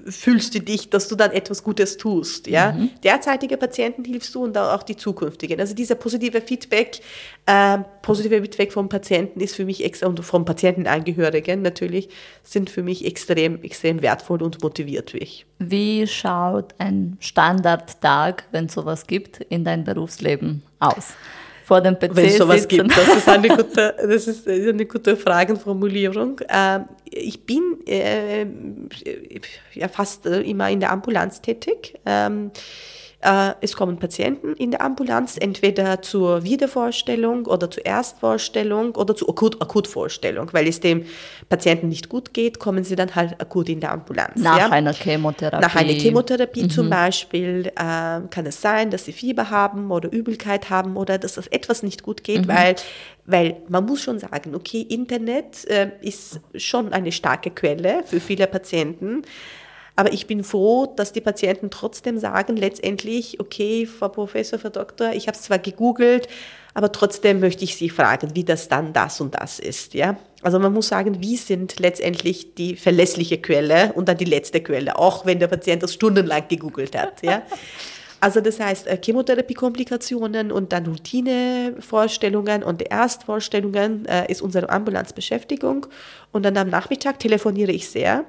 fühlst 0.06 0.54
du 0.54 0.60
dich, 0.60 0.90
dass 0.90 1.08
du 1.08 1.16
dann 1.16 1.32
etwas 1.32 1.62
Gutes 1.62 1.96
tust. 1.96 2.46
Ja? 2.46 2.72
Mhm. 2.72 2.90
Derzeitige 3.02 3.56
Patienten 3.56 4.04
hilfst 4.04 4.34
du 4.34 4.44
und 4.44 4.56
auch 4.56 4.82
die 4.82 4.96
zukünftigen. 4.96 5.60
Also 5.60 5.74
dieser 5.74 5.94
positive 5.94 6.40
Feedback, 6.40 7.00
äh, 7.46 7.78
positive 8.02 8.40
Feedback 8.42 8.72
vom 8.72 8.88
Patienten 8.88 9.40
ist 9.40 9.56
für 9.56 9.64
mich 9.64 9.84
extra 9.84 10.06
und 10.06 10.20
vom 10.24 10.44
Patientenangehörigen 10.44 11.62
natürlich 11.62 12.08
sind 12.42 12.70
für 12.70 12.82
mich 12.82 13.04
extrem, 13.06 13.62
extrem 13.62 14.02
wertvoll 14.02 14.42
und 14.42 14.62
motiviert 14.62 15.14
mich. 15.14 15.46
Wie 15.70 16.06
schaut 16.06 16.74
ein 16.78 17.16
Standardtag, 17.20 18.44
wenn 18.50 18.66
es 18.66 18.74
sowas 18.74 19.06
gibt, 19.06 19.40
in 19.40 19.64
dein 19.64 19.84
Berufsleben 19.84 20.62
aus? 20.78 21.14
Vor 21.64 21.80
dem 21.80 21.98
PC 21.98 22.16
Wenn 22.16 22.26
es 22.26 22.38
sowas 22.38 22.62
sitzen. 22.62 22.88
gibt, 22.88 22.96
das 22.96 23.16
ist 23.16 23.28
eine 23.28 23.48
gute, 23.56 23.94
das 24.02 24.26
ist 24.26 24.48
eine 24.48 24.84
gute 24.84 25.16
Fragenformulierung. 25.16 26.40
Ähm, 26.48 26.84
ich 27.04 27.44
bin 27.46 27.78
äh, 27.86 28.46
ja 29.74 29.88
fast 29.88 30.26
äh, 30.26 30.40
immer 30.40 30.68
in 30.70 30.80
der 30.80 30.90
Ambulanz 30.90 31.40
tätig. 31.40 31.94
Äh, 33.22 33.52
es 33.60 33.76
kommen 33.76 33.98
Patienten 33.98 34.54
in 34.54 34.72
der 34.72 34.82
Ambulanz, 34.82 35.36
entweder 35.38 36.02
zur 36.02 36.42
Wiedervorstellung 36.42 37.46
oder 37.46 37.70
zur 37.70 37.86
Erstvorstellung 37.86 38.94
oder 38.96 39.14
zur 39.14 39.28
Akut 39.28 39.62
Akutvorstellung, 39.62 40.48
weil 40.52 40.66
es 40.66 40.80
dem 40.80 41.04
Patienten 41.48 41.88
nicht 41.88 42.08
gut 42.08 42.34
geht, 42.34 42.58
kommen 42.58 42.82
sie 42.84 42.96
dann 42.96 43.14
halt 43.14 43.40
akut 43.40 43.68
in 43.68 43.78
der 43.80 43.92
Ambulanz. 43.92 44.40
Nach 44.40 44.58
ja? 44.58 44.68
einer 44.70 44.92
Chemotherapie. 44.92 45.62
Nach 45.64 45.74
einer 45.76 45.92
Chemotherapie 45.92 46.66
zum 46.68 46.86
Mhm. 46.86 46.90
Beispiel 46.90 47.66
äh, 47.68 47.72
kann 47.76 48.46
es 48.46 48.60
sein, 48.60 48.90
dass 48.90 49.04
sie 49.04 49.12
Fieber 49.12 49.50
haben 49.50 49.90
oder 49.92 50.10
Übelkeit 50.12 50.68
haben 50.68 50.96
oder 50.96 51.18
dass 51.18 51.34
das 51.34 51.46
etwas 51.46 51.82
nicht 51.82 52.02
gut 52.02 52.20
Mhm. 52.20 52.24
geht, 52.24 52.48
weil, 52.48 52.74
weil 53.26 53.56
man 53.68 53.84
muss 53.86 54.02
schon 54.02 54.18
sagen, 54.18 54.54
okay, 54.56 54.80
Internet 54.82 55.64
äh, 55.68 55.90
ist 56.00 56.40
schon 56.56 56.92
eine 56.92 57.12
starke 57.12 57.50
Quelle 57.50 58.02
für 58.04 58.18
viele 58.20 58.46
Patienten. 58.48 59.22
Aber 59.94 60.12
ich 60.12 60.26
bin 60.26 60.42
froh, 60.42 60.86
dass 60.96 61.12
die 61.12 61.20
Patienten 61.20 61.70
trotzdem 61.70 62.18
sagen, 62.18 62.56
letztendlich, 62.56 63.40
okay, 63.40 63.86
Frau 63.86 64.08
Professor, 64.08 64.58
Frau 64.58 64.70
Doktor, 64.70 65.12
ich 65.12 65.26
habe 65.26 65.36
es 65.36 65.42
zwar 65.42 65.58
gegoogelt, 65.58 66.28
aber 66.74 66.90
trotzdem 66.92 67.40
möchte 67.40 67.64
ich 67.64 67.76
Sie 67.76 67.90
fragen, 67.90 68.30
wie 68.34 68.44
das 68.44 68.68
dann 68.68 68.92
das 68.92 69.20
und 69.20 69.34
das 69.34 69.58
ist. 69.58 69.92
Ja? 69.92 70.16
Also 70.42 70.58
man 70.58 70.72
muss 70.72 70.88
sagen, 70.88 71.20
wie 71.20 71.36
sind 71.36 71.78
letztendlich 71.78 72.54
die 72.54 72.76
verlässliche 72.76 73.38
Quelle 73.38 73.92
und 73.94 74.08
dann 74.08 74.16
die 74.16 74.24
letzte 74.24 74.62
Quelle, 74.62 74.98
auch 74.98 75.26
wenn 75.26 75.38
der 75.38 75.48
Patient 75.48 75.82
das 75.82 75.92
stundenlang 75.92 76.48
gegoogelt 76.48 76.96
hat. 76.96 77.22
Ja? 77.22 77.42
Also 78.20 78.40
das 78.40 78.60
heißt, 78.60 78.86
äh, 78.86 78.98
Chemotherapie-Komplikationen 79.04 80.52
und 80.52 80.72
dann 80.72 80.86
Routinevorstellungen 80.86 82.62
und 82.62 82.88
Erstvorstellungen 82.88 84.06
äh, 84.06 84.30
ist 84.30 84.40
unsere 84.40 84.70
Ambulanzbeschäftigung. 84.70 85.86
Und 86.30 86.44
dann 86.44 86.56
am 86.56 86.70
Nachmittag 86.70 87.18
telefoniere 87.18 87.72
ich 87.72 87.90
sehr, 87.90 88.24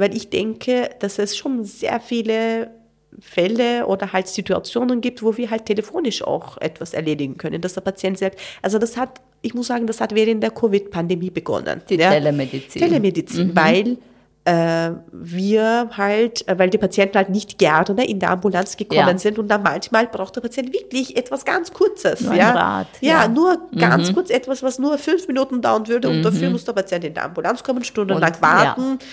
weil 0.00 0.16
ich 0.16 0.30
denke, 0.30 0.90
dass 0.98 1.18
es 1.18 1.36
schon 1.36 1.64
sehr 1.64 2.00
viele 2.00 2.70
Fälle 3.18 3.86
oder 3.86 4.12
halt 4.12 4.28
Situationen 4.28 5.00
gibt, 5.00 5.22
wo 5.22 5.36
wir 5.36 5.50
halt 5.50 5.66
telefonisch 5.66 6.22
auch 6.22 6.56
etwas 6.58 6.94
erledigen 6.94 7.36
können, 7.36 7.60
dass 7.60 7.74
der 7.74 7.80
Patient 7.82 8.18
selbst, 8.18 8.38
also 8.62 8.78
das 8.78 8.96
hat, 8.96 9.20
ich 9.42 9.52
muss 9.54 9.66
sagen, 9.66 9.86
das 9.86 10.00
hat 10.00 10.14
während 10.14 10.42
der 10.42 10.50
Covid-Pandemie 10.50 11.30
begonnen. 11.30 11.82
Die 11.88 11.96
ja? 11.96 12.10
Telemedizin. 12.10 12.82
Telemedizin, 12.82 13.48
mhm. 13.48 13.56
weil 13.56 13.98
äh, 14.44 14.92
wir 15.12 15.90
halt, 15.96 16.48
äh, 16.48 16.58
weil 16.58 16.70
die 16.70 16.78
Patienten 16.78 17.18
halt 17.18 17.28
nicht 17.28 17.58
gerne 17.58 18.08
in 18.08 18.20
der 18.20 18.30
Ambulanz 18.30 18.76
gekommen 18.76 19.00
ja. 19.00 19.18
sind 19.18 19.38
und 19.38 19.48
dann 19.48 19.62
manchmal 19.62 20.06
braucht 20.06 20.36
der 20.36 20.40
Patient 20.40 20.72
wirklich 20.72 21.16
etwas 21.16 21.44
ganz 21.44 21.72
Kurzes. 21.72 22.22
Nur 22.22 22.34
ja? 22.34 22.52
Rat, 22.52 22.86
ja, 23.00 23.22
ja, 23.22 23.28
nur 23.28 23.68
ganz 23.76 24.10
mhm. 24.10 24.14
kurz 24.14 24.30
etwas, 24.30 24.62
was 24.62 24.78
nur 24.78 24.96
fünf 24.96 25.26
Minuten 25.28 25.60
dauern 25.60 25.88
würde 25.88 26.08
und 26.08 26.18
mhm. 26.18 26.22
dafür 26.22 26.48
muss 26.50 26.64
der 26.64 26.72
Patient 26.72 27.04
in 27.04 27.14
der 27.14 27.24
Ambulanz 27.24 27.62
kommen, 27.62 27.84
stundenlang 27.84 28.34
warten. 28.40 28.98
Ja 29.00 29.06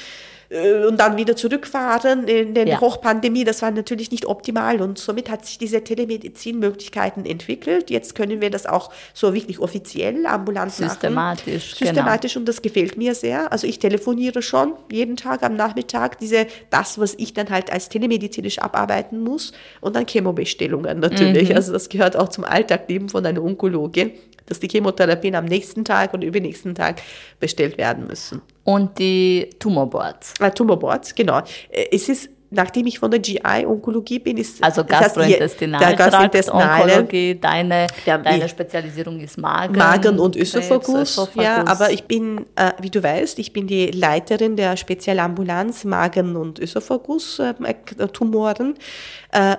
und 0.50 0.98
dann 0.98 1.18
wieder 1.18 1.36
zurückfahren 1.36 2.28
in 2.28 2.54
der 2.54 2.68
ja. 2.68 2.80
Hochpandemie, 2.80 3.44
das 3.44 3.62
war 3.62 3.72
natürlich 3.72 4.12
nicht 4.12 4.26
optimal 4.26 4.82
und 4.82 4.98
somit 4.98 5.30
hat 5.30 5.46
sich 5.46 5.58
diese 5.58 5.84
Telemedizin-Möglichkeiten 5.84 7.26
entwickelt. 7.26 7.90
Jetzt 7.90 8.16
können 8.16 8.40
wir 8.40 8.50
das 8.50 8.66
auch 8.66 8.90
so 9.14 9.34
wirklich 9.34 9.60
offiziell 9.60 10.26
ambulant 10.26 10.72
Systematisch, 10.72 11.74
machen. 11.74 11.86
Systematisch 11.86 12.34
genau. 12.34 12.42
und 12.42 12.48
das 12.48 12.62
gefällt 12.62 12.98
mir 12.98 13.14
sehr. 13.14 13.52
Also 13.52 13.68
ich 13.68 13.80
telefoniere 13.80 14.42
schon 14.42 14.74
jeden 14.90 15.18
Tag 15.18 15.44
am 15.44 15.56
Nachmittag 15.56 16.18
diese, 16.20 16.48
das, 16.70 16.98
was 16.98 17.14
ich 17.16 17.34
dann 17.34 17.50
halt 17.50 17.72
als 17.72 17.90
telemedizinisch 17.90 18.60
abarbeiten 18.60 19.20
muss 19.20 19.52
und 19.82 19.98
dann 19.98 20.06
Chemobestellungen 20.06 21.00
natürlich. 21.00 21.50
Mhm. 21.50 21.56
Also 21.58 21.74
das 21.74 21.90
gehört 21.90 22.16
auch 22.16 22.30
zum 22.30 22.46
Alltagleben 22.46 23.10
von 23.10 23.26
einer 23.26 23.44
Onkologin 23.44 24.12
dass 24.48 24.60
die 24.60 24.68
Chemotherapien 24.68 25.36
am 25.36 25.46
nächsten 25.46 25.86
Tag 25.86 26.14
und 26.14 26.24
übernächsten 26.24 26.76
Tag 26.76 27.02
bestellt 27.40 27.78
werden 27.78 28.08
müssen. 28.08 28.42
Und 28.64 29.00
die 29.00 29.50
Tumorboards. 29.60 30.34
Äh, 30.40 30.52
Tumorboards, 30.52 31.14
genau. 31.14 31.40
Äh, 31.70 31.88
es 31.92 32.10
ist 32.10 32.30
nachdem 32.50 32.88
ich 32.88 32.98
von 33.00 33.12
der 33.12 33.20
GI-Onkologie 33.20 34.20
bin, 34.20 34.38
ist 34.38 34.64
also 34.64 34.86
Gastrointestinal-Onkologie, 34.86 37.36
deine, 37.36 37.88
ja, 38.06 38.18
deine 38.18 38.48
Spezialisierung 38.48 39.20
ist 39.20 39.38
Magen, 39.38 39.78
Magen 39.78 40.18
und 40.20 40.36
Ösophagus. 40.36 41.30
Ja, 41.36 41.68
aber 41.68 41.92
ich 41.92 42.06
bin, 42.06 42.46
äh, 42.56 42.72
wie 42.80 42.90
du 42.90 43.04
weißt, 43.04 43.38
ich 43.40 43.54
bin 43.54 43.68
die 43.68 43.88
Leiterin 43.88 44.56
der 44.56 44.78
Spezialambulanz 44.78 45.84
Magen 45.84 46.38
und 46.38 46.60
Ösophagus-Tumoren 46.60 48.76
äh, 48.76 48.78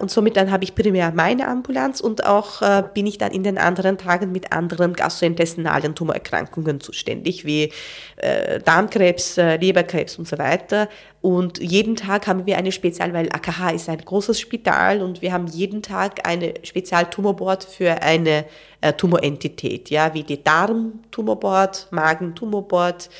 und 0.00 0.10
somit 0.10 0.36
dann 0.36 0.50
habe 0.50 0.64
ich 0.64 0.74
primär 0.74 1.12
meine 1.14 1.46
Ambulanz 1.46 2.00
und 2.00 2.24
auch 2.24 2.62
äh, 2.62 2.82
bin 2.94 3.06
ich 3.06 3.18
dann 3.18 3.32
in 3.32 3.42
den 3.42 3.58
anderen 3.58 3.98
Tagen 3.98 4.32
mit 4.32 4.50
anderen 4.50 4.94
gastrointestinalen 4.94 5.94
Tumorerkrankungen 5.94 6.80
zuständig, 6.80 7.44
wie 7.44 7.72
äh, 8.16 8.60
Darmkrebs, 8.60 9.36
äh, 9.36 9.56
Leberkrebs 9.56 10.18
und 10.18 10.26
so 10.26 10.38
weiter. 10.38 10.88
Und 11.20 11.58
jeden 11.58 11.96
Tag 11.96 12.26
haben 12.26 12.46
wir 12.46 12.56
eine 12.56 12.72
Spezial, 12.72 13.12
weil 13.12 13.28
AKH 13.30 13.70
ist 13.70 13.88
ein 13.88 13.98
großes 13.98 14.40
Spital 14.40 15.02
und 15.02 15.20
wir 15.20 15.32
haben 15.32 15.46
jeden 15.48 15.82
Tag 15.82 16.26
eine 16.26 16.54
Spezialtumorboard 16.62 17.64
für 17.64 18.02
eine 18.02 18.46
äh, 18.80 18.92
Tumorentität, 18.92 19.90
ja, 19.90 20.14
wie 20.14 20.22
die 20.22 20.42
Darmtumorboard, 20.42 21.88
Magentumorboard, 21.90 23.10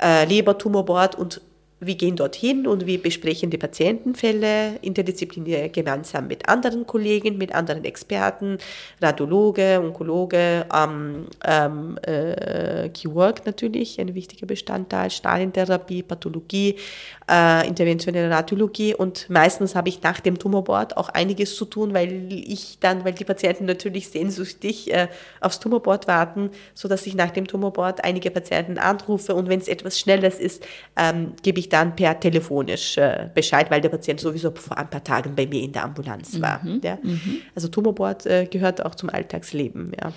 äh, 0.00 0.24
Lebertumorboard 0.26 1.16
und 1.16 1.40
wir 1.80 1.94
gehen 1.94 2.16
dorthin 2.16 2.66
und 2.66 2.86
wir 2.86 3.00
besprechen 3.00 3.50
die 3.50 3.58
Patientenfälle 3.58 4.76
interdisziplinär 4.82 5.68
gemeinsam 5.68 6.26
mit 6.26 6.48
anderen 6.48 6.86
Kollegen, 6.86 7.38
mit 7.38 7.54
anderen 7.54 7.84
Experten, 7.84 8.58
Radiologe, 9.00 9.80
Onkologe, 9.80 10.66
ähm, 10.74 11.26
ähm, 11.44 11.98
äh, 12.02 12.90
Chirurg 12.90 13.46
natürlich, 13.46 14.00
ein 14.00 14.14
wichtiger 14.14 14.46
Bestandteil, 14.46 15.10
Stahlentherapie, 15.10 16.02
Pathologie, 16.02 16.76
äh, 17.28 17.68
interventionelle 17.68 18.30
Radiologie 18.30 18.94
und 18.94 19.30
meistens 19.30 19.76
habe 19.76 19.88
ich 19.88 20.02
nach 20.02 20.18
dem 20.18 20.38
Tumorboard 20.38 20.96
auch 20.96 21.10
einiges 21.10 21.54
zu 21.54 21.64
tun, 21.64 21.94
weil 21.94 22.32
ich 22.32 22.78
dann, 22.80 23.04
weil 23.04 23.12
die 23.12 23.24
Patienten 23.24 23.66
natürlich 23.66 24.08
sehnsüchtig 24.08 24.92
äh, 24.92 25.06
aufs 25.40 25.60
Tumorboard 25.60 26.08
warten, 26.08 26.50
so 26.74 26.88
dass 26.88 27.06
ich 27.06 27.14
nach 27.14 27.30
dem 27.30 27.46
Tumorboard 27.46 28.02
einige 28.02 28.32
Patienten 28.32 28.78
anrufe 28.78 29.34
und 29.34 29.48
wenn 29.48 29.60
es 29.60 29.68
etwas 29.68 30.00
Schnelles 30.00 30.40
ist, 30.40 30.66
ähm, 30.96 31.34
gebe 31.42 31.60
ich 31.60 31.68
ich 31.68 31.70
dann 31.70 31.94
per 31.94 32.18
telefonisch 32.18 32.96
äh, 32.96 33.28
Bescheid, 33.32 33.70
weil 33.70 33.80
der 33.80 33.90
Patient 33.90 34.20
sowieso 34.20 34.50
vor 34.52 34.76
ein 34.76 34.88
paar 34.88 35.04
Tagen 35.04 35.34
bei 35.34 35.46
mir 35.46 35.62
in 35.62 35.72
der 35.72 35.84
Ambulanz 35.84 36.40
war. 36.40 36.62
Mhm. 36.64 36.80
Ja. 36.82 36.98
Mhm. 37.02 37.42
Also 37.54 37.68
Tumorboard 37.68 38.26
äh, 38.26 38.46
gehört 38.46 38.84
auch 38.84 38.94
zum 38.94 39.10
Alltagsleben. 39.10 39.92
Ja. 40.00 40.12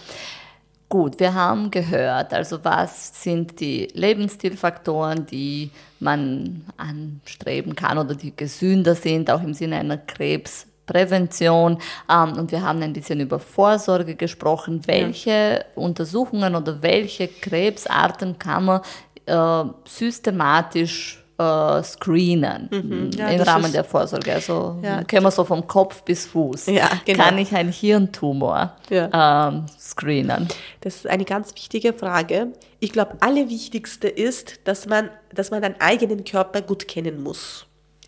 Gut, 0.92 1.22
wir 1.22 1.34
haben 1.34 1.72
gehört, 1.72 2.34
also 2.34 2.66
was 2.66 3.24
sind 3.24 3.62
die 3.62 3.88
Lebensstilfaktoren, 3.94 5.26
die 5.26 5.72
man 6.02 6.66
anstreben 6.76 7.78
kann 7.78 7.98
oder 7.98 8.14
die 8.14 8.36
gesünder 8.36 8.94
sind, 8.94 9.32
auch 9.32 9.42
im 9.42 9.54
Sinne 9.54 9.78
einer 9.78 9.96
Krebsprävention. 9.96 11.78
Ähm, 12.12 12.34
und 12.34 12.52
wir 12.52 12.62
haben 12.62 12.82
ein 12.82 12.92
bisschen 12.92 13.22
über 13.22 13.40
Vorsorge 13.40 14.16
gesprochen. 14.16 14.82
Welche. 14.86 15.64
Untersuchungen 15.76 16.56
oder 16.56 16.82
welche 16.82 17.30
Krebsarten 17.30 18.38
kann 18.38 18.66
man 18.66 18.82
äh, 19.28 19.64
systematisch 19.86 21.21
äh, 21.42 21.84
screenen 21.84 22.70
mhm. 22.72 23.12
ja, 23.18 23.30
im 23.30 23.42
Rahmen 23.42 23.72
der 23.72 23.84
Vorsorge. 23.84 24.34
Also 24.34 24.80
ja. 24.82 25.04
können 25.04 25.24
wir 25.24 25.32
so 25.32 25.44
vom 25.44 25.66
Kopf 25.68 26.04
bis 26.04 26.26
Fuß. 26.26 26.68
Ja, 26.68 26.90
genau. 27.06 27.24
Kann 27.24 27.38
ich 27.38 27.54
einen 27.56 27.72
Hirntumor 27.72 28.76
ja. 28.90 29.48
ähm, 29.50 29.66
screenen? 29.80 30.48
Das 30.82 30.98
ist 30.98 31.08
eine 31.08 31.26
ganz 31.26 31.54
wichtige 31.56 31.94
Frage. 31.94 32.54
Ich 32.80 32.92
glaube, 32.92 33.18
allerwichtigste 33.20 34.08
ist, 34.08 34.62
dass 34.66 34.88
man, 34.88 35.10
dass 35.34 35.52
man 35.52 35.62
den 35.62 35.80
eigenen 35.80 36.24
Körper 36.24 36.62
gut 36.62 36.88
kennen 36.88 37.22
muss. 37.24 37.66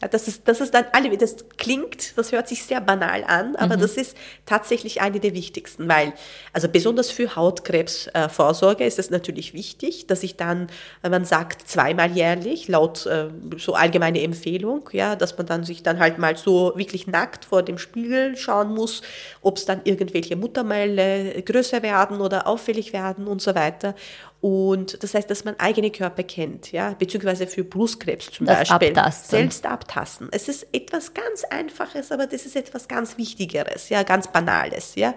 Das 0.08 0.28
ist, 0.28 0.48
das 0.48 0.62
ist 0.62 0.74
dann 0.74 0.86
alle, 0.92 1.16
das 1.18 1.36
klingt, 1.58 2.18
das 2.18 2.32
hört 2.32 2.48
sich 2.48 2.64
sehr 2.64 2.82
banal 2.82 3.24
an, 3.24 3.56
aber 3.56 3.78
mhm. 3.78 3.82
das 3.82 3.98
ist 3.98 4.18
tatsächlich 4.46 5.02
eine 5.02 5.20
der 5.20 5.34
wichtigsten, 5.34 5.88
weil, 5.88 6.14
also 6.52 6.68
besonders 6.68 7.12
für 7.12 7.36
Hautkrebsvorsorge 7.36 8.84
äh, 8.84 8.88
ist 8.88 9.00
es 9.00 9.10
natürlich 9.10 9.54
wichtig, 9.54 10.08
dass 10.08 10.24
ich 10.24 10.36
dann, 10.36 10.68
wenn 11.02 11.12
man 11.12 11.26
sagt, 11.26 11.68
zweimal 11.68 12.12
jährlich, 12.12 12.68
laut 12.68 13.06
äh, 13.06 13.30
so 13.58 13.74
allgemeine 13.74 14.22
Empfehlung, 14.22 14.90
ja, 14.92 15.16
dass 15.16 15.38
man 15.38 15.48
dann 15.48 15.64
sich 15.64 15.84
dann 15.84 16.00
halt 16.00 16.18
mal 16.18 16.38
so 16.38 16.74
wirklich 16.76 17.08
nackt 17.08 17.46
vor 17.46 17.64
dem 17.64 17.78
Spiegel 17.78 18.36
schauen 18.38 18.74
muss, 18.74 19.02
ob 19.42 19.58
es 19.58 19.66
dann 19.66 19.82
irgendwelche 19.84 20.36
Muttermeile 20.36 21.42
größer 21.42 21.84
werden 21.84 22.22
oder 22.22 22.48
auffällig 22.48 22.94
werden 22.94 23.28
und 23.28 23.42
so 23.42 23.56
weiter. 23.56 23.96
Und 24.44 25.02
das 25.02 25.14
heißt, 25.14 25.30
dass 25.30 25.46
man 25.46 25.58
eigene 25.58 25.90
Körper 25.90 26.22
kennt, 26.22 26.74
ja, 26.74 26.96
beziehungsweise 27.00 27.48
für 27.48 27.64
Brustkrebs 27.64 28.30
zum 28.30 28.46
das 28.46 28.68
Beispiel. 28.68 28.90
Abtasten. 28.90 29.30
Selbst 29.40 29.66
abtasten. 29.66 30.28
Es 30.32 30.50
ist 30.50 30.68
etwas 30.74 31.14
ganz 31.14 31.46
Einfaches, 31.46 32.12
aber 32.12 32.28
das 32.28 32.46
ist 32.46 32.58
etwas 32.58 32.90
ganz 32.90 33.18
Wichtigeres, 33.18 33.88
ja, 33.88 34.04
ganz 34.04 34.28
Banales, 34.28 34.96
ja. 34.96 35.16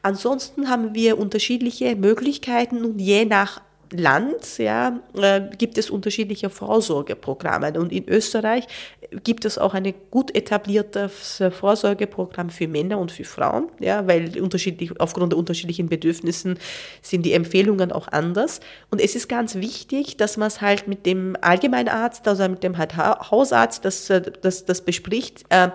Ansonsten 0.00 0.70
haben 0.70 0.94
wir 0.94 1.18
unterschiedliche 1.18 1.94
Möglichkeiten 1.94 2.86
und 2.86 3.00
je 3.00 3.26
nach 3.26 3.60
Land 3.98 4.58
ja, 4.58 5.00
äh, 5.16 5.42
gibt 5.56 5.78
es 5.78 5.90
unterschiedliche 5.90 6.50
Vorsorgeprogramme. 6.50 7.78
Und 7.78 7.92
in 7.92 8.08
Österreich 8.08 8.66
gibt 9.22 9.44
es 9.44 9.58
auch 9.58 9.74
ein 9.74 9.94
gut 10.10 10.34
etabliertes 10.34 11.42
Vorsorgeprogramm 11.50 12.50
für 12.50 12.68
Männer 12.68 12.98
und 12.98 13.12
für 13.12 13.24
Frauen, 13.24 13.68
ja, 13.80 14.06
weil 14.06 14.40
unterschiedlich, 14.40 14.98
aufgrund 15.00 15.32
der 15.32 15.38
unterschiedlichen 15.38 15.88
Bedürfnissen 15.88 16.58
sind 17.02 17.24
die 17.24 17.32
Empfehlungen 17.32 17.92
auch 17.92 18.08
anders. 18.08 18.60
Und 18.90 19.00
es 19.00 19.14
ist 19.14 19.28
ganz 19.28 19.54
wichtig, 19.56 20.16
dass 20.16 20.36
man 20.36 20.48
es 20.48 20.60
halt 20.60 20.88
mit 20.88 21.06
dem 21.06 21.36
Allgemeinarzt, 21.40 22.26
also 22.26 22.48
mit 22.48 22.62
dem 22.62 22.78
halt 22.78 22.96
Hausarzt, 22.96 23.84
das, 23.84 24.10
äh, 24.10 24.22
das, 24.40 24.64
das 24.64 24.82
bespricht. 24.82 25.44
Äh, 25.50 25.68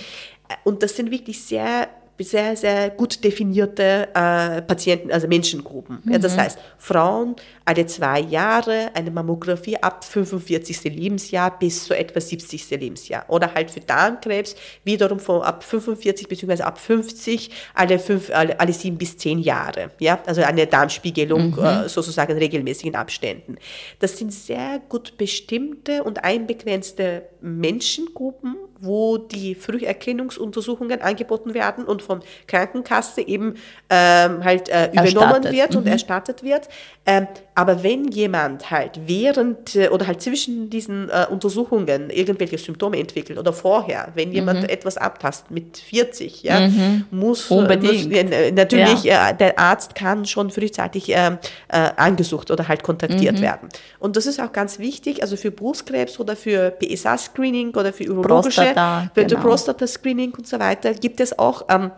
Und 0.64 0.84
das 0.84 0.96
sind 0.96 1.12
wirklich 1.12 1.42
sehr 1.44 1.90
sehr, 2.24 2.56
sehr 2.56 2.90
gut 2.90 3.24
definierte 3.24 4.10
äh, 4.14 4.62
Patienten, 4.62 5.12
also 5.12 5.28
Menschengruppen. 5.28 6.00
Mhm. 6.04 6.12
Ja, 6.12 6.20
das 6.20 6.36
mhm. 6.36 6.42
heißt, 6.42 6.60
Frauen 6.78 7.36
alle 7.66 7.86
zwei 7.86 8.20
Jahre 8.20 8.90
eine 8.96 9.12
Mammographie 9.12 9.78
ab 9.78 10.04
45. 10.04 10.86
Lebensjahr 10.86 11.58
bis 11.60 11.86
zu 11.86 11.96
etwa 11.96 12.20
70. 12.20 12.70
Lebensjahr. 12.72 13.26
Oder 13.28 13.54
halt 13.54 13.70
für 13.70 13.80
Darmkrebs 13.80 14.56
wiederum 14.84 15.20
von 15.20 15.44
ab 15.44 15.64
45 15.64 16.28
bzw. 16.28 16.64
ab 16.64 16.80
50 16.80 17.52
alle, 17.76 18.00
fünf, 18.00 18.32
alle, 18.32 18.60
alle 18.60 18.74
sieben 18.74 18.98
bis 18.98 19.18
zehn 19.18 19.40
Jahre. 19.40 19.92
Ja, 20.00 20.20
also 20.26 20.42
eine 20.42 20.66
Darmspiegelung 20.66 21.52
mhm. 21.52 21.64
äh, 21.64 21.90
sozusagen 21.90 22.32
in 22.32 22.38
regelmäßigen 22.40 22.96
Abständen. 22.96 23.58
Das 24.00 24.18
sind 24.18 24.34
sehr 24.34 24.82
gut 24.90 25.18
bestimmte 25.18 26.04
und 26.04 26.24
einbegrenzte 26.24 27.24
Menschengruppen, 27.42 28.56
wo 28.82 29.18
die 29.18 29.56
Früherkennungsuntersuchungen 29.56 31.02
angeboten 31.02 31.54
werden 31.54 31.86
und 31.86 32.02
vom 32.02 32.22
Krankenkasse 32.48 33.22
eben 33.22 33.56
ähm, 33.90 34.44
halt 34.44 34.70
äh, 34.70 34.92
übernommen 34.92 35.12
erstattet. 35.12 35.52
wird 35.52 35.76
und 35.76 35.86
mhm. 35.86 35.92
erstattet 35.92 36.44
wird. 36.44 36.70
Ähm, 37.06 37.28
aber 37.56 37.84
wenn 37.84 38.08
jemand 38.08 38.72
halt 38.72 39.02
während 39.06 39.76
äh, 39.76 39.90
oder 39.90 40.08
halt 40.08 40.22
zwischen 40.22 40.70
diesen 40.70 41.10
äh, 41.10 41.26
Untersuchungen 41.30 42.10
irgendwelche 42.10 42.58
Symptome 42.58 43.00
entwickelt 43.00 43.38
oder 43.38 43.52
vorher, 43.52 44.10
wenn 44.16 44.32
jemand 44.32 44.64
mhm. 44.64 44.70
etwas 44.70 44.98
abtastet 44.98 45.52
mit 45.52 45.78
40, 45.78 46.44
ja, 46.44 46.68
mhm. 46.68 47.06
muss, 47.12 47.50
Unbedingt. 47.52 48.10
muss 48.10 48.32
äh, 48.32 48.52
natürlich 48.52 49.04
ja. 49.04 49.30
Äh, 49.32 49.36
der 49.36 49.60
Arzt 49.60 49.96
kann 49.96 50.26
schon 50.26 50.52
frühzeitig 50.52 51.10
ähm, 51.10 51.38
äh, 51.68 51.90
angesucht 51.96 52.52
oder 52.52 52.68
halt 52.68 52.84
kontaktiert 52.84 53.38
mhm. 53.38 53.42
werden. 53.42 53.70
Und 54.00 54.16
das 54.16 54.26
ist 54.26 54.40
auch 54.40 54.52
ganz 54.52 54.80
wichtig, 54.80 55.22
also 55.22 55.36
für 55.36 55.52
Brustkrebs 55.52 56.20
oder 56.20 56.36
für 56.36 56.72
PSA-Screening 56.72 57.76
oder 57.76 57.92
für 57.92 58.10
urologische, 58.10 58.69
Prostata, 58.74 59.12
für 59.14 59.26
genau. 59.26 59.42
Prostata-Screening 59.42 60.34
und 60.36 60.48
so 60.48 60.60
weiter 60.60 60.94
gibt 60.94 61.20
es 61.20 61.38
auch 61.38 61.66
ähm, 61.70 61.92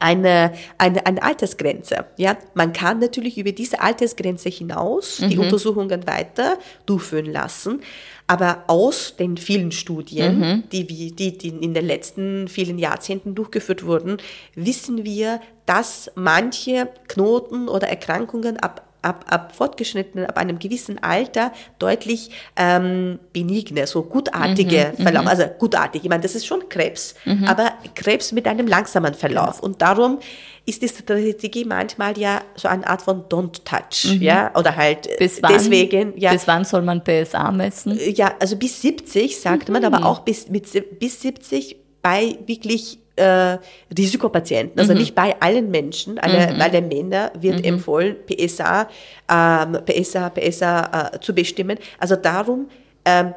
eine, 0.00 0.52
eine, 0.78 1.04
eine 1.06 1.22
Altersgrenze. 1.22 2.06
Ja, 2.16 2.36
man 2.54 2.72
kann 2.72 3.00
natürlich 3.00 3.38
über 3.38 3.52
diese 3.52 3.80
Altersgrenze 3.80 4.48
hinaus 4.48 5.20
mhm. 5.20 5.30
die 5.30 5.38
Untersuchungen 5.38 6.06
weiter 6.06 6.58
durchführen 6.86 7.26
lassen. 7.26 7.80
Aber 8.26 8.64
aus 8.66 9.16
den 9.16 9.38
vielen 9.38 9.72
Studien, 9.72 10.38
mhm. 10.38 10.64
die, 10.70 10.86
die, 10.86 11.38
die 11.38 11.48
in 11.48 11.72
den 11.72 11.86
letzten 11.86 12.46
vielen 12.48 12.78
Jahrzehnten 12.78 13.34
durchgeführt 13.34 13.86
wurden, 13.86 14.18
wissen 14.54 15.04
wir, 15.04 15.40
dass 15.64 16.10
manche 16.14 16.88
Knoten 17.08 17.68
oder 17.68 17.88
Erkrankungen 17.88 18.58
ab 18.58 18.87
ab, 19.02 19.24
ab 19.28 19.54
fortgeschritten, 19.54 20.26
ab 20.26 20.36
einem 20.38 20.58
gewissen 20.58 21.02
Alter 21.02 21.52
deutlich 21.78 22.30
ähm, 22.56 23.18
benigne, 23.32 23.86
so 23.86 24.02
gutartige 24.02 24.92
mhm, 24.96 25.02
Verlauf. 25.02 25.22
Mhm. 25.22 25.28
Also 25.28 25.44
gutartig, 25.58 26.02
ich 26.04 26.08
meine, 26.08 26.22
das 26.22 26.34
ist 26.34 26.46
schon 26.46 26.68
Krebs, 26.68 27.14
mhm. 27.24 27.44
aber 27.44 27.72
Krebs 27.94 28.32
mit 28.32 28.46
einem 28.46 28.66
langsamen 28.66 29.14
Verlauf. 29.14 29.56
Genau. 29.56 29.66
Und 29.66 29.82
darum 29.82 30.18
ist 30.66 30.82
die 30.82 30.88
Strategie 30.88 31.64
manchmal 31.64 32.18
ja 32.18 32.42
so 32.54 32.68
eine 32.68 32.86
Art 32.86 33.02
von 33.02 33.24
Don't 33.24 33.64
Touch, 33.64 34.12
mhm. 34.12 34.22
ja, 34.22 34.50
oder 34.54 34.76
halt 34.76 35.08
bis 35.18 35.42
wann, 35.42 35.52
deswegen, 35.52 36.18
ja. 36.18 36.32
Bis 36.32 36.46
wann 36.46 36.64
soll 36.64 36.82
man 36.82 37.02
PSA 37.02 37.50
messen? 37.52 37.98
Ja, 38.14 38.34
also 38.38 38.56
bis 38.56 38.82
70 38.82 39.40
sagt 39.40 39.68
man, 39.68 39.84
aber 39.84 40.00
mhm. 40.00 40.04
auch 40.04 40.20
bis, 40.20 40.48
mit, 40.48 40.98
bis 40.98 41.22
70 41.22 41.76
bei 42.02 42.38
wirklich 42.46 42.98
äh, 43.18 43.58
Risikopatienten, 43.96 44.78
also 44.78 44.92
mhm. 44.92 45.00
nicht 45.00 45.14
bei 45.14 45.36
allen 45.40 45.70
Menschen, 45.70 46.18
alle, 46.18 46.54
mhm. 46.54 46.60
alle 46.60 46.82
Männer 46.82 47.32
wird 47.38 47.58
mhm. 47.58 47.64
empfohlen, 47.64 48.16
PSA, 48.26 48.88
ähm, 49.30 49.78
PSA, 49.84 50.30
PSA 50.30 51.10
äh, 51.14 51.20
zu 51.20 51.34
bestimmen. 51.34 51.78
Also 51.98 52.16
darum, 52.16 52.68
ähm, 53.04 53.34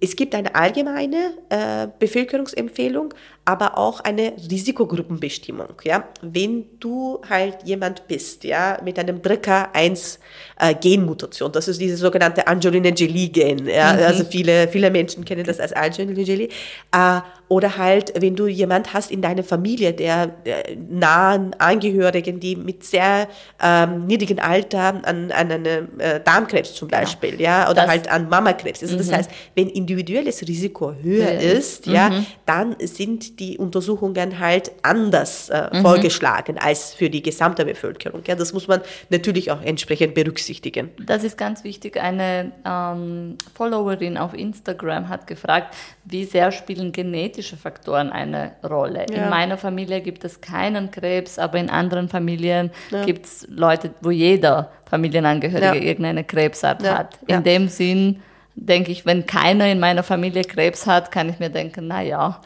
es 0.00 0.16
gibt 0.16 0.34
eine 0.34 0.54
allgemeine 0.54 1.34
äh, 1.48 1.86
Bevölkerungsempfehlung, 1.98 3.14
aber 3.44 3.76
auch 3.76 4.00
eine 4.00 4.34
Risikogruppenbestimmung. 4.50 5.74
Ja? 5.82 6.08
Wenn 6.20 6.64
du 6.78 7.20
halt 7.28 7.58
jemand 7.64 8.06
bist, 8.06 8.44
ja, 8.44 8.78
mit 8.84 8.98
einem 9.00 9.18
BRCA1 9.18 10.18
äh, 10.60 10.74
Genmutation, 10.76 11.50
das 11.50 11.66
ist 11.66 11.80
diese 11.80 11.96
sogenannte 11.96 12.46
Angelina 12.46 12.90
Jolie 12.90 13.30
Gen, 13.30 13.66
ja? 13.66 13.94
Mhm. 13.94 14.02
also 14.04 14.24
viele, 14.24 14.68
viele 14.68 14.90
Menschen 14.90 15.24
kennen 15.24 15.44
das 15.44 15.58
als 15.58 15.72
Angelina 15.72 16.20
Jolie, 16.22 16.50
äh, 16.92 17.20
oder 17.48 17.76
halt, 17.76 18.14
wenn 18.18 18.34
du 18.34 18.46
jemand 18.46 18.94
hast 18.94 19.10
in 19.10 19.20
deiner 19.20 19.42
Familie, 19.42 19.92
der, 19.92 20.28
der 20.28 20.64
nahen 20.88 21.52
Angehörigen, 21.58 22.40
die 22.40 22.56
mit 22.56 22.82
sehr 22.84 23.28
ähm, 23.62 24.06
niedrigem 24.06 24.38
Alter 24.38 25.04
an, 25.04 25.30
an 25.32 25.50
einem 25.50 25.88
äh, 25.98 26.20
Darmkrebs 26.20 26.74
zum 26.74 26.88
Beispiel, 26.88 27.38
ja, 27.40 27.64
ja 27.64 27.70
oder 27.70 27.82
das, 27.82 27.90
halt 27.90 28.08
an 28.10 28.28
Mamakrebs. 28.30 28.82
Also 28.82 28.94
mhm. 28.94 28.98
das 28.98 29.12
heißt, 29.12 29.30
wenn 29.54 29.68
individuelles 29.68 30.40
Risiko 30.42 30.94
höher 30.94 31.32
ja. 31.32 31.40
ist, 31.40 31.86
ja, 31.86 32.08
mhm. 32.08 32.26
dann 32.46 32.76
sind 32.78 33.31
die 33.38 33.58
Untersuchungen 33.58 34.38
halt 34.38 34.72
anders 34.82 35.48
äh, 35.48 35.68
mhm. 35.72 35.82
vorgeschlagen 35.82 36.58
als 36.58 36.94
für 36.94 37.10
die 37.10 37.22
gesamte 37.22 37.64
Bevölkerung. 37.64 38.22
Ja, 38.26 38.34
das 38.34 38.52
muss 38.52 38.68
man 38.68 38.80
natürlich 39.10 39.50
auch 39.50 39.62
entsprechend 39.62 40.14
berücksichtigen. 40.14 40.90
Das 41.04 41.24
ist 41.24 41.36
ganz 41.36 41.64
wichtig. 41.64 42.00
Eine 42.00 42.52
ähm, 42.64 43.36
Followerin 43.54 44.16
auf 44.16 44.34
Instagram 44.34 45.08
hat 45.08 45.26
gefragt, 45.26 45.74
wie 46.04 46.24
sehr 46.24 46.52
spielen 46.52 46.92
genetische 46.92 47.12
genetische 47.12 47.56
Faktoren 47.56 48.10
eine 48.10 48.52
Rolle. 48.62 49.06
Ja. 49.10 49.24
In 49.24 49.30
meiner 49.30 49.56
Familie 49.56 50.00
gibt 50.00 50.24
es 50.24 50.40
keinen 50.40 50.90
Krebs, 50.90 51.38
aber 51.38 51.58
in 51.58 51.70
anderen 51.70 52.08
Familien 52.08 52.70
ja. 52.90 53.04
gibt 53.04 53.26
es 53.26 53.46
Leute, 53.50 53.90
wo 54.00 54.10
jeder 54.10 54.70
Familienangehörige 54.86 55.78
ja. 55.78 55.90
irgendeine 55.90 56.24
Krebsart 56.24 56.88
hat. 56.88 57.18
In 57.26 57.42
dem 57.42 57.68
Sinn 57.68 58.22
denke 58.54 58.92
ich, 58.92 59.06
wenn 59.06 59.26
keiner 59.26 59.70
in 59.70 59.80
meiner 59.80 60.02
Familie 60.02 60.42
Krebs 60.42 60.86
hat, 60.86 61.10
kann 61.10 61.28
ich 61.28 61.38
mir 61.38 61.50
denken, 61.50 61.86
na 61.86 62.02
ja. 62.02 62.40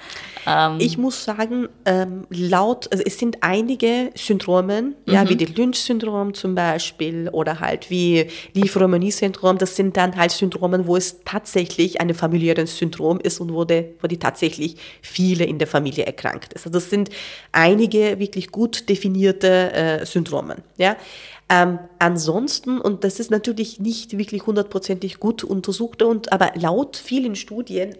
Ähm 0.46 0.76
ich 0.78 0.98
muss 0.98 1.24
sagen, 1.24 1.68
ähm, 1.84 2.26
laut, 2.30 2.90
also 2.92 3.02
es 3.04 3.18
sind 3.18 3.38
einige 3.40 4.10
Syndrome, 4.14 4.82
mhm. 4.82 4.94
ja, 5.06 5.28
wie 5.28 5.36
die 5.36 5.46
Lynch-Syndrom 5.46 6.34
zum 6.34 6.54
Beispiel 6.54 7.28
oder 7.32 7.58
halt 7.58 7.90
wie 7.90 8.28
Lieferomanie-Syndrom, 8.52 9.58
das 9.58 9.74
sind 9.74 9.96
dann 9.96 10.16
halt 10.16 10.30
Syndrome, 10.30 10.86
wo 10.86 10.96
es 10.96 11.22
tatsächlich 11.24 12.00
ein 12.00 12.14
familiäres 12.14 12.78
Syndrom 12.78 13.18
ist 13.18 13.40
und 13.40 13.52
wo, 13.52 13.64
de, 13.64 13.94
wo 14.00 14.06
die 14.06 14.18
tatsächlich 14.18 14.76
viele 15.02 15.44
in 15.44 15.58
der 15.58 15.66
Familie 15.66 16.06
erkrankt 16.06 16.52
ist. 16.52 16.66
Also 16.66 16.78
das 16.78 16.88
sind 16.88 17.10
einige 17.50 18.18
wirklich 18.20 18.52
gut 18.52 18.88
definierte 18.88 19.72
äh, 19.72 20.06
Syndrome, 20.06 20.56
ja. 20.78 20.96
Ähm, 21.48 21.78
ansonsten, 21.98 22.80
und 22.80 23.04
das 23.04 23.20
ist 23.20 23.30
natürlich 23.30 23.78
nicht 23.78 24.18
wirklich 24.18 24.46
hundertprozentig 24.46 25.20
gut 25.20 25.44
untersucht, 25.44 26.02
und, 26.02 26.32
aber 26.32 26.52
laut 26.56 26.96
vielen 26.96 27.36
Studien 27.36 27.94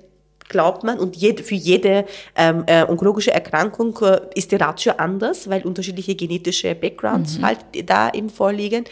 glaubt 0.49 0.85
man, 0.85 0.99
und 0.99 1.17
jede, 1.17 1.43
für 1.43 1.55
jede 1.55 2.07
ähm, 2.35 2.65
äh, 2.67 2.85
onkologische 2.85 3.33
Erkrankung 3.33 3.99
äh, 4.03 4.21
ist 4.35 4.53
die 4.53 4.57
Ratio 4.57 4.95
anders, 4.99 5.49
weil 5.49 5.63
unterschiedliche 5.63 6.15
genetische 6.15 6.75
Backgrounds 6.75 7.39
mhm. 7.39 7.47
halt 7.47 7.59
da 7.87 8.11
eben 8.11 8.31
vorliegen. 8.31 8.85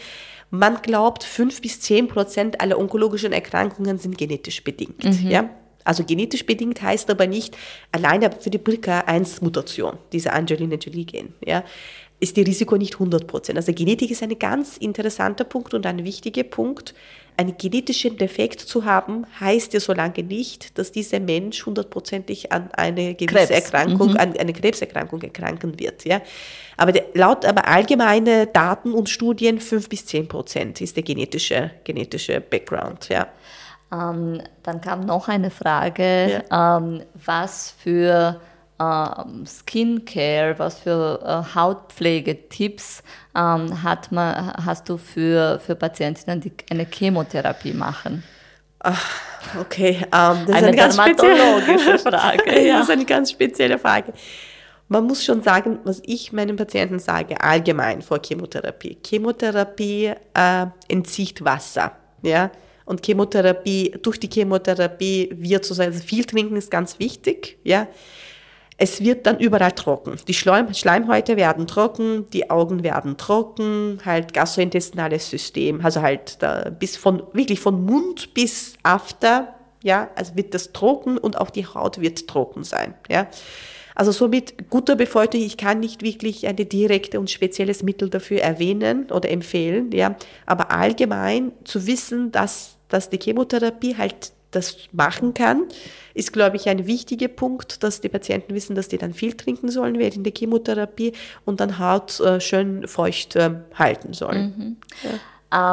Man 0.51 0.81
glaubt, 0.81 1.23
fünf 1.23 1.61
bis 1.61 1.81
zehn 1.81 2.07
Prozent 2.07 2.61
aller 2.61 2.79
onkologischen 2.79 3.33
Erkrankungen 3.33 3.97
sind 3.97 4.17
genetisch 4.17 4.63
bedingt. 4.63 5.03
Mhm. 5.03 5.29
Ja? 5.29 5.49
Also 5.83 6.03
genetisch 6.03 6.45
bedingt 6.45 6.81
heißt 6.81 7.09
aber 7.09 7.27
nicht 7.27 7.57
alleine 7.91 8.31
für 8.31 8.49
die 8.49 8.57
BRCA1-Mutation, 8.57 9.97
diese 10.11 10.33
Angelina 10.33 10.75
Jolie-Gen. 10.75 11.33
Ja? 11.45 11.63
Ist 12.25 12.37
die 12.37 12.41
Risiko 12.41 12.75
nicht 12.75 12.95
100 12.95 13.27
Prozent. 13.27 13.57
Also 13.57 13.71
Genetik 13.71 14.09
ist 14.09 14.23
ein 14.23 14.37
ganz 14.39 14.77
interessanter 14.77 15.43
Punkt 15.43 15.75
und 15.75 15.85
ein 15.85 16.03
wichtiger 16.03 16.43
Punkt. 16.43 16.95
Einen 17.37 17.55
genetischen 17.57 18.17
Defekt 18.17 18.61
zu 18.61 18.85
haben, 18.85 19.27
heißt 19.39 19.73
ja 19.73 19.79
so 19.79 19.93
lange 19.93 20.23
nicht, 20.23 20.77
dass 20.79 20.91
dieser 20.91 21.19
Mensch 21.19 21.65
hundertprozentig 21.65 22.51
an 22.51 22.71
eine 22.71 23.13
gewisse 23.13 23.47
Krebs. 23.47 23.51
Erkrankung, 23.51 24.11
mhm. 24.11 24.17
an 24.17 24.37
eine 24.37 24.53
Krebserkrankung 24.53 25.21
erkranken 25.21 25.79
wird. 25.79 26.03
Ja? 26.05 26.21
Aber 26.77 26.91
der, 26.91 27.05
laut 27.13 27.45
aber 27.45 27.67
allgemeine 27.67 28.47
Daten 28.47 28.93
und 28.93 29.09
Studien, 29.09 29.59
5 29.59 29.87
bis 29.87 30.05
10 30.07 30.27
Prozent 30.27 30.81
ist 30.81 30.95
der 30.95 31.03
genetische, 31.03 31.71
genetische 31.83 32.41
Background. 32.41 33.09
Ja. 33.09 33.27
Ähm, 33.93 34.41
dann 34.63 34.81
kam 34.81 35.01
noch 35.01 35.27
eine 35.27 35.51
Frage, 35.51 36.41
ja. 36.49 36.77
ähm, 36.77 37.03
was 37.13 37.75
für 37.77 38.41
ähm, 38.79 39.45
Skincare, 39.45 40.55
was 40.57 40.79
für 40.79 41.19
äh, 41.23 41.55
Hautpflegetipps 41.55 43.03
ähm, 43.35 43.83
hat 43.83 44.11
man, 44.11 44.53
hast 44.65 44.89
du 44.89 44.97
für, 44.97 45.59
für 45.59 45.75
Patientinnen, 45.75 46.41
die 46.41 46.51
eine 46.69 46.85
Chemotherapie 46.85 47.73
machen? 47.73 48.23
Ach, 48.79 49.09
okay, 49.59 49.97
ähm, 50.03 50.45
das 50.45 50.55
eine, 50.57 50.67
eine 50.67 50.75
ganz 50.75 50.95
dermatologische 50.95 51.99
Frage. 51.99 52.67
ja. 52.67 52.75
Das 52.75 52.83
ist 52.83 52.91
eine 52.91 53.05
ganz 53.05 53.31
spezielle 53.31 53.79
Frage. 53.79 54.13
Man 54.87 55.05
muss 55.05 55.25
schon 55.25 55.41
sagen, 55.41 55.79
was 55.83 56.01
ich 56.05 56.31
meinen 56.31 56.55
Patienten 56.55 56.99
sage, 56.99 57.41
allgemein 57.41 58.03
vor 58.03 58.19
Chemotherapie. 58.23 58.97
Chemotherapie 59.03 60.13
äh, 60.33 60.65
entzieht 60.87 61.43
Wasser, 61.43 61.93
ja. 62.21 62.51
Und 62.85 63.03
Chemotherapie, 63.03 63.97
durch 64.03 64.19
die 64.19 64.29
Chemotherapie 64.31 65.29
wird 65.31 65.65
sozusagen, 65.65 65.91
also 65.91 66.05
viel 66.05 66.23
trinken 66.23 66.55
ist 66.55 66.69
ganz 66.69 66.99
wichtig, 66.99 67.57
ja. 67.63 67.87
Es 68.77 69.01
wird 69.01 69.25
dann 69.25 69.39
überall 69.39 69.71
trocken. 69.71 70.17
Die 70.27 70.33
Schleim 70.33 70.73
Schleimhäute 70.73 71.37
werden 71.37 71.65
trocken, 71.65 72.29
die 72.31 72.49
Augen 72.49 72.83
werden 72.83 73.17
trocken, 73.17 73.99
halt 74.03 74.33
gastrointestinales 74.33 75.29
System, 75.29 75.79
also 75.83 76.01
halt 76.01 76.41
da 76.43 76.69
bis 76.69 76.97
von, 76.97 77.23
wirklich 77.31 77.61
von 77.61 77.85
Mund 77.85 78.33
bis 78.33 78.73
After, 78.83 79.55
ja, 79.81 80.09
also 80.15 80.35
wird 80.35 80.53
das 80.53 80.73
trocken 80.73 81.17
und 81.17 81.39
auch 81.39 81.51
die 81.51 81.65
Haut 81.65 82.01
wird 82.01 82.27
trocken 82.27 82.63
sein, 82.63 82.95
ja. 83.09 83.27
Also 83.97 84.11
somit 84.11 84.69
guter 84.69 84.97
Befeuchtung, 84.97 85.39
ich 85.39 85.55
kann 85.55 85.79
nicht 85.79 86.01
wirklich 86.03 86.45
eine 86.45 86.65
direkte 86.65 87.17
und 87.17 87.29
spezielles 87.29 87.81
Mittel 87.81 88.09
dafür 88.09 88.41
erwähnen 88.41 89.09
oder 89.09 89.29
empfehlen, 89.29 89.91
ja, 89.93 90.17
aber 90.45 90.71
allgemein 90.71 91.53
zu 91.63 91.87
wissen, 91.87 92.33
dass, 92.33 92.75
dass 92.89 93.09
die 93.09 93.19
Chemotherapie 93.19 93.95
halt 93.97 94.33
das 94.55 94.77
machen 94.91 95.33
kann, 95.33 95.63
ist, 96.13 96.33
glaube 96.33 96.55
ich, 96.55 96.67
ein 96.69 96.87
wichtiger 96.87 97.27
Punkt, 97.27 97.83
dass 97.83 98.01
die 98.01 98.09
Patienten 98.09 98.53
wissen, 98.55 98.75
dass 98.75 98.87
die 98.87 98.97
dann 98.97 99.13
viel 99.13 99.33
trinken 99.33 99.69
sollen 99.69 99.99
während 99.99 100.25
der 100.25 100.33
Chemotherapie 100.35 101.13
und 101.43 101.59
dann 101.59 101.77
Haut 101.77 102.19
äh, 102.19 102.39
schön 102.39 102.87
feucht 102.87 103.35
äh, 103.35 103.51
halten 103.75 104.13
sollen. 104.13 104.53
Mhm. 104.57 104.77
Ja. 105.03 105.19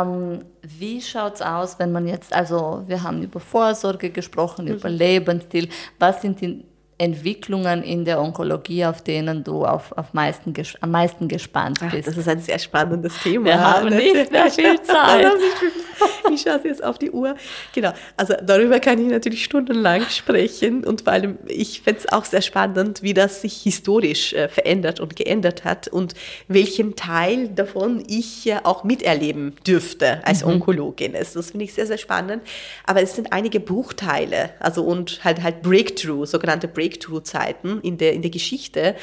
Ähm, 0.03 0.45
wie 0.63 1.01
schaut 1.01 1.37
es 1.37 1.43
aus, 1.43 1.79
wenn 1.79 1.93
man 1.93 2.07
jetzt, 2.07 2.33
also 2.33 2.85
wir 2.87 3.03
haben 3.03 3.23
über 3.23 3.41
Vorsorge 3.41 4.11
gesprochen, 4.11 4.67
mhm. 4.67 4.73
über 4.73 4.89
Lebensstil, 4.91 5.69
was 5.99 6.23
sind 6.23 6.41
die 6.41 6.65
Entwicklungen 7.03 7.83
in 7.83 8.05
der 8.05 8.21
Onkologie, 8.21 8.85
auf 8.85 9.03
denen 9.03 9.43
du 9.43 9.65
auf, 9.65 9.91
auf 9.97 10.15
meisten, 10.15 10.55
am 10.81 10.91
meisten 10.93 11.27
gespannt 11.27 11.81
bist? 11.81 11.93
Ach, 11.93 12.05
das 12.05 12.17
ist 12.17 12.29
ein 12.29 12.39
sehr 12.39 12.61
spannendes 12.61 13.15
Thema. 13.23 13.47
Wir 13.47 13.61
haben 13.61 13.89
nicht 13.89 14.31
mehr 14.31 14.51
viel 14.51 14.81
Zeit. 14.83 15.27
ich 16.33 16.43
schaue 16.43 16.61
jetzt 16.65 16.83
auf 16.83 16.99
die 16.99 17.11
Uhr. 17.11 17.35
Genau, 17.75 17.93
also 18.17 18.35
darüber 18.41 18.79
kann 18.79 19.05
ich 19.05 19.11
natürlich 19.11 19.45
stundenlang 19.45 20.03
sprechen 20.11 20.85
und 20.85 21.03
vor 21.03 21.13
allem, 21.13 21.39
ich 21.47 21.83
finde 21.83 22.01
es 22.01 22.13
auch 22.13 22.25
sehr 22.25 22.41
spannend, 22.41 23.03
wie 23.03 23.15
das 23.15 23.43
sich 23.43 23.63
historisch 23.63 24.33
äh, 24.33 24.49
verändert 24.49 25.01
und 25.01 25.17
geändert 25.17 25.65
hat 25.65 25.89
und 25.89 26.15
welchen 26.47 26.95
Teil 26.95 27.49
davon 27.49 28.05
ich 28.07 28.45
ja 28.45 28.61
auch 28.65 28.85
miterleben 28.85 29.55
dürfte 29.67 30.25
als 30.25 30.45
mhm. 30.45 30.53
Onkologin. 30.53 31.15
Das 31.15 31.33
finde 31.51 31.65
ich 31.65 31.75
sehr, 31.75 31.87
sehr 31.87 31.99
spannend. 31.99 32.43
Aber 32.85 33.03
es 33.03 33.17
sind 33.17 33.33
einige 33.33 33.59
Bruchteile, 33.59 34.51
also 34.61 34.85
und 34.85 35.25
halt 35.25 35.43
halt 35.43 35.63
Breakthrough, 35.63 36.27
sogenannte 36.27 36.69
Breakthrough 36.69 36.92
Breakthrough-Zeiten 36.93 37.81
in 37.83 37.99
der, 37.99 38.13
in 38.13 38.23
der 38.23 38.31
Geschichte, 38.31 38.95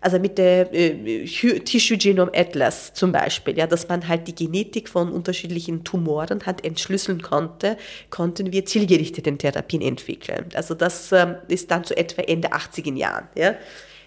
also 0.00 0.18
mit 0.18 0.38
der 0.38 0.72
äh, 0.72 1.24
Tissue 1.24 1.98
Genome 1.98 2.30
Atlas 2.34 2.94
zum 2.94 3.10
Beispiel, 3.10 3.58
ja, 3.58 3.66
dass 3.66 3.88
man 3.88 4.06
halt 4.06 4.28
die 4.28 4.34
Genetik 4.34 4.88
von 4.88 5.10
unterschiedlichen 5.10 5.82
Tumoren 5.82 6.46
hat 6.46 6.64
entschlüsseln 6.64 7.20
konnte, 7.20 7.76
konnten 8.10 8.52
wir 8.52 8.64
zielgerichtete 8.64 9.36
Therapien 9.36 9.82
entwickeln. 9.82 10.46
Also 10.54 10.74
das 10.74 11.10
ähm, 11.12 11.36
ist 11.48 11.70
dann 11.70 11.84
zu 11.84 11.96
etwa 11.96 12.22
Ende 12.22 12.52
80er 12.52 12.94
Jahren. 12.94 13.28
Ja. 13.34 13.54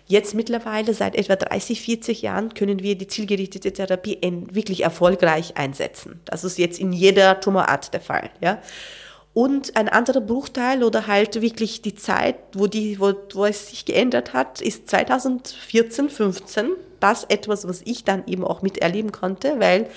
Jetzt 0.08 0.34
mittlerweile, 0.34 0.94
seit 0.94 1.16
etwa 1.16 1.36
30, 1.36 1.82
40 1.82 2.22
Jahren, 2.22 2.54
können 2.54 2.82
wir 2.82 2.98
die 2.98 3.08
zielgerichtete 3.08 3.72
Therapie 3.72 4.18
wirklich 4.52 4.84
erfolgreich 4.84 5.56
einsetzen. 5.56 6.20
Das 6.26 6.44
ist 6.44 6.58
jetzt 6.58 6.80
in 6.80 6.92
jeder 6.92 7.40
Tumorart 7.40 7.94
der 7.94 8.02
Fall. 8.02 8.30
Ja. 8.42 8.62
Und 9.34 9.78
ein 9.78 9.88
anderer 9.88 10.20
Bruchteil 10.20 10.84
oder 10.84 11.08
halt 11.08 11.42
wirklich 11.42 11.82
die 11.82 11.96
Zeit, 11.96 12.36
wo, 12.54 12.68
die, 12.68 13.00
wo, 13.00 13.14
wo 13.34 13.46
es 13.46 13.70
sich 13.70 13.86
geändert 13.86 14.34
hat, 14.34 14.60
ist 14.60 14.90
2014, 14.90 16.10
15. 16.10 16.70
Das 17.00 17.24
etwas, 17.24 17.68
was 17.68 17.82
ich 17.86 18.04
dann 18.04 18.24
eben 18.28 18.44
auch 18.44 18.62
miterleben 18.62 19.12
konnte, 19.12 19.56
weil 19.60 19.88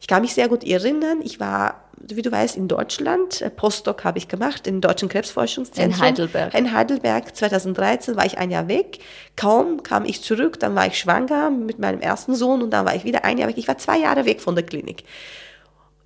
ich 0.00 0.06
kann 0.06 0.22
mich 0.22 0.34
sehr 0.34 0.48
gut 0.48 0.64
erinnern, 0.64 1.20
ich 1.22 1.40
war, 1.40 1.84
wie 1.98 2.22
du 2.22 2.30
weißt, 2.30 2.56
in 2.56 2.68
Deutschland, 2.68 3.42
äh, 3.42 3.50
Postdoc 3.50 4.04
habe 4.04 4.18
ich 4.18 4.28
gemacht, 4.28 4.66
im 4.66 4.80
Deutschen 4.80 5.08
Krebsforschungszentrum. 5.08 5.98
In 5.98 6.06
Heidelberg. 6.06 6.54
In 6.54 6.72
Heidelberg, 6.72 7.34
2013 7.34 8.16
war 8.16 8.24
ich 8.24 8.38
ein 8.38 8.50
Jahr 8.50 8.68
weg. 8.68 8.98
Kaum 9.34 9.82
kam 9.82 10.04
ich 10.04 10.22
zurück, 10.22 10.60
dann 10.60 10.74
war 10.74 10.86
ich 10.86 10.98
schwanger 10.98 11.50
mit 11.50 11.78
meinem 11.78 12.00
ersten 12.00 12.34
Sohn 12.34 12.62
und 12.62 12.70
dann 12.70 12.86
war 12.86 12.94
ich 12.94 13.04
wieder 13.04 13.24
ein 13.24 13.38
Jahr 13.38 13.48
weg. 13.48 13.58
Ich 13.58 13.66
war 13.66 13.78
zwei 13.78 13.98
Jahre 13.98 14.24
weg 14.24 14.40
von 14.40 14.54
der 14.54 14.64
Klinik. 14.64 15.04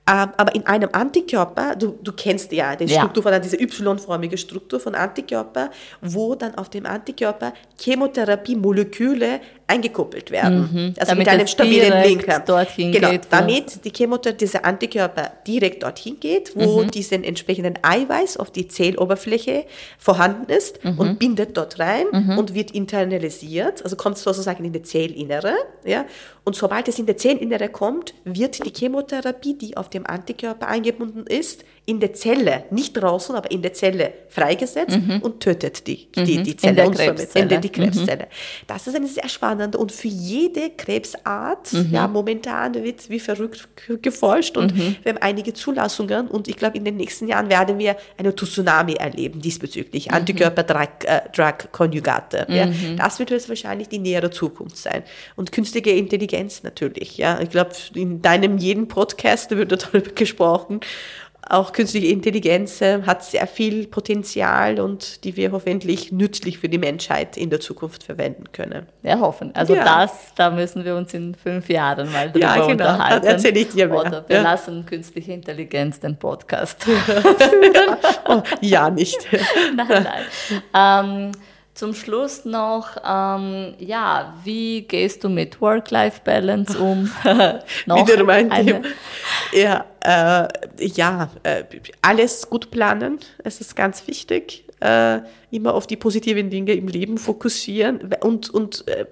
aber 0.06 0.54
in 0.54 0.66
einem 0.66 0.88
Antikörper, 0.92 1.76
du, 1.76 1.98
du 2.02 2.12
kennst 2.12 2.50
ja 2.52 2.74
die 2.74 2.88
Struktur 2.88 3.24
ja. 3.24 3.32
von 3.32 3.42
dieser 3.42 3.60
Y-förmige 3.60 4.36
Struktur 4.36 4.80
von 4.80 4.94
Antikörper, 4.94 5.70
wo 6.00 6.34
dann 6.34 6.54
auf 6.56 6.68
dem 6.68 6.86
Antikörper 6.86 7.52
Chemotherapie-Moleküle 7.78 9.40
eingekuppelt 9.68 10.32
werden. 10.32 10.68
Mhm. 10.72 10.94
Also 10.98 11.10
damit 11.10 11.18
mit 11.18 11.28
einem 11.28 11.46
stabilen 11.46 12.02
Linker. 12.02 12.40
Dorthin 12.40 12.90
genau, 12.90 13.10
geht, 13.10 13.28
damit 13.30 13.84
die 13.84 13.90
Chemotherapie, 13.90 14.38
dieser 14.38 14.64
Antikörper 14.64 15.32
direkt 15.46 15.84
dorthin 15.84 16.18
geht, 16.18 16.56
wo 16.56 16.82
mhm. 16.82 16.90
diesen 16.90 17.22
entsprechenden 17.22 17.74
Eiweiß 17.82 18.36
auf 18.38 18.50
die 18.50 18.66
Zelloberfläche 18.66 19.64
vorhanden 19.98 20.50
ist 20.50 20.84
mhm. 20.84 20.98
und 20.98 21.18
bindet 21.20 21.56
dort 21.56 21.78
rein 21.78 22.06
mhm. 22.10 22.38
und 22.38 22.54
wird 22.54 22.72
internalisiert, 22.72 23.84
also 23.84 23.94
kommt 23.94 24.18
sozusagen 24.18 24.64
in 24.64 24.72
die 24.72 24.82
Zellinnere. 24.82 25.54
Ja? 25.84 26.04
Und 26.44 26.56
sobald 26.56 26.88
es 26.88 26.98
in 26.98 27.06
die 27.06 27.14
Zellinnere 27.14 27.68
kommt, 27.68 28.14
wird 28.24 28.64
die 28.64 28.72
Chemotherapie, 28.76 29.54
die 29.54 29.76
auf 29.76 29.88
dem 29.90 30.06
Antikörper 30.06 30.68
eingebunden 30.68 31.26
ist, 31.26 31.64
in 31.86 31.98
der 31.98 32.12
Zelle, 32.12 32.64
nicht 32.70 32.92
draußen, 32.92 33.34
aber 33.34 33.50
in 33.50 33.62
der 33.62 33.72
Zelle 33.72 34.12
freigesetzt 34.28 34.96
mhm. 34.96 35.20
und 35.22 35.40
tötet 35.40 35.86
die, 35.86 36.08
die, 36.12 36.38
mhm. 36.38 36.44
die 36.44 36.56
Zelle 36.56 36.90
Krebszelle. 36.90 37.54
In 37.56 37.60
die 37.60 37.68
Krebszelle. 37.68 38.24
Mhm. 38.24 38.66
Das 38.68 38.86
ist 38.86 38.94
eine 38.94 39.08
sehr 39.08 39.28
spannende 39.28 39.76
und 39.78 39.90
für 39.90 40.06
jede 40.08 40.70
Krebsart, 40.70 41.72
mhm. 41.72 41.88
ja, 41.90 42.06
momentan 42.06 42.74
wird 42.74 43.10
wie 43.10 43.18
verrückt 43.18 43.66
geforscht 44.02 44.56
und 44.56 44.76
mhm. 44.76 44.94
wir 45.02 45.14
haben 45.14 45.22
einige 45.22 45.52
Zulassungen 45.52 46.28
und 46.28 46.46
ich 46.48 46.56
glaube, 46.56 46.76
in 46.76 46.84
den 46.84 46.96
nächsten 46.96 47.26
Jahren 47.26 47.50
werden 47.50 47.76
wir 47.78 47.96
eine 48.16 48.36
Tsunami 48.36 48.94
erleben 48.94 49.40
diesbezüglich, 49.40 50.06
mhm. 50.08 50.14
Antikörper-Drug-Konjugate. 50.14 52.48
Äh, 52.48 52.56
ja. 52.56 52.66
Mhm. 52.66 52.98
Das 52.98 53.18
wird 53.18 53.30
jetzt 53.30 53.48
wahrscheinlich 53.48 53.88
die 53.88 53.98
nähere 53.98 54.30
Zukunft 54.30 54.76
sein. 54.76 55.02
Und 55.34 55.50
künstliche 55.50 55.90
Intelligenz 55.90 56.62
natürlich, 56.62 57.16
ja. 57.16 57.40
Ich 57.40 57.50
glaube, 57.50 57.72
in 57.94 58.22
deinem 58.22 58.58
jeden 58.58 58.86
Podcast 58.86 59.50
wird 59.50 59.72
darüber 59.72 60.10
gesprochen 60.10 60.80
auch 61.50 61.72
künstliche 61.72 62.06
Intelligenz 62.06 62.80
äh, 62.80 63.02
hat 63.02 63.24
sehr 63.24 63.46
viel 63.46 63.88
Potenzial 63.88 64.78
und 64.78 65.24
die 65.24 65.36
wir 65.36 65.50
hoffentlich 65.50 66.12
nützlich 66.12 66.58
für 66.58 66.68
die 66.68 66.78
Menschheit 66.78 67.36
in 67.36 67.50
der 67.50 67.58
Zukunft 67.58 68.04
verwenden 68.04 68.44
können. 68.52 68.86
Ja, 69.02 69.18
hoffen. 69.18 69.52
Also 69.54 69.74
ja. 69.74 69.84
das, 69.84 70.32
da 70.36 70.50
müssen 70.50 70.84
wir 70.84 70.94
uns 70.94 71.12
in 71.12 71.34
fünf 71.34 71.68
Jahren 71.68 72.10
mal 72.12 72.30
drüber 72.30 72.46
ja, 72.46 72.54
genau. 72.54 72.68
unterhalten. 72.68 73.26
Das 73.26 73.34
erzähle 73.34 73.60
ich 73.60 73.68
dir 73.70 73.88
mehr. 73.88 74.00
Oder 74.00 74.24
wir 74.28 74.36
ja. 74.36 74.42
lassen 74.42 74.86
künstliche 74.86 75.32
Intelligenz 75.32 75.98
den 75.98 76.16
Podcast. 76.16 76.86
oh, 78.28 78.42
ja, 78.60 78.88
nicht. 78.88 79.18
nein, 79.74 80.06
nein. 80.72 81.32
Ähm, 81.32 81.32
zum 81.80 81.94
Schluss 81.94 82.44
noch, 82.44 82.98
ähm, 83.02 83.72
ja, 83.78 84.34
wie 84.44 84.82
gehst 84.82 85.24
du 85.24 85.30
mit 85.30 85.62
Work-Life-Balance 85.62 86.78
um? 86.78 87.10
Wieder 87.24 88.22
mein 88.22 88.52
eine. 88.52 88.82
Ja, 89.54 89.86
äh, 90.04 90.46
ja 90.86 91.30
äh, 91.42 91.64
alles 92.02 92.50
gut 92.50 92.70
planen, 92.70 93.18
es 93.44 93.62
ist 93.62 93.74
ganz 93.76 94.06
wichtig. 94.06 94.66
Äh, 94.80 95.20
immer 95.50 95.72
auf 95.72 95.86
die 95.86 95.96
positiven 95.96 96.50
Dinge 96.50 96.74
im 96.74 96.86
Leben 96.86 97.16
fokussieren 97.16 98.14
und, 98.20 98.50
und 98.50 98.86
äh, 98.86 99.06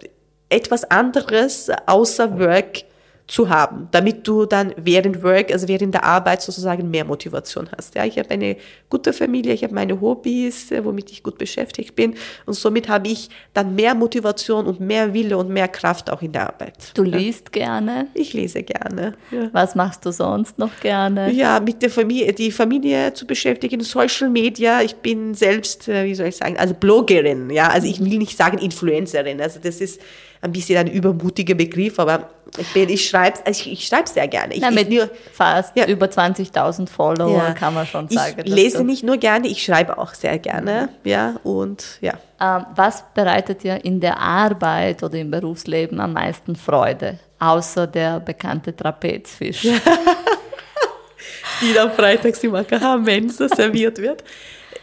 etwas 0.50 0.84
anderes 0.90 1.70
außer 1.86 2.38
Work 2.38 2.84
zu 3.28 3.50
haben, 3.50 3.88
damit 3.90 4.26
du 4.26 4.46
dann 4.46 4.72
während 4.76 5.22
Work, 5.22 5.52
also 5.52 5.68
während 5.68 5.92
der 5.92 6.02
Arbeit 6.02 6.40
sozusagen 6.40 6.90
mehr 6.90 7.04
Motivation 7.04 7.68
hast. 7.76 7.94
Ja, 7.94 8.06
ich 8.06 8.18
habe 8.18 8.30
eine 8.30 8.56
gute 8.88 9.12
Familie, 9.12 9.52
ich 9.52 9.62
habe 9.62 9.74
meine 9.74 10.00
Hobbys, 10.00 10.72
äh, 10.72 10.82
womit 10.82 11.12
ich 11.12 11.22
gut 11.22 11.36
beschäftigt 11.36 11.94
bin 11.94 12.14
und 12.46 12.54
somit 12.54 12.88
habe 12.88 13.08
ich 13.08 13.28
dann 13.52 13.74
mehr 13.74 13.94
Motivation 13.94 14.64
und 14.64 14.80
mehr 14.80 15.12
Wille 15.12 15.36
und 15.36 15.50
mehr 15.50 15.68
Kraft 15.68 16.10
auch 16.10 16.22
in 16.22 16.32
der 16.32 16.48
Arbeit. 16.48 16.92
Du 16.94 17.02
liest 17.02 17.50
ja. 17.54 17.64
gerne? 17.64 18.06
Ich 18.14 18.32
lese 18.32 18.62
gerne. 18.62 19.12
Ja. 19.30 19.50
Was 19.52 19.74
machst 19.74 20.06
du 20.06 20.10
sonst 20.10 20.58
noch 20.58 20.80
gerne? 20.80 21.30
Ja, 21.30 21.60
mit 21.60 21.82
der 21.82 21.90
Familie, 21.90 22.32
die 22.32 22.50
Familie 22.50 23.12
zu 23.12 23.26
beschäftigen, 23.26 23.82
Social 23.82 24.30
Media. 24.30 24.80
Ich 24.80 24.96
bin 24.96 25.34
selbst, 25.34 25.86
äh, 25.86 26.06
wie 26.06 26.14
soll 26.14 26.28
ich 26.28 26.36
sagen, 26.36 26.56
also 26.56 26.72
Bloggerin. 26.72 27.50
Ja, 27.50 27.68
also 27.68 27.86
ich 27.86 28.00
will 28.02 28.16
nicht 28.16 28.38
sagen 28.38 28.56
Influencerin. 28.56 29.38
Also 29.38 29.60
das 29.62 29.82
ist 29.82 30.00
ein 30.40 30.52
bisschen 30.52 30.78
ein 30.78 30.86
übermutiger 30.86 31.54
Begriff, 31.54 31.98
aber 31.98 32.30
Ich, 32.56 32.72
bin, 32.72 32.88
ich 32.88 33.08
schreibe 33.08 33.38
ich, 33.50 33.70
ich 33.70 33.86
schreib 33.86 34.08
sehr 34.08 34.26
gerne. 34.26 34.54
Ich, 34.54 34.60
Na, 34.60 34.70
mit 34.70 34.90
ich, 34.90 35.02
fast 35.32 35.76
ja. 35.76 35.86
über 35.86 36.06
20.000 36.06 36.88
Follower 36.88 37.36
ja. 37.36 37.52
kann 37.52 37.74
man 37.74 37.86
schon 37.86 38.08
sagen. 38.08 38.42
Ich 38.44 38.52
lese 38.52 38.84
nicht 38.84 39.04
nur 39.04 39.18
gerne, 39.18 39.48
ich 39.48 39.62
schreibe 39.62 39.98
auch 39.98 40.14
sehr 40.14 40.38
gerne. 40.38 40.88
Ja, 41.04 41.36
und 41.44 41.84
ja. 42.00 42.14
Ähm, 42.40 42.66
was 42.74 43.04
bereitet 43.14 43.64
dir 43.64 43.84
in 43.84 44.00
der 44.00 44.18
Arbeit 44.18 45.02
oder 45.02 45.18
im 45.18 45.30
Berufsleben 45.30 46.00
am 46.00 46.12
meisten 46.12 46.56
Freude, 46.56 47.18
außer 47.38 47.86
der 47.86 48.20
bekannte 48.20 48.74
Trapezfisch? 48.74 49.62
Die 51.60 51.74
dann 51.74 51.90
freitags 51.92 52.42
im 52.44 52.54
AKH-Mensa 52.54 53.48
serviert 53.48 53.98
wird. 53.98 54.22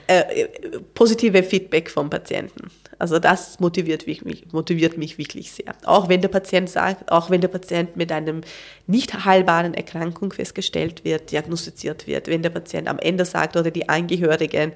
Äh, 0.08 0.48
positive 0.94 1.42
Feedback 1.42 1.90
vom 1.90 2.10
Patienten. 2.10 2.70
Also 3.00 3.20
das 3.20 3.60
motiviert 3.60 4.08
mich, 4.08 4.24
motiviert 4.52 4.98
mich 4.98 5.18
wirklich 5.18 5.52
sehr. 5.52 5.76
Auch 5.86 6.10
wenn 6.10 6.22
der 6.22 6.30
Patient 6.30 6.70
sagt, 6.70 7.12
auch 7.12 7.30
wenn 7.30 7.42
der 7.42 7.48
Patient 7.48 7.96
mit 7.98 8.12
einem 8.12 8.42
nicht 8.88 9.26
heilbaren 9.26 9.74
Erkrankung 9.74 10.32
festgestellt 10.32 11.04
wird, 11.04 11.32
diagnostiziert 11.32 12.08
wird, 12.08 12.28
wenn 12.28 12.42
der 12.42 12.50
Patient 12.50 12.88
am 12.88 13.00
Ende 13.00 13.26
sagt 13.26 13.56
oder 13.58 13.72
die 13.72 13.90
Angehörigen, 13.90 14.74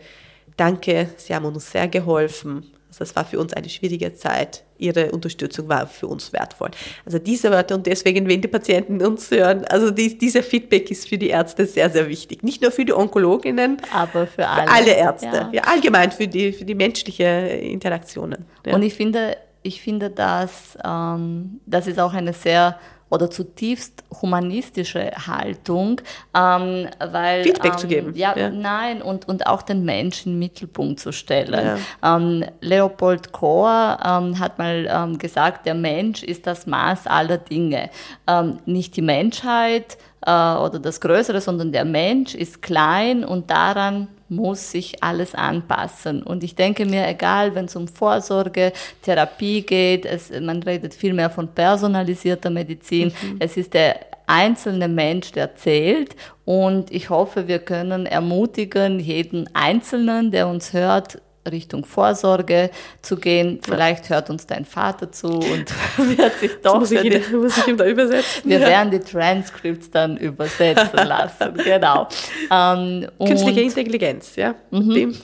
danke, 0.58 1.10
Sie 1.18 1.34
haben 1.34 1.46
uns 1.46 1.72
sehr 1.72 1.88
geholfen, 1.88 2.66
das 3.00 3.16
war 3.16 3.26
für 3.26 3.40
uns 3.40 3.54
eine 3.54 3.70
schwierige 3.70 4.14
Zeit. 4.14 4.64
Ihre 4.78 5.12
Unterstützung 5.12 5.68
war 5.68 5.88
für 5.88 6.08
uns 6.08 6.32
wertvoll. 6.32 6.72
Also 7.06 7.20
diese 7.20 7.52
Wörter 7.52 7.76
und 7.76 7.86
deswegen, 7.86 8.28
wenn 8.28 8.42
die 8.42 8.48
Patienten 8.48 9.02
uns 9.06 9.32
hören, 9.32 9.66
also 9.66 9.92
die, 9.92 10.18
dieser 10.18 10.44
Feedback 10.44 10.92
ist 10.92 11.08
für 11.08 11.18
die 11.18 11.30
Ärzte 11.30 11.66
sehr, 11.66 11.90
sehr 11.90 12.08
wichtig. 12.08 12.44
Nicht 12.44 12.62
nur 12.62 12.72
für 12.72 12.86
die 12.86 12.94
Onkologinnen, 12.94 13.78
aber 13.94 14.28
für 14.28 14.48
alle, 14.48 14.68
für 14.68 14.74
alle 14.74 14.92
Ärzte. 14.92 15.28
Ja. 15.28 15.50
ja. 15.52 15.62
allgemein 15.64 16.12
für 16.12 16.28
die, 16.28 16.52
für 16.52 16.66
die 16.66 16.76
menschliche 16.76 17.24
Interaktionen. 17.24 18.46
Ja. 18.66 18.76
Und 18.76 18.84
ich 18.84 18.94
finde, 18.94 19.38
ich 19.64 19.82
finde, 19.82 20.10
dass 20.10 20.78
ähm, 20.84 21.60
das 21.66 21.88
ist 21.88 22.00
auch 22.00 22.14
eine 22.14 22.34
sehr 22.34 22.80
oder 23.10 23.30
zutiefst 23.30 24.04
humanistische 24.22 25.12
Haltung, 25.28 26.02
ähm, 26.36 26.88
weil 27.00 27.44
Feedback 27.44 27.74
ähm, 27.74 27.78
zu 27.78 27.88
geben. 27.88 28.16
Ja, 28.16 28.38
ja, 28.38 28.50
nein 28.50 29.02
und 29.02 29.28
und 29.28 29.48
auch 29.48 29.62
den 29.62 29.84
Menschen 29.84 30.34
im 30.34 30.40
Mittelpunkt 30.40 31.00
zu 31.00 31.12
stellen. 31.12 31.80
Ja. 32.02 32.18
Ähm, 32.18 32.46
Leopold 32.62 33.32
Kohr 33.32 33.98
ähm, 34.04 34.40
hat 34.40 34.58
mal 34.58 34.88
ähm, 34.90 35.18
gesagt, 35.18 35.66
der 35.66 35.76
Mensch 35.76 36.24
ist 36.24 36.46
das 36.48 36.68
Maß 36.68 37.08
aller 37.08 37.38
Dinge, 37.38 37.90
ähm, 38.28 38.58
nicht 38.66 38.96
die 38.96 39.02
Menschheit 39.02 39.98
äh, 40.26 40.32
oder 40.32 40.80
das 40.80 41.02
Größere, 41.02 41.42
sondern 41.42 41.72
der 41.72 41.86
Mensch 41.86 42.36
ist 42.36 42.62
klein 42.62 43.24
und 43.24 43.50
daran 43.50 44.08
muss 44.30 44.72
sich 44.72 45.04
alles 45.04 45.36
anpassen. 45.36 46.24
Und 46.24 46.44
ich 46.44 46.56
denke 46.56 46.86
mir, 46.86 47.08
egal, 47.08 47.56
wenn 47.56 47.66
es 47.66 47.76
um 47.76 47.88
Vorsorge, 47.88 48.72
Therapie 49.02 49.62
geht, 49.62 50.06
es, 50.06 50.32
man 50.40 50.64
redet 50.64 50.94
viel 50.94 51.14
mehr 51.14 51.30
von 51.30 51.48
personalisierter 51.48 52.50
Medizin. 52.50 53.12
Mhm. 53.22 53.38
Es 53.40 53.58
ist 53.58 53.74
der 53.74 54.00
einzelne 54.28 54.88
Mensch, 54.88 55.32
der 55.32 55.56
zählt. 55.56 56.16
Und 56.46 56.92
ich 56.92 57.10
hoffe, 57.10 57.48
wir 57.48 57.60
können 57.60 58.06
ermutigen, 58.06 59.00
jeden 59.00 59.54
Einzelnen, 59.56 60.32
der 60.32 60.48
uns 60.48 60.74
hört, 60.74 61.20
Richtung 61.50 61.86
Vorsorge 61.86 62.70
zu 63.02 63.18
gehen. 63.18 63.60
Vielleicht 63.64 64.10
hört 64.10 64.30
uns 64.30 64.46
dein 64.46 64.66
Vater 64.66 65.12
zu 65.12 65.28
und 65.28 65.40
wird 65.98 66.40
sich 66.40 66.52
doch. 66.62 66.80
muss, 66.80 66.92
ich 66.92 67.04
ihn, 67.04 67.12
die, 67.12 67.36
muss 67.36 67.58
ich 67.58 67.68
ihm 67.68 67.78
da 67.78 67.86
übersetzen? 67.86 68.50
Wir 68.50 68.60
ja. 68.60 68.68
werden 68.68 68.92
die 68.92 69.00
Transcripts 69.00 69.92
dann 69.92 70.18
übersetzen 70.18 70.90
lassen. 70.94 71.54
genau. 71.56 72.08
Ähm, 72.52 73.08
Künstliche 73.18 73.62
Intelligenz, 73.62 74.36
ja. 74.36 74.56
Mhm. 74.72 74.94
Dem 74.94 75.16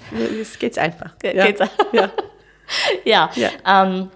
geht's 0.60 0.78
einfach. 0.78 1.18
Ge 1.20 1.36
ja. 1.36 1.46
Geht's 1.46 1.62
ja. 1.92 2.12
ja. 3.04 3.30
ja. 3.36 3.50
Ähm, 3.66 4.10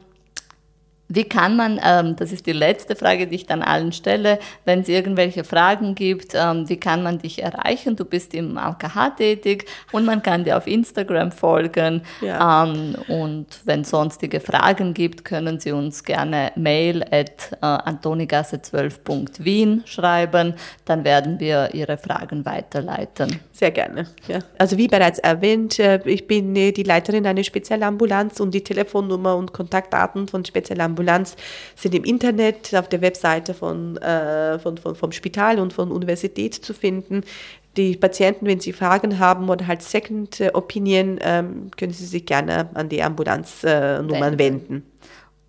wie 1.12 1.24
kann 1.24 1.56
man, 1.56 1.80
ähm, 1.84 2.16
das 2.16 2.32
ist 2.32 2.46
die 2.46 2.54
letzte 2.54 2.96
Frage, 2.96 3.26
die 3.26 3.36
ich 3.36 3.48
dann 3.48 3.64
allen 3.64 3.92
stelle, 3.92 4.38
wenn 4.66 4.82
es 4.82 4.88
irgendwelche 4.88 5.44
Fragen 5.44 5.96
gibt, 5.96 6.36
ähm, 6.36 6.70
wie 6.70 6.78
kann 6.78 7.02
man 7.02 7.18
dich 7.18 7.42
erreichen? 7.42 7.96
Du 7.96 8.06
bist 8.06 8.36
im 8.36 8.60
AKH 8.60 9.10
tätig 9.18 9.66
und 9.92 10.06
man 10.06 10.22
kann 10.22 10.44
dir 10.44 10.56
auf 10.56 10.68
Instagram 10.68 11.32
folgen. 11.32 12.04
Ja. 12.22 12.64
Ähm, 12.64 12.96
und 13.08 13.48
wenn 13.66 13.82
es 13.82 13.90
sonstige 13.90 14.40
Fragen 14.40 14.94
gibt, 14.94 15.26
können 15.26 15.60
Sie 15.60 15.72
uns 15.72 16.04
gerne 16.04 16.52
mail 16.56 17.04
at 17.04 17.58
äh, 17.60 17.66
antonigasse12.wien 17.66 19.82
schreiben. 19.86 20.54
Dann 20.86 21.04
werden 21.04 21.40
wir 21.40 21.74
Ihre 21.74 21.98
Fragen 21.98 22.46
weiterleiten. 22.46 23.40
Sehr 23.52 23.72
gerne. 23.72 24.06
Ja. 24.28 24.40
Also 24.60 24.78
wie 24.78 24.88
bereits 24.88 25.18
erwähnt, 25.18 25.80
äh, 25.80 26.00
ich 26.06 26.28
bin 26.28 26.56
äh, 26.56 26.72
die 26.72 26.84
Leiterin 26.84 27.26
einer 27.26 27.44
Spezialambulanz 27.44 28.40
und 28.40 28.54
die 28.54 28.64
Telefonnummer 28.64 29.36
und 29.36 29.54
Kontaktdaten 29.54 30.28
von 30.28 30.46
Spezialambulanz 30.46 30.99
Ambulanz 31.00 31.36
sind 31.76 31.96
im 31.96 32.04
Internet 32.04 32.76
auf 32.76 32.90
der 32.90 33.02
Webseite 33.02 33.54
von, 33.54 33.98
äh, 33.98 34.60
von, 34.60 34.78
von, 34.78 34.96
vom 34.96 35.12
Spital 35.12 35.60
und 35.60 35.72
von 35.74 35.92
Universität 35.92 36.54
zu 36.54 36.74
finden. 36.74 37.24
Die 37.78 37.96
Patienten, 37.96 38.46
wenn 38.46 38.60
sie 38.60 38.74
Fragen 38.74 39.20
haben 39.20 39.50
oder 39.50 39.68
halt 39.68 39.82
Second 39.82 40.42
Opinion, 40.54 41.20
ähm, 41.22 41.72
können 41.78 41.94
sie 41.94 42.06
sich 42.06 42.26
gerne 42.26 42.70
an 42.74 42.90
die 42.90 43.02
Ambulanznummern 43.02 44.34
äh, 44.34 44.40
wenden. 44.40 44.84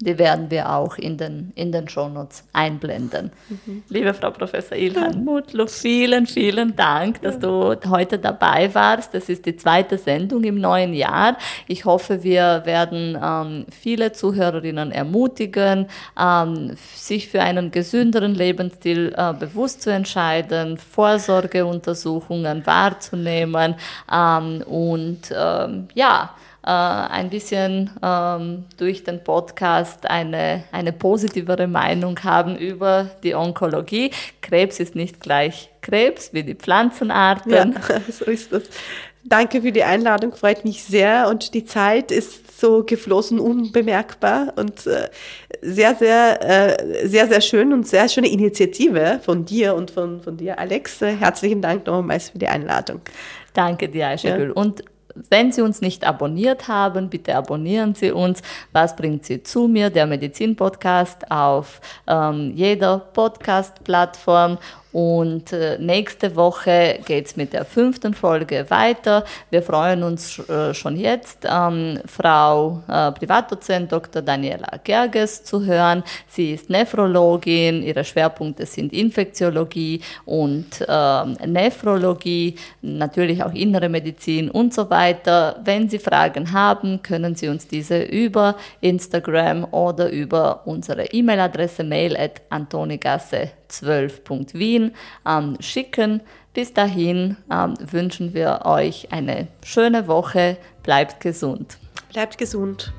Die 0.02 0.18
werden 0.18 0.50
wir 0.50 0.70
auch 0.70 0.96
in 0.96 1.18
den, 1.18 1.52
in 1.56 1.72
den 1.72 1.86
Shownotes 1.86 2.44
einblenden. 2.54 3.32
Mhm. 3.50 3.82
Liebe 3.90 4.14
Frau 4.14 4.30
Professor 4.30 4.76
Ilhan 4.76 5.24
Mutlu, 5.24 5.66
vielen, 5.66 6.26
vielen 6.26 6.74
Dank, 6.74 7.20
dass 7.20 7.38
du 7.38 7.76
heute 7.86 8.18
dabei 8.18 8.74
warst. 8.74 9.12
Das 9.12 9.28
ist 9.28 9.44
die 9.44 9.56
zweite 9.56 9.98
Sendung 9.98 10.42
im 10.44 10.58
neuen 10.58 10.94
Jahr. 10.94 11.36
Ich 11.66 11.84
hoffe, 11.84 12.22
wir 12.22 12.62
werden 12.64 13.18
ähm, 13.22 13.66
viele 13.70 14.12
Zuhörerinnen 14.12 14.90
ermutigen, 14.90 15.86
ähm, 16.18 16.76
sich 16.94 17.28
für 17.28 17.42
einen 17.42 17.70
gesünderen 17.70 18.34
Lebensstil 18.34 19.14
äh, 19.14 19.34
bewusst 19.34 19.82
zu 19.82 19.90
entscheiden, 19.90 20.78
Vorsorgeuntersuchungen 20.78 22.64
wahrzunehmen 22.64 23.74
ähm, 24.10 24.62
und 24.62 25.30
ähm, 25.30 25.88
ja, 25.92 26.30
äh, 26.62 26.70
ein 26.70 27.30
bisschen 27.30 27.90
ähm, 28.02 28.64
durch 28.76 29.04
den 29.04 29.24
Podcast 29.24 30.08
eine, 30.08 30.64
eine 30.72 30.92
positivere 30.92 31.66
Meinung 31.66 32.22
haben 32.22 32.56
über 32.56 33.10
die 33.22 33.34
Onkologie. 33.34 34.10
Krebs 34.42 34.78
ist 34.80 34.94
nicht 34.94 35.20
gleich 35.20 35.70
Krebs 35.80 36.32
wie 36.32 36.42
die 36.42 36.54
Pflanzenarten. 36.54 37.52
Ja, 37.52 37.70
so 38.10 38.26
ist 38.26 38.52
das. 38.52 38.64
Danke 39.22 39.60
für 39.60 39.70
die 39.70 39.84
Einladung, 39.84 40.34
freut 40.34 40.64
mich 40.64 40.82
sehr 40.82 41.28
und 41.28 41.52
die 41.52 41.66
Zeit 41.66 42.10
ist 42.10 42.58
so 42.58 42.84
geflossen, 42.84 43.38
unbemerkbar 43.38 44.54
und 44.56 44.86
äh, 44.86 45.08
sehr, 45.60 45.94
sehr, 45.94 46.40
äh, 46.42 47.06
sehr, 47.06 47.28
sehr 47.28 47.40
schön 47.42 47.72
und 47.72 47.86
sehr 47.86 48.08
schöne 48.08 48.28
Initiative 48.28 49.20
von 49.22 49.44
dir 49.44 49.74
und 49.74 49.90
von, 49.90 50.22
von 50.22 50.38
dir, 50.38 50.58
Alex. 50.58 51.02
Herzlichen 51.02 51.60
Dank 51.60 51.86
nochmals 51.86 52.30
für 52.30 52.38
die 52.38 52.48
Einladung. 52.48 53.02
Danke 53.52 53.88
dir, 53.88 54.08
Aisha 54.08 54.36
ja. 54.38 54.52
Und 54.52 54.84
wenn 55.14 55.52
Sie 55.52 55.62
uns 55.62 55.80
nicht 55.80 56.04
abonniert 56.04 56.68
haben, 56.68 57.10
bitte 57.10 57.36
abonnieren 57.36 57.94
Sie 57.94 58.10
uns. 58.10 58.42
Was 58.72 58.96
bringt 58.96 59.24
Sie 59.24 59.42
zu 59.42 59.68
mir? 59.68 59.90
Der 59.90 60.06
Medizin-Podcast 60.06 61.30
auf 61.30 61.80
ähm, 62.06 62.52
jeder 62.54 62.98
Podcast-Plattform 62.98 64.58
und 64.92 65.52
äh, 65.52 65.78
nächste 65.78 66.34
Woche 66.34 66.98
geht's 67.04 67.36
mit 67.36 67.52
der 67.52 67.64
fünften 67.64 68.14
Folge 68.14 68.66
weiter. 68.70 69.24
Wir 69.50 69.62
freuen 69.62 70.02
uns 70.02 70.38
äh, 70.48 70.74
schon 70.74 70.96
jetzt, 70.96 71.46
ähm, 71.48 72.00
Frau 72.06 72.82
äh, 72.88 73.12
Privatdozent 73.12 73.92
Dr. 73.92 74.20
Daniela 74.22 74.78
Gerges 74.82 75.44
zu 75.44 75.64
hören. 75.64 76.02
Sie 76.26 76.52
ist 76.52 76.70
Nephrologin, 76.70 77.82
ihre 77.82 78.04
Schwerpunkte 78.04 78.66
sind 78.66 78.92
Infektiologie 78.92 80.00
und 80.24 80.84
ähm, 80.88 81.36
Nephrologie, 81.46 82.56
natürlich 82.82 83.44
auch 83.44 83.52
innere 83.54 83.88
Medizin 83.88 84.50
und 84.50 84.74
so 84.74 84.90
weiter. 84.90 85.60
Wenn 85.64 85.88
Sie 85.88 85.98
Fragen 85.98 86.52
haben, 86.52 87.00
können 87.02 87.36
Sie 87.36 87.48
uns 87.48 87.68
diese 87.68 88.02
über 88.02 88.56
Instagram 88.80 89.68
oder 89.70 90.10
über 90.10 90.62
unsere 90.66 91.06
E-Mail-Adresse 91.06 91.84
mail 91.84 92.16
at 92.16 92.42
antonigasse 92.50 93.50
12.wien 93.70 94.92
ähm, 95.26 95.56
schicken. 95.60 96.20
Bis 96.52 96.74
dahin 96.74 97.36
ähm, 97.50 97.74
wünschen 97.80 98.34
wir 98.34 98.62
euch 98.64 99.12
eine 99.12 99.48
schöne 99.64 100.08
Woche. 100.08 100.56
Bleibt 100.82 101.20
gesund. 101.20 101.78
Bleibt 102.12 102.38
gesund. 102.38 102.92